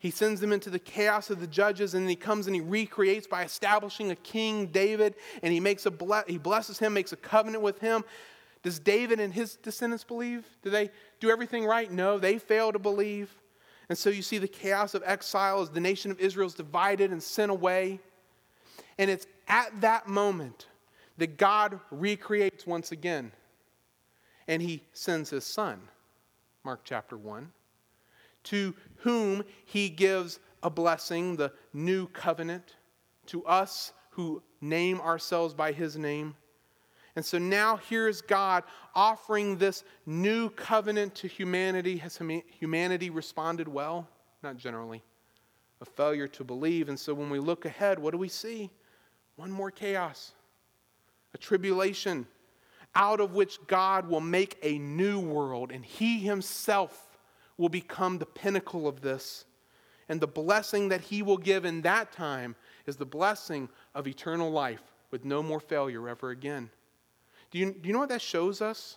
He 0.00 0.10
sends 0.12 0.40
them 0.40 0.52
into 0.52 0.70
the 0.70 0.78
chaos 0.78 1.28
of 1.28 1.40
the 1.40 1.46
judges, 1.46 1.94
and 1.94 2.08
he 2.08 2.14
comes 2.14 2.46
and 2.46 2.54
he 2.54 2.62
recreates 2.62 3.26
by 3.26 3.42
establishing 3.42 4.12
a 4.12 4.16
king, 4.16 4.66
David, 4.66 5.16
and 5.42 5.52
he 5.52 5.58
makes 5.58 5.86
a 5.86 5.90
ble- 5.90 6.22
he 6.28 6.38
blesses 6.38 6.78
him, 6.78 6.94
makes 6.94 7.12
a 7.12 7.16
covenant 7.16 7.64
with 7.64 7.80
him. 7.80 8.04
Does 8.62 8.78
David 8.78 9.18
and 9.18 9.32
his 9.32 9.56
descendants 9.56 10.04
believe? 10.04 10.46
Do 10.62 10.70
they 10.70 10.90
do 11.20 11.30
everything 11.30 11.64
right? 11.64 11.90
No, 11.90 12.18
they 12.18 12.38
fail 12.38 12.72
to 12.72 12.78
believe. 12.78 13.34
And 13.88 13.96
so 13.96 14.10
you 14.10 14.22
see 14.22 14.38
the 14.38 14.48
chaos 14.48 14.94
of 14.94 15.02
exile 15.04 15.62
as 15.62 15.70
the 15.70 15.80
nation 15.80 16.10
of 16.10 16.20
Israel 16.20 16.46
is 16.46 16.54
divided 16.54 17.10
and 17.10 17.22
sent 17.22 17.50
away. 17.50 18.00
And 18.98 19.10
it's 19.10 19.26
at 19.48 19.80
that 19.80 20.06
moment 20.08 20.66
that 21.16 21.36
God 21.36 21.80
recreates 21.90 22.66
once 22.66 22.92
again. 22.92 23.32
And 24.46 24.62
he 24.62 24.82
sends 24.92 25.30
his 25.30 25.44
son, 25.44 25.80
Mark 26.64 26.80
chapter 26.84 27.16
1, 27.16 27.50
to 28.44 28.74
whom 28.96 29.44
he 29.66 29.88
gives 29.88 30.38
a 30.62 30.70
blessing, 30.70 31.36
the 31.36 31.52
new 31.72 32.06
covenant, 32.08 32.76
to 33.26 33.44
us 33.44 33.92
who 34.10 34.42
name 34.60 35.00
ourselves 35.00 35.54
by 35.54 35.72
his 35.72 35.96
name. 35.96 36.34
And 37.14 37.24
so 37.24 37.36
now 37.36 37.76
here's 37.76 38.20
God 38.20 38.64
offering 38.94 39.58
this 39.58 39.84
new 40.06 40.50
covenant 40.50 41.14
to 41.16 41.28
humanity. 41.28 41.96
Has 41.98 42.18
humanity 42.58 43.10
responded 43.10 43.68
well? 43.68 44.08
Not 44.42 44.56
generally. 44.56 45.02
A 45.80 45.84
failure 45.84 46.28
to 46.28 46.44
believe. 46.44 46.88
And 46.88 46.98
so 46.98 47.12
when 47.12 47.28
we 47.28 47.38
look 47.38 47.64
ahead, 47.64 47.98
what 47.98 48.12
do 48.12 48.18
we 48.18 48.28
see? 48.28 48.70
One 49.38 49.52
more 49.52 49.70
chaos, 49.70 50.32
a 51.32 51.38
tribulation, 51.38 52.26
out 52.96 53.20
of 53.20 53.34
which 53.34 53.64
God 53.68 54.08
will 54.08 54.20
make 54.20 54.58
a 54.64 54.78
new 54.78 55.20
world, 55.20 55.70
and 55.70 55.84
He 55.84 56.18
Himself 56.18 57.16
will 57.56 57.68
become 57.68 58.18
the 58.18 58.26
pinnacle 58.26 58.88
of 58.88 59.00
this. 59.00 59.44
And 60.08 60.20
the 60.20 60.26
blessing 60.26 60.88
that 60.88 61.02
He 61.02 61.22
will 61.22 61.36
give 61.36 61.64
in 61.64 61.82
that 61.82 62.10
time 62.10 62.56
is 62.84 62.96
the 62.96 63.06
blessing 63.06 63.68
of 63.94 64.08
eternal 64.08 64.50
life 64.50 64.82
with 65.12 65.24
no 65.24 65.40
more 65.40 65.60
failure 65.60 66.08
ever 66.08 66.30
again. 66.30 66.68
Do 67.52 67.60
you, 67.60 67.72
do 67.72 67.86
you 67.86 67.92
know 67.92 68.00
what 68.00 68.08
that 68.08 68.20
shows 68.20 68.60
us? 68.60 68.96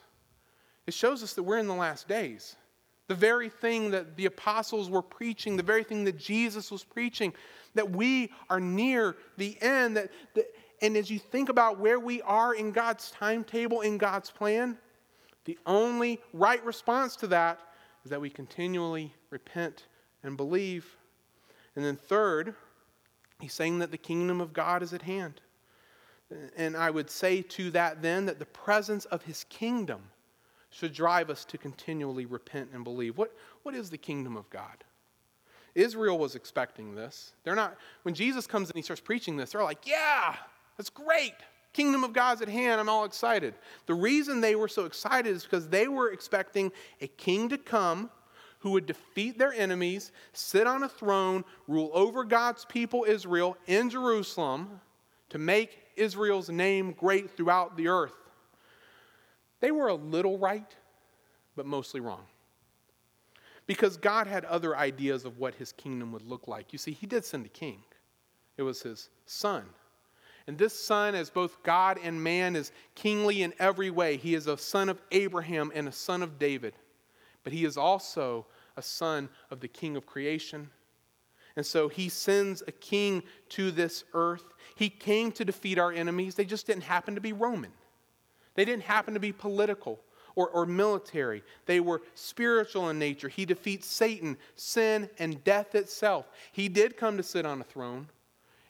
It 0.87 0.95
shows 0.95 1.21
us 1.21 1.33
that 1.33 1.43
we're 1.43 1.59
in 1.59 1.67
the 1.67 1.75
last 1.75 2.07
days. 2.07 2.55
The 3.11 3.15
very 3.15 3.49
thing 3.49 3.91
that 3.91 4.15
the 4.15 4.25
apostles 4.25 4.89
were 4.89 5.01
preaching, 5.01 5.57
the 5.57 5.63
very 5.63 5.83
thing 5.83 6.05
that 6.05 6.17
Jesus 6.17 6.71
was 6.71 6.85
preaching, 6.85 7.33
that 7.75 7.91
we 7.91 8.31
are 8.49 8.61
near 8.61 9.17
the 9.35 9.61
end. 9.61 9.97
That, 9.97 10.11
that, 10.33 10.45
and 10.81 10.95
as 10.95 11.11
you 11.11 11.19
think 11.19 11.49
about 11.49 11.77
where 11.77 11.99
we 11.99 12.21
are 12.21 12.55
in 12.55 12.71
God's 12.71 13.11
timetable, 13.11 13.81
in 13.81 13.97
God's 13.97 14.31
plan, 14.31 14.77
the 15.43 15.59
only 15.65 16.21
right 16.31 16.63
response 16.63 17.17
to 17.17 17.27
that 17.27 17.59
is 18.05 18.11
that 18.11 18.21
we 18.21 18.29
continually 18.29 19.13
repent 19.29 19.87
and 20.23 20.37
believe. 20.37 20.95
And 21.75 21.83
then, 21.83 21.97
third, 21.97 22.55
he's 23.41 23.51
saying 23.51 23.79
that 23.79 23.91
the 23.91 23.97
kingdom 23.97 24.39
of 24.39 24.53
God 24.53 24.81
is 24.83 24.93
at 24.93 25.01
hand. 25.01 25.41
And 26.55 26.77
I 26.77 26.89
would 26.89 27.09
say 27.09 27.41
to 27.41 27.71
that 27.71 28.01
then 28.01 28.25
that 28.27 28.39
the 28.39 28.45
presence 28.45 29.03
of 29.03 29.21
his 29.23 29.43
kingdom 29.49 30.01
should 30.71 30.93
drive 30.93 31.29
us 31.29 31.45
to 31.45 31.57
continually 31.57 32.25
repent 32.25 32.69
and 32.73 32.83
believe. 32.83 33.17
What, 33.17 33.33
what 33.63 33.75
is 33.75 33.89
the 33.89 33.97
kingdom 33.97 34.35
of 34.35 34.49
God? 34.49 34.83
Israel 35.75 36.17
was 36.17 36.35
expecting 36.35 36.95
this. 36.95 37.33
They're 37.43 37.55
not, 37.55 37.77
when 38.03 38.15
Jesus 38.15 38.47
comes 38.47 38.69
and 38.69 38.75
he 38.75 38.81
starts 38.81 39.01
preaching 39.01 39.37
this, 39.37 39.51
they're 39.51 39.63
like, 39.63 39.85
yeah, 39.87 40.35
that's 40.77 40.89
great. 40.89 41.35
Kingdom 41.73 42.03
of 42.03 42.11
God's 42.11 42.41
at 42.41 42.49
hand. 42.49 42.81
I'm 42.81 42.89
all 42.89 43.05
excited. 43.05 43.53
The 43.85 43.93
reason 43.93 44.41
they 44.41 44.55
were 44.55 44.67
so 44.67 44.85
excited 44.85 45.33
is 45.33 45.43
because 45.43 45.69
they 45.69 45.87
were 45.87 46.11
expecting 46.11 46.71
a 46.99 47.07
king 47.07 47.47
to 47.49 47.57
come 47.57 48.09
who 48.59 48.71
would 48.71 48.85
defeat 48.85 49.37
their 49.37 49.53
enemies, 49.53 50.11
sit 50.33 50.67
on 50.67 50.83
a 50.83 50.89
throne, 50.89 51.43
rule 51.67 51.89
over 51.93 52.23
God's 52.23 52.65
people, 52.65 53.05
Israel, 53.07 53.57
in 53.67 53.89
Jerusalem, 53.89 54.81
to 55.29 55.37
make 55.37 55.79
Israel's 55.95 56.49
name 56.49 56.91
great 56.93 57.35
throughout 57.35 57.75
the 57.75 57.87
earth. 57.87 58.20
They 59.61 59.71
were 59.71 59.87
a 59.87 59.95
little 59.95 60.37
right, 60.37 60.75
but 61.55 61.65
mostly 61.65 62.01
wrong 62.01 62.25
because 63.67 63.95
God 63.95 64.27
had 64.27 64.43
other 64.45 64.75
ideas 64.75 65.23
of 65.23 65.37
what 65.37 65.55
his 65.55 65.71
kingdom 65.71 66.11
would 66.11 66.23
look 66.23 66.45
like. 66.47 66.73
You 66.73 66.77
see, 66.77 66.91
he 66.91 67.07
did 67.07 67.23
send 67.23 67.45
a 67.45 67.49
king, 67.49 67.81
it 68.57 68.63
was 68.63 68.81
his 68.81 69.09
son. 69.25 69.63
And 70.47 70.57
this 70.57 70.77
son, 70.77 71.13
as 71.13 71.29
both 71.29 71.61
God 71.63 71.99
and 72.03 72.21
man, 72.21 72.55
is 72.55 72.71
kingly 72.95 73.43
in 73.43 73.53
every 73.59 73.91
way. 73.91 74.17
He 74.17 74.33
is 74.33 74.47
a 74.47 74.57
son 74.57 74.89
of 74.89 74.99
Abraham 75.11 75.71
and 75.73 75.87
a 75.87 75.91
son 75.91 76.23
of 76.23 76.39
David, 76.39 76.73
but 77.43 77.53
he 77.53 77.63
is 77.63 77.77
also 77.77 78.47
a 78.75 78.81
son 78.81 79.29
of 79.51 79.59
the 79.59 79.67
king 79.67 79.95
of 79.95 80.05
creation. 80.05 80.69
And 81.55 81.65
so 81.65 81.87
he 81.87 82.09
sends 82.09 82.63
a 82.67 82.71
king 82.71 83.23
to 83.49 83.71
this 83.71 84.03
earth. 84.13 84.43
He 84.75 84.89
came 84.89 85.31
to 85.33 85.45
defeat 85.45 85.77
our 85.77 85.91
enemies. 85.93 86.35
They 86.35 86.43
just 86.43 86.65
didn't 86.65 86.83
happen 86.83 87.15
to 87.15 87.21
be 87.21 87.33
Roman, 87.33 87.71
they 88.55 88.65
didn't 88.65 88.83
happen 88.83 89.13
to 89.13 89.19
be 89.19 89.31
political 89.31 89.99
or, 90.35 90.49
or 90.49 90.65
military. 90.65 91.43
They 91.65 91.79
were 91.79 92.01
spiritual 92.15 92.89
in 92.89 92.99
nature. 92.99 93.29
He 93.29 93.45
defeats 93.45 93.87
Satan, 93.87 94.37
sin, 94.55 95.09
and 95.19 95.43
death 95.43 95.75
itself. 95.75 96.29
He 96.51 96.69
did 96.69 96.97
come 96.97 97.17
to 97.17 97.23
sit 97.23 97.45
on 97.45 97.61
a 97.61 97.65
throne, 97.65 98.07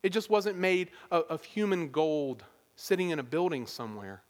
it 0.03 0.09
just 0.09 0.29
wasn't 0.29 0.57
made 0.57 0.89
of, 1.11 1.25
of 1.29 1.43
human 1.43 1.89
gold 1.89 2.43
sitting 2.75 3.11
in 3.11 3.19
a 3.19 3.23
building 3.23 3.67
somewhere. 3.67 4.23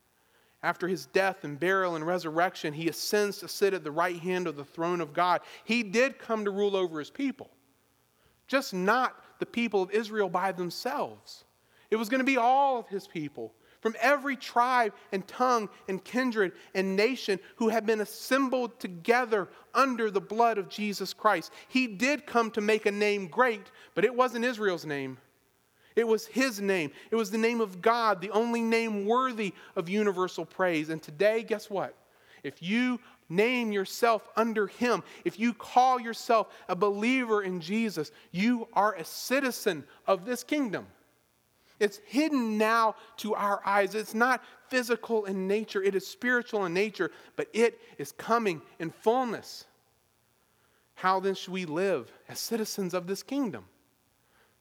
After 0.63 0.87
his 0.87 1.07
death 1.07 1.43
and 1.43 1.59
burial 1.59 1.95
and 1.95 2.05
resurrection, 2.05 2.73
he 2.73 2.87
ascends 2.87 3.37
to 3.39 3.47
sit 3.47 3.73
at 3.73 3.83
the 3.83 3.91
right 3.91 4.19
hand 4.19 4.45
of 4.45 4.55
the 4.55 4.65
throne 4.65 5.01
of 5.01 5.13
God. 5.13 5.41
He 5.63 5.81
did 5.81 6.19
come 6.19 6.45
to 6.45 6.51
rule 6.51 6.75
over 6.75 6.99
his 6.99 7.09
people, 7.09 7.49
just 8.47 8.73
not 8.73 9.15
the 9.39 9.45
people 9.45 9.81
of 9.81 9.89
Israel 9.91 10.29
by 10.29 10.51
themselves. 10.51 11.45
It 11.89 11.95
was 11.95 12.09
going 12.09 12.19
to 12.19 12.25
be 12.25 12.37
all 12.37 12.77
of 12.77 12.87
his 12.87 13.07
people 13.07 13.53
from 13.81 13.95
every 13.99 14.35
tribe 14.35 14.93
and 15.11 15.27
tongue 15.27 15.67
and 15.87 16.03
kindred 16.03 16.53
and 16.73 16.95
nation 16.95 17.39
who 17.57 17.69
have 17.69 17.85
been 17.85 18.01
assembled 18.01 18.79
together 18.79 19.49
under 19.73 20.09
the 20.09 20.21
blood 20.21 20.57
of 20.57 20.69
Jesus 20.69 21.13
Christ. 21.13 21.51
He 21.67 21.87
did 21.87 22.25
come 22.25 22.51
to 22.51 22.61
make 22.61 22.85
a 22.85 22.91
name 22.91 23.27
great, 23.27 23.71
but 23.95 24.05
it 24.05 24.15
wasn't 24.15 24.45
Israel's 24.45 24.85
name. 24.85 25.17
It 25.95 26.07
was 26.07 26.25
his 26.27 26.61
name. 26.61 26.91
It 27.09 27.15
was 27.15 27.31
the 27.31 27.37
name 27.37 27.59
of 27.59 27.81
God, 27.81 28.21
the 28.21 28.31
only 28.31 28.61
name 28.61 29.05
worthy 29.05 29.53
of 29.75 29.89
universal 29.89 30.45
praise. 30.45 30.89
And 30.89 31.01
today, 31.01 31.43
guess 31.43 31.69
what? 31.69 31.95
If 32.43 32.61
you 32.61 32.99
name 33.29 33.71
yourself 33.71 34.27
under 34.35 34.67
him, 34.67 35.03
if 35.25 35.39
you 35.39 35.53
call 35.53 35.99
yourself 35.99 36.47
a 36.69 36.75
believer 36.75 37.41
in 37.41 37.59
Jesus, 37.59 38.11
you 38.31 38.67
are 38.73 38.93
a 38.93 39.05
citizen 39.05 39.83
of 40.07 40.25
this 40.25 40.43
kingdom. 40.43 40.87
It's 41.81 41.99
hidden 42.05 42.59
now 42.59 42.95
to 43.17 43.33
our 43.33 43.59
eyes. 43.65 43.95
It's 43.95 44.13
not 44.13 44.43
physical 44.69 45.25
in 45.25 45.47
nature, 45.47 45.83
it 45.83 45.95
is 45.95 46.07
spiritual 46.07 46.65
in 46.65 46.73
nature, 46.73 47.11
but 47.35 47.47
it 47.51 47.79
is 47.97 48.13
coming 48.13 48.61
in 48.79 48.91
fullness. 48.91 49.65
How 50.93 51.19
then 51.19 51.35
should 51.35 51.51
we 51.51 51.65
live 51.65 52.11
as 52.29 52.39
citizens 52.39 52.93
of 52.93 53.07
this 53.07 53.23
kingdom? 53.23 53.65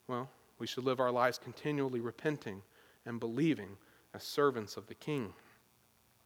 Well, 0.09 0.29
we 0.59 0.67
should 0.67 0.85
live 0.85 0.99
our 0.99 1.13
lives 1.13 1.39
continually 1.39 2.01
repenting 2.01 2.63
and 3.05 3.21
believing 3.21 3.77
as 4.15 4.25
servants 4.25 4.77
of 4.77 4.87
the 4.87 4.95
King. 4.95 5.33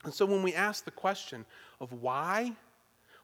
And 0.04 0.14
so 0.14 0.24
when 0.24 0.42
we 0.42 0.54
ask 0.54 0.84
the 0.84 0.90
question 0.90 1.44
of 1.80 1.92
why 1.92 2.52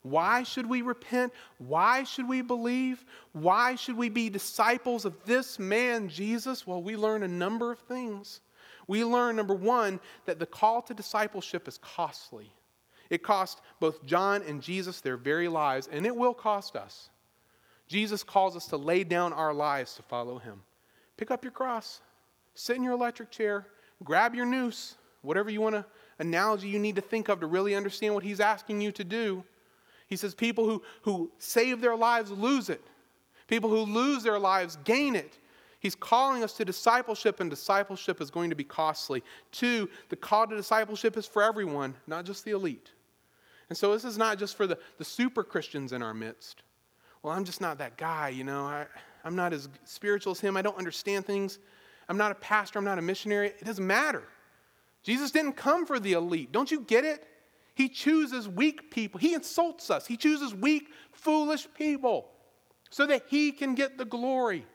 why 0.03 0.42
should 0.42 0.66
we 0.66 0.82
repent? 0.82 1.32
Why 1.59 2.05
should 2.05 2.28
we 2.28 2.40
believe? 2.40 3.05
Why 3.32 3.74
should 3.74 3.96
we 3.96 4.09
be 4.09 4.30
disciples 4.30 5.05
of 5.05 5.14
this 5.24 5.59
man, 5.59 6.09
Jesus? 6.09 6.66
Well, 6.66 6.82
we 6.82 6.96
learn 6.96 7.22
a 7.22 7.28
number 7.28 7.70
of 7.70 7.80
things. 7.80 8.40
We 8.86 9.05
learn, 9.05 9.36
number 9.36 9.55
one, 9.55 10.01
that 10.24 10.38
the 10.38 10.46
call 10.46 10.82
to 10.82 10.94
discipleship 10.94 11.68
is 11.68 11.78
costly. 11.78 12.51
It 13.11 13.22
cost 13.22 13.61
both 13.78 14.05
John 14.07 14.42
and 14.42 14.62
Jesus 14.62 15.01
their 15.01 15.16
very 15.16 15.48
lives, 15.48 15.88
and 15.92 16.07
it 16.07 16.16
will 16.16 16.34
cost 16.34 16.76
us. 16.76 17.11
Jesus 17.86 18.22
calls 18.22 18.57
us 18.57 18.66
to 18.66 18.76
lay 18.76 19.05
down 19.05 19.32
our 19.32 19.53
lives 19.53 19.94
to 19.96 20.03
follow 20.03 20.38
him. 20.38 20.62
Pick 21.16 21.30
up 21.30 21.44
your 21.44 21.53
cross, 21.53 22.01
sit 22.55 22.76
in 22.76 22.82
your 22.82 22.94
electric 22.94 23.30
chair, 23.30 23.66
grab 24.03 24.34
your 24.34 24.46
noose, 24.46 24.96
whatever 25.22 25.51
you 25.51 25.61
want 25.61 25.74
to 25.74 25.84
analogy 26.18 26.68
you 26.68 26.78
need 26.78 26.96
to 26.96 27.03
think 27.03 27.28
of 27.28 27.40
to 27.40 27.46
really 27.46 27.74
understand 27.74 28.14
what 28.14 28.22
he's 28.22 28.40
asking 28.40 28.80
you 28.80 28.92
to 28.92 29.05
do. 29.05 29.44
He 30.11 30.16
says 30.16 30.34
people 30.34 30.66
who, 30.66 30.82
who 31.02 31.30
save 31.38 31.80
their 31.80 31.96
lives 31.96 32.30
lose 32.32 32.68
it, 32.68 32.82
people 33.46 33.70
who 33.70 33.78
lose 33.78 34.24
their 34.24 34.38
lives 34.38 34.76
gain 34.84 35.16
it. 35.16 35.38
He's 35.78 35.94
calling 35.94 36.44
us 36.44 36.52
to 36.54 36.64
discipleship, 36.64 37.40
and 37.40 37.48
discipleship 37.48 38.20
is 38.20 38.30
going 38.30 38.50
to 38.50 38.56
be 38.56 38.64
costly. 38.64 39.22
Two, 39.50 39.88
the 40.11 40.16
call 40.16 40.46
to 40.46 40.54
discipleship 40.54 41.16
is 41.16 41.24
for 41.24 41.42
everyone, 41.42 41.94
not 42.06 42.26
just 42.26 42.44
the 42.44 42.50
elite. 42.50 42.90
And 43.70 43.78
so 43.78 43.92
this 43.92 44.04
is 44.04 44.18
not 44.18 44.38
just 44.38 44.56
for 44.56 44.66
the, 44.66 44.76
the 44.98 45.04
super 45.04 45.42
Christians 45.42 45.92
in 45.92 46.02
our 46.02 46.12
midst. 46.12 46.64
Well, 47.22 47.32
I'm 47.32 47.44
just 47.44 47.62
not 47.62 47.78
that 47.78 47.96
guy, 47.96 48.28
you 48.28 48.44
know. 48.44 48.64
I, 48.64 48.86
I'm 49.24 49.36
not 49.36 49.54
as 49.54 49.68
spiritual 49.84 50.32
as 50.32 50.40
him. 50.40 50.56
I 50.56 50.62
don't 50.62 50.76
understand 50.76 51.24
things. 51.24 51.61
I'm 52.08 52.18
not 52.18 52.32
a 52.32 52.34
pastor. 52.34 52.78
I'm 52.78 52.84
not 52.84 52.98
a 52.98 53.02
missionary. 53.02 53.46
It 53.46 53.64
doesn't 53.64 53.86
matter. 53.86 54.24
Jesus 55.02 55.30
didn't 55.30 55.52
come 55.52 55.86
for 55.86 55.98
the 55.98 56.12
elite. 56.12 56.52
Don't 56.52 56.70
you 56.70 56.80
get 56.80 57.04
it? 57.04 57.26
He 57.81 57.89
chooses 57.89 58.47
weak 58.47 58.91
people. 58.91 59.18
He 59.18 59.33
insults 59.33 59.91
us. 59.91 60.07
He 60.07 60.18
chooses 60.18 60.55
weak, 60.55 60.89
foolish 61.12 61.66
people 61.72 62.28
so 62.91 63.07
that 63.07 63.22
he 63.28 63.53
can 63.53 63.74
get 63.74 63.97
the 63.97 64.05
glory. 64.05 64.66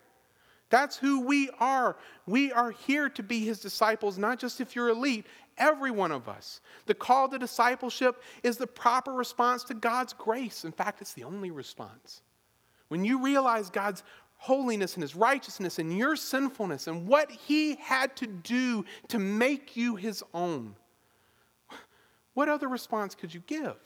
That's 0.72 0.98
who 0.98 1.22
we 1.22 1.52
are. 1.60 1.98
We 2.26 2.52
are 2.52 2.72
here 2.72 3.08
to 3.10 3.22
be 3.22 3.42
his 3.42 3.60
disciples, 3.60 4.18
not 4.18 4.40
just 4.40 4.60
if 4.60 4.76
you're 4.76 4.90
elite, 4.90 5.28
every 5.60 5.92
one 5.92 6.12
of 6.12 6.28
us. 6.28 6.62
The 6.88 6.96
call 6.96 7.30
to 7.30 7.38
discipleship 7.38 8.24
is 8.42 8.58
the 8.58 8.66
proper 8.66 9.14
response 9.14 9.64
to 9.66 9.76
God's 9.76 10.14
grace. 10.14 10.66
In 10.66 10.72
fact, 10.72 11.00
it's 11.00 11.14
the 11.14 11.26
only 11.26 11.52
response. 11.52 12.24
When 12.88 13.06
you 13.06 13.24
realize 13.24 13.70
God's 13.70 14.02
holiness 14.38 14.96
and 14.96 15.04
his 15.04 15.16
righteousness 15.16 15.78
and 15.78 15.96
your 15.96 16.16
sinfulness 16.16 16.88
and 16.88 17.08
what 17.08 17.30
he 17.30 17.76
had 17.76 18.16
to 18.16 18.26
do 18.26 18.84
to 19.10 19.20
make 19.20 19.78
you 19.78 19.96
his 19.96 20.24
own, 20.34 20.76
what 22.36 22.50
other 22.50 22.68
response 22.68 23.16
could 23.16 23.34
you 23.34 23.42
give 23.48 23.78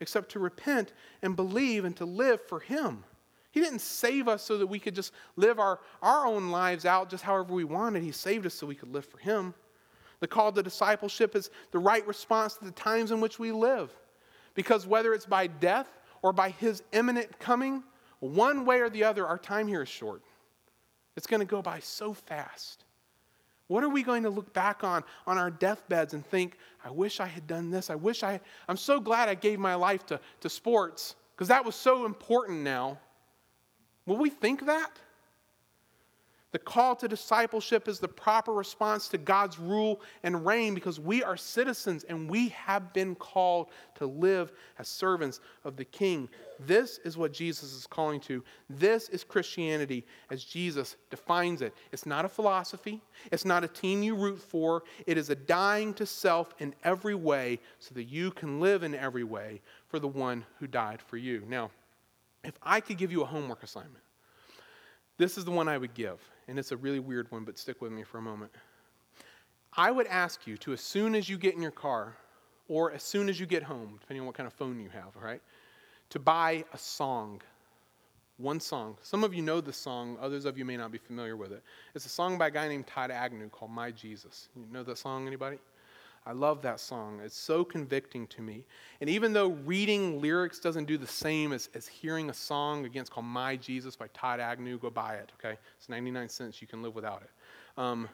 except 0.00 0.30
to 0.30 0.38
repent 0.38 0.94
and 1.20 1.36
believe 1.36 1.84
and 1.84 1.94
to 1.96 2.06
live 2.06 2.40
for 2.48 2.60
Him? 2.60 3.04
He 3.50 3.60
didn't 3.60 3.80
save 3.80 4.28
us 4.28 4.42
so 4.42 4.56
that 4.58 4.66
we 4.66 4.78
could 4.78 4.94
just 4.94 5.12
live 5.36 5.58
our, 5.58 5.80
our 6.00 6.26
own 6.26 6.50
lives 6.50 6.86
out 6.86 7.10
just 7.10 7.24
however 7.24 7.52
we 7.52 7.64
wanted. 7.64 8.02
He 8.02 8.12
saved 8.12 8.46
us 8.46 8.54
so 8.54 8.66
we 8.66 8.76
could 8.76 8.92
live 8.92 9.04
for 9.04 9.18
Him. 9.18 9.52
The 10.20 10.28
call 10.28 10.52
to 10.52 10.62
discipleship 10.62 11.34
is 11.34 11.50
the 11.72 11.78
right 11.78 12.06
response 12.06 12.54
to 12.54 12.64
the 12.64 12.70
times 12.70 13.10
in 13.10 13.20
which 13.20 13.38
we 13.38 13.52
live. 13.52 13.90
Because 14.54 14.86
whether 14.86 15.12
it's 15.12 15.26
by 15.26 15.48
death 15.48 15.88
or 16.22 16.32
by 16.32 16.50
His 16.50 16.82
imminent 16.92 17.38
coming, 17.40 17.82
one 18.20 18.64
way 18.64 18.80
or 18.80 18.90
the 18.90 19.04
other, 19.04 19.26
our 19.26 19.38
time 19.38 19.66
here 19.66 19.82
is 19.82 19.88
short. 19.88 20.22
It's 21.16 21.26
going 21.26 21.40
to 21.40 21.46
go 21.46 21.62
by 21.62 21.80
so 21.80 22.12
fast. 22.14 22.84
What 23.70 23.84
are 23.84 23.88
we 23.88 24.02
going 24.02 24.24
to 24.24 24.30
look 24.30 24.52
back 24.52 24.82
on 24.82 25.04
on 25.28 25.38
our 25.38 25.48
deathbeds 25.48 26.12
and 26.12 26.26
think, 26.26 26.58
I 26.84 26.90
wish 26.90 27.20
I 27.20 27.26
had 27.26 27.46
done 27.46 27.70
this. 27.70 27.88
I 27.88 27.94
wish 27.94 28.24
I, 28.24 28.40
I'm 28.68 28.76
so 28.76 28.98
glad 28.98 29.28
I 29.28 29.36
gave 29.36 29.60
my 29.60 29.76
life 29.76 30.04
to, 30.06 30.18
to 30.40 30.50
sports 30.50 31.14
because 31.36 31.46
that 31.46 31.64
was 31.64 31.76
so 31.76 32.04
important 32.04 32.62
now. 32.62 32.98
Will 34.06 34.16
we 34.16 34.28
think 34.28 34.66
that? 34.66 34.90
The 36.52 36.58
call 36.58 36.96
to 36.96 37.06
discipleship 37.06 37.86
is 37.86 38.00
the 38.00 38.08
proper 38.08 38.52
response 38.52 39.08
to 39.08 39.18
God's 39.18 39.58
rule 39.58 40.00
and 40.24 40.44
reign 40.44 40.74
because 40.74 40.98
we 40.98 41.22
are 41.22 41.36
citizens 41.36 42.02
and 42.04 42.28
we 42.28 42.48
have 42.48 42.92
been 42.92 43.14
called 43.14 43.68
to 43.96 44.06
live 44.06 44.52
as 44.78 44.88
servants 44.88 45.40
of 45.64 45.76
the 45.76 45.84
King. 45.84 46.28
This 46.58 46.98
is 47.04 47.16
what 47.16 47.32
Jesus 47.32 47.72
is 47.72 47.86
calling 47.86 48.18
to. 48.22 48.42
This 48.68 49.08
is 49.10 49.22
Christianity 49.22 50.04
as 50.30 50.42
Jesus 50.42 50.96
defines 51.08 51.62
it. 51.62 51.72
It's 51.92 52.04
not 52.04 52.24
a 52.24 52.28
philosophy, 52.28 53.00
it's 53.30 53.44
not 53.44 53.62
a 53.62 53.68
team 53.68 54.02
you 54.02 54.16
root 54.16 54.40
for. 54.40 54.82
It 55.06 55.16
is 55.16 55.30
a 55.30 55.36
dying 55.36 55.94
to 55.94 56.06
self 56.06 56.52
in 56.58 56.74
every 56.82 57.14
way 57.14 57.60
so 57.78 57.94
that 57.94 58.04
you 58.04 58.32
can 58.32 58.58
live 58.58 58.82
in 58.82 58.96
every 58.96 59.24
way 59.24 59.60
for 59.86 60.00
the 60.00 60.08
one 60.08 60.44
who 60.58 60.66
died 60.66 61.00
for 61.00 61.16
you. 61.16 61.44
Now, 61.48 61.70
if 62.42 62.58
I 62.62 62.80
could 62.80 62.98
give 62.98 63.12
you 63.12 63.22
a 63.22 63.26
homework 63.26 63.62
assignment, 63.62 64.02
this 65.20 65.36
is 65.36 65.44
the 65.44 65.50
one 65.50 65.68
I 65.68 65.76
would 65.76 65.92
give, 65.92 66.18
and 66.50 66.58
it's 66.58 66.72
a 66.72 66.76
really 66.76 67.00
weird 67.00 67.30
one, 67.30 67.44
but 67.44 67.58
stick 67.58 67.80
with 67.80 67.92
me 67.92 68.02
for 68.02 68.18
a 68.18 68.22
moment. 68.22 68.52
I 69.76 69.90
would 69.90 70.08
ask 70.08 70.46
you 70.46 70.58
to, 70.58 70.72
as 70.72 70.80
soon 70.82 71.14
as 71.14 71.28
you 71.30 71.38
get 71.38 71.54
in 71.54 71.62
your 71.62 71.70
car, 71.70 72.16
or 72.68 72.92
as 72.92 73.02
soon 73.02 73.28
as 73.30 73.40
you 73.40 73.46
get 73.46 73.62
home, 73.62 73.96
depending 74.00 74.20
on 74.20 74.26
what 74.26 74.34
kind 74.34 74.46
of 74.46 74.52
phone 74.52 74.80
you 74.80 74.90
have, 74.90 75.16
right, 75.16 75.40
to 76.10 76.18
buy 76.18 76.64
a 76.72 76.78
song. 76.78 77.40
one 78.40 78.58
song. 78.58 78.96
Some 79.02 79.22
of 79.22 79.34
you 79.34 79.42
know 79.42 79.60
the 79.60 79.72
song, 79.72 80.16
others 80.20 80.44
of 80.44 80.56
you 80.56 80.64
may 80.64 80.76
not 80.76 80.90
be 80.90 80.98
familiar 80.98 81.36
with 81.36 81.52
it. 81.52 81.62
It's 81.94 82.06
a 82.06 82.08
song 82.08 82.38
by 82.38 82.48
a 82.48 82.50
guy 82.50 82.68
named 82.68 82.86
Todd 82.86 83.10
Agnew 83.10 83.48
called 83.50 83.70
My 83.70 83.90
Jesus. 83.90 84.48
You 84.56 84.66
know 84.72 84.82
that 84.82 84.98
song, 84.98 85.26
anybody? 85.26 85.58
I 86.26 86.32
love 86.32 86.60
that 86.62 86.80
song. 86.80 87.20
It's 87.24 87.36
so 87.36 87.64
convicting 87.64 88.26
to 88.28 88.42
me. 88.42 88.64
And 89.00 89.08
even 89.08 89.32
though 89.32 89.48
reading 89.48 90.20
lyrics 90.20 90.58
doesn't 90.58 90.84
do 90.84 90.98
the 90.98 91.06
same 91.06 91.52
as, 91.52 91.70
as 91.74 91.88
hearing 91.88 92.28
a 92.28 92.34
song 92.34 92.84
against 92.84 93.10
called 93.10 93.26
My 93.26 93.56
Jesus 93.56 93.96
by 93.96 94.06
Todd 94.12 94.38
Agnew, 94.38 94.78
go 94.78 94.90
buy 94.90 95.14
it, 95.14 95.32
okay? 95.38 95.56
It's 95.78 95.88
99 95.88 96.28
cents. 96.28 96.60
You 96.60 96.68
can 96.68 96.82
live 96.82 96.94
without 96.94 97.22
it. 97.22 97.30
Um, 97.80 98.08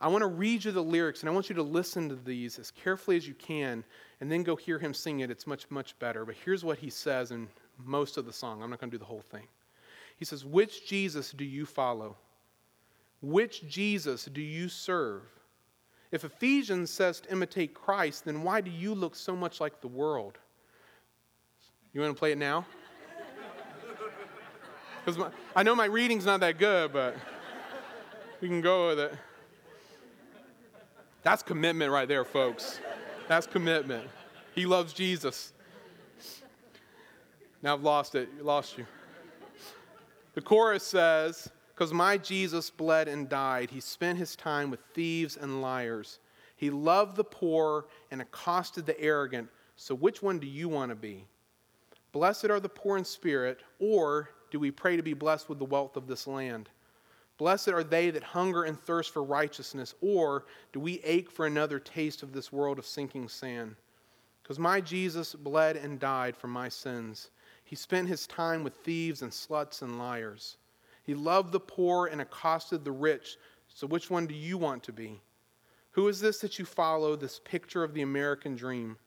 I 0.00 0.08
want 0.08 0.20
to 0.20 0.28
read 0.28 0.64
you 0.64 0.72
the 0.72 0.82
lyrics, 0.82 1.20
and 1.20 1.30
I 1.30 1.32
want 1.32 1.48
you 1.48 1.54
to 1.54 1.62
listen 1.62 2.10
to 2.10 2.16
these 2.16 2.58
as 2.58 2.70
carefully 2.70 3.16
as 3.16 3.26
you 3.26 3.32
can, 3.34 3.82
and 4.20 4.30
then 4.30 4.42
go 4.42 4.54
hear 4.54 4.78
him 4.78 4.92
sing 4.92 5.20
it. 5.20 5.30
It's 5.30 5.46
much, 5.46 5.70
much 5.70 5.98
better. 5.98 6.26
But 6.26 6.34
here's 6.44 6.62
what 6.62 6.78
he 6.78 6.90
says 6.90 7.30
in 7.30 7.48
most 7.82 8.18
of 8.18 8.26
the 8.26 8.32
song. 8.32 8.62
I'm 8.62 8.68
not 8.68 8.80
going 8.80 8.90
to 8.90 8.94
do 8.94 8.98
the 8.98 9.06
whole 9.06 9.22
thing. 9.22 9.46
He 10.18 10.26
says, 10.26 10.44
Which 10.44 10.86
Jesus 10.86 11.32
do 11.32 11.44
you 11.44 11.64
follow? 11.64 12.16
Which 13.22 13.66
Jesus 13.66 14.26
do 14.26 14.42
you 14.42 14.68
serve? 14.68 15.22
If 16.16 16.24
Ephesians 16.24 16.90
says 16.90 17.20
to 17.20 17.30
imitate 17.30 17.74
Christ, 17.74 18.24
then 18.24 18.42
why 18.42 18.62
do 18.62 18.70
you 18.70 18.94
look 18.94 19.14
so 19.14 19.36
much 19.36 19.60
like 19.60 19.82
the 19.82 19.88
world? 19.88 20.38
You 21.92 22.00
want 22.00 22.16
to 22.16 22.18
play 22.18 22.32
it 22.32 22.38
now? 22.38 22.64
Because 25.04 25.30
I 25.54 25.62
know 25.62 25.74
my 25.74 25.84
reading's 25.84 26.24
not 26.24 26.40
that 26.40 26.58
good, 26.58 26.90
but 26.90 27.16
we 28.40 28.48
can 28.48 28.62
go 28.62 28.88
with 28.88 28.98
it. 28.98 29.14
That's 31.22 31.42
commitment 31.42 31.92
right 31.92 32.08
there, 32.08 32.24
folks. 32.24 32.80
That's 33.28 33.46
commitment. 33.46 34.08
He 34.54 34.64
loves 34.64 34.94
Jesus. 34.94 35.52
Now 37.62 37.74
I've 37.74 37.82
lost 37.82 38.14
it. 38.14 38.42
Lost 38.42 38.78
you. 38.78 38.86
The 40.32 40.40
chorus 40.40 40.82
says, 40.82 41.50
Because 41.76 41.92
my 41.92 42.16
Jesus 42.16 42.70
bled 42.70 43.06
and 43.06 43.28
died, 43.28 43.68
he 43.70 43.80
spent 43.80 44.18
his 44.18 44.34
time 44.34 44.70
with 44.70 44.80
thieves 44.94 45.36
and 45.36 45.60
liars. 45.60 46.20
He 46.56 46.70
loved 46.70 47.16
the 47.16 47.24
poor 47.24 47.84
and 48.10 48.22
accosted 48.22 48.86
the 48.86 48.98
arrogant. 48.98 49.50
So 49.76 49.94
which 49.94 50.22
one 50.22 50.38
do 50.38 50.46
you 50.46 50.70
want 50.70 50.88
to 50.88 50.94
be? 50.94 51.26
Blessed 52.12 52.46
are 52.46 52.60
the 52.60 52.68
poor 52.70 52.96
in 52.96 53.04
spirit, 53.04 53.60
or 53.78 54.30
do 54.50 54.58
we 54.58 54.70
pray 54.70 54.96
to 54.96 55.02
be 55.02 55.12
blessed 55.12 55.50
with 55.50 55.58
the 55.58 55.66
wealth 55.66 55.98
of 55.98 56.06
this 56.06 56.26
land? 56.26 56.70
Blessed 57.36 57.68
are 57.68 57.84
they 57.84 58.08
that 58.08 58.22
hunger 58.22 58.64
and 58.64 58.80
thirst 58.80 59.12
for 59.12 59.22
righteousness, 59.22 59.94
or 60.00 60.46
do 60.72 60.80
we 60.80 61.00
ache 61.00 61.30
for 61.30 61.44
another 61.44 61.78
taste 61.78 62.22
of 62.22 62.32
this 62.32 62.50
world 62.50 62.78
of 62.78 62.86
sinking 62.86 63.28
sand? 63.28 63.76
Because 64.42 64.58
my 64.58 64.80
Jesus 64.80 65.34
bled 65.34 65.76
and 65.76 66.00
died 66.00 66.38
for 66.38 66.48
my 66.48 66.70
sins. 66.70 67.28
He 67.64 67.76
spent 67.76 68.08
his 68.08 68.26
time 68.26 68.64
with 68.64 68.76
thieves 68.76 69.20
and 69.20 69.30
sluts 69.30 69.82
and 69.82 69.98
liars. 69.98 70.56
He 71.06 71.14
loved 71.14 71.52
the 71.52 71.60
poor 71.60 72.08
and 72.08 72.20
accosted 72.20 72.84
the 72.84 72.92
rich. 72.92 73.38
So, 73.68 73.86
which 73.86 74.10
one 74.10 74.26
do 74.26 74.34
you 74.34 74.58
want 74.58 74.82
to 74.82 74.92
be? 74.92 75.22
Who 75.92 76.08
is 76.08 76.20
this 76.20 76.40
that 76.40 76.58
you 76.58 76.64
follow, 76.64 77.16
this 77.16 77.40
picture 77.44 77.84
of 77.84 77.94
the 77.94 78.02
American 78.02 78.56
dream? 78.56 78.98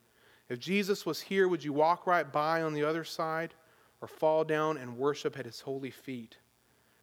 If 0.48 0.58
Jesus 0.58 1.06
was 1.06 1.20
here, 1.20 1.46
would 1.46 1.62
you 1.62 1.72
walk 1.72 2.06
right 2.06 2.30
by 2.30 2.62
on 2.62 2.74
the 2.74 2.82
other 2.82 3.04
side 3.04 3.54
or 4.00 4.08
fall 4.08 4.42
down 4.42 4.78
and 4.78 4.96
worship 4.96 5.38
at 5.38 5.44
his 5.46 5.60
holy 5.60 5.90
feet? 5.90 6.38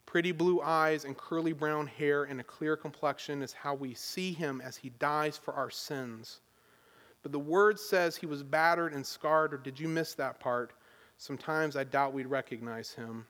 Pretty 0.06 0.32
blue 0.32 0.62
eyes 0.62 1.06
and 1.06 1.16
curly 1.16 1.54
brown 1.54 1.88
hair 1.88 2.24
and 2.24 2.42
a 2.42 2.44
clear 2.44 2.76
complexion 2.76 3.42
is 3.42 3.54
how 3.54 3.76
we 3.76 3.94
see 3.94 4.34
him 4.34 4.62
as 4.62 4.76
he 4.76 4.90
dies 4.90 5.38
for 5.38 5.54
our 5.54 5.70
sins. 5.70 6.42
But 7.24 7.32
the 7.32 7.40
word 7.40 7.80
says 7.80 8.16
he 8.16 8.26
was 8.26 8.44
battered 8.44 8.94
and 8.94 9.06
scarred, 9.06 9.54
or 9.54 9.58
did 9.58 9.80
you 9.80 9.88
miss 9.88 10.16
that 10.16 10.40
part? 10.40 10.74
sometimes 11.18 11.76
I 11.76 11.84
doubt 11.84 12.14
we'd 12.14 12.28
recognize 12.28 12.94
him. 12.94 13.26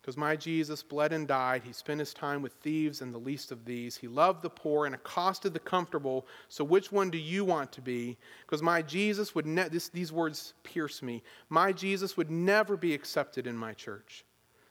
Because 0.00 0.16
my 0.16 0.34
Jesus 0.34 0.82
bled 0.82 1.12
and 1.12 1.28
died. 1.28 1.62
He 1.62 1.72
spent 1.72 2.00
his 2.00 2.14
time 2.14 2.40
with 2.40 2.54
thieves 2.54 3.02
and 3.02 3.12
the 3.12 3.18
least 3.18 3.52
of 3.52 3.66
these. 3.66 3.96
He 3.96 4.08
loved 4.08 4.42
the 4.42 4.48
poor 4.48 4.86
and 4.86 4.94
accosted 4.94 5.52
the 5.52 5.60
comfortable. 5.60 6.26
So, 6.48 6.64
which 6.64 6.90
one 6.90 7.10
do 7.10 7.18
you 7.18 7.44
want 7.44 7.70
to 7.72 7.82
be? 7.82 8.16
Because 8.46 8.62
my 8.62 8.80
Jesus 8.80 9.34
would, 9.34 9.46
ne- 9.46 9.68
this, 9.68 9.88
these 9.88 10.10
words 10.10 10.54
pierce 10.64 11.02
me. 11.02 11.22
My 11.50 11.70
Jesus 11.72 12.16
would 12.16 12.30
never 12.30 12.76
be 12.76 12.94
accepted 12.94 13.46
in 13.46 13.56
my 13.56 13.74
church. 13.74 14.24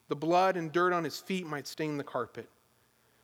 The 0.08 0.16
blood 0.16 0.58
and 0.58 0.72
dirt 0.72 0.94
on 0.94 1.04
his 1.04 1.20
feet 1.20 1.46
might 1.46 1.68
stain 1.68 1.98
the 1.98 2.04
carpet. 2.04 2.50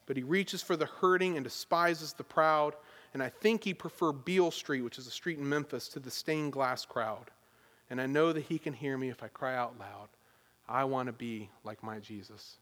But 0.05 0.17
he 0.17 0.23
reaches 0.23 0.61
for 0.61 0.75
the 0.75 0.85
hurting 0.85 1.35
and 1.35 1.43
despises 1.43 2.13
the 2.13 2.23
proud. 2.23 2.75
And 3.15 3.23
I 3.23 3.29
think 3.29 3.63
he 3.63 3.73
preferred 3.73 4.25
Beale 4.25 4.51
Street, 4.51 4.81
which 4.81 4.99
is 4.99 5.07
a 5.07 5.11
street 5.11 5.39
in 5.39 5.49
Memphis, 5.49 5.87
to 5.89 5.99
the 5.99 6.11
stained 6.11 6.51
glass 6.51 6.85
crowd 6.85 7.31
and 7.89 8.01
I 8.01 8.05
know 8.07 8.33
that 8.33 8.45
He 8.45 8.57
can 8.57 8.73
hear 8.73 8.97
me 8.97 9.09
if 9.09 9.23
I 9.23 9.27
cry 9.27 9.55
out 9.55 9.77
loud. 9.79 10.09
I 10.67 10.83
want 10.83 11.07
to 11.07 11.13
be 11.13 11.49
like 11.63 11.83
my 11.83 11.99
Jesus. 11.99 12.57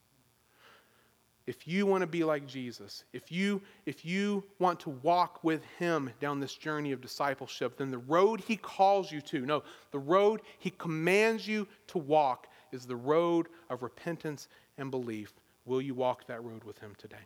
If 1.45 1.67
you 1.67 1.85
want 1.85 2.01
to 2.01 2.07
be 2.07 2.23
like 2.23 2.47
Jesus, 2.47 3.03
if 3.11 3.29
you, 3.29 3.61
if 3.85 4.05
you 4.05 4.45
want 4.59 4.79
to 4.81 4.91
walk 4.91 5.43
with 5.43 5.61
Him 5.77 6.09
down 6.21 6.39
this 6.39 6.53
journey 6.55 6.93
of 6.93 7.01
discipleship, 7.01 7.77
then 7.77 7.91
the 7.91 7.97
road 7.97 8.39
He 8.39 8.55
calls 8.55 9.11
you 9.11 9.19
to, 9.21 9.45
no, 9.45 9.63
the 9.91 9.99
road 9.99 10.41
He 10.59 10.69
commands 10.69 11.45
you 11.45 11.67
to 11.87 11.97
walk 11.97 12.47
is 12.71 12.85
the 12.85 12.95
road 12.95 13.47
of 13.69 13.83
repentance 13.83 14.47
and 14.77 14.89
belief. 14.89 15.33
Will 15.65 15.81
you 15.81 15.93
walk 15.93 16.27
that 16.27 16.43
road 16.43 16.63
with 16.63 16.79
Him 16.79 16.93
today? 16.97 17.17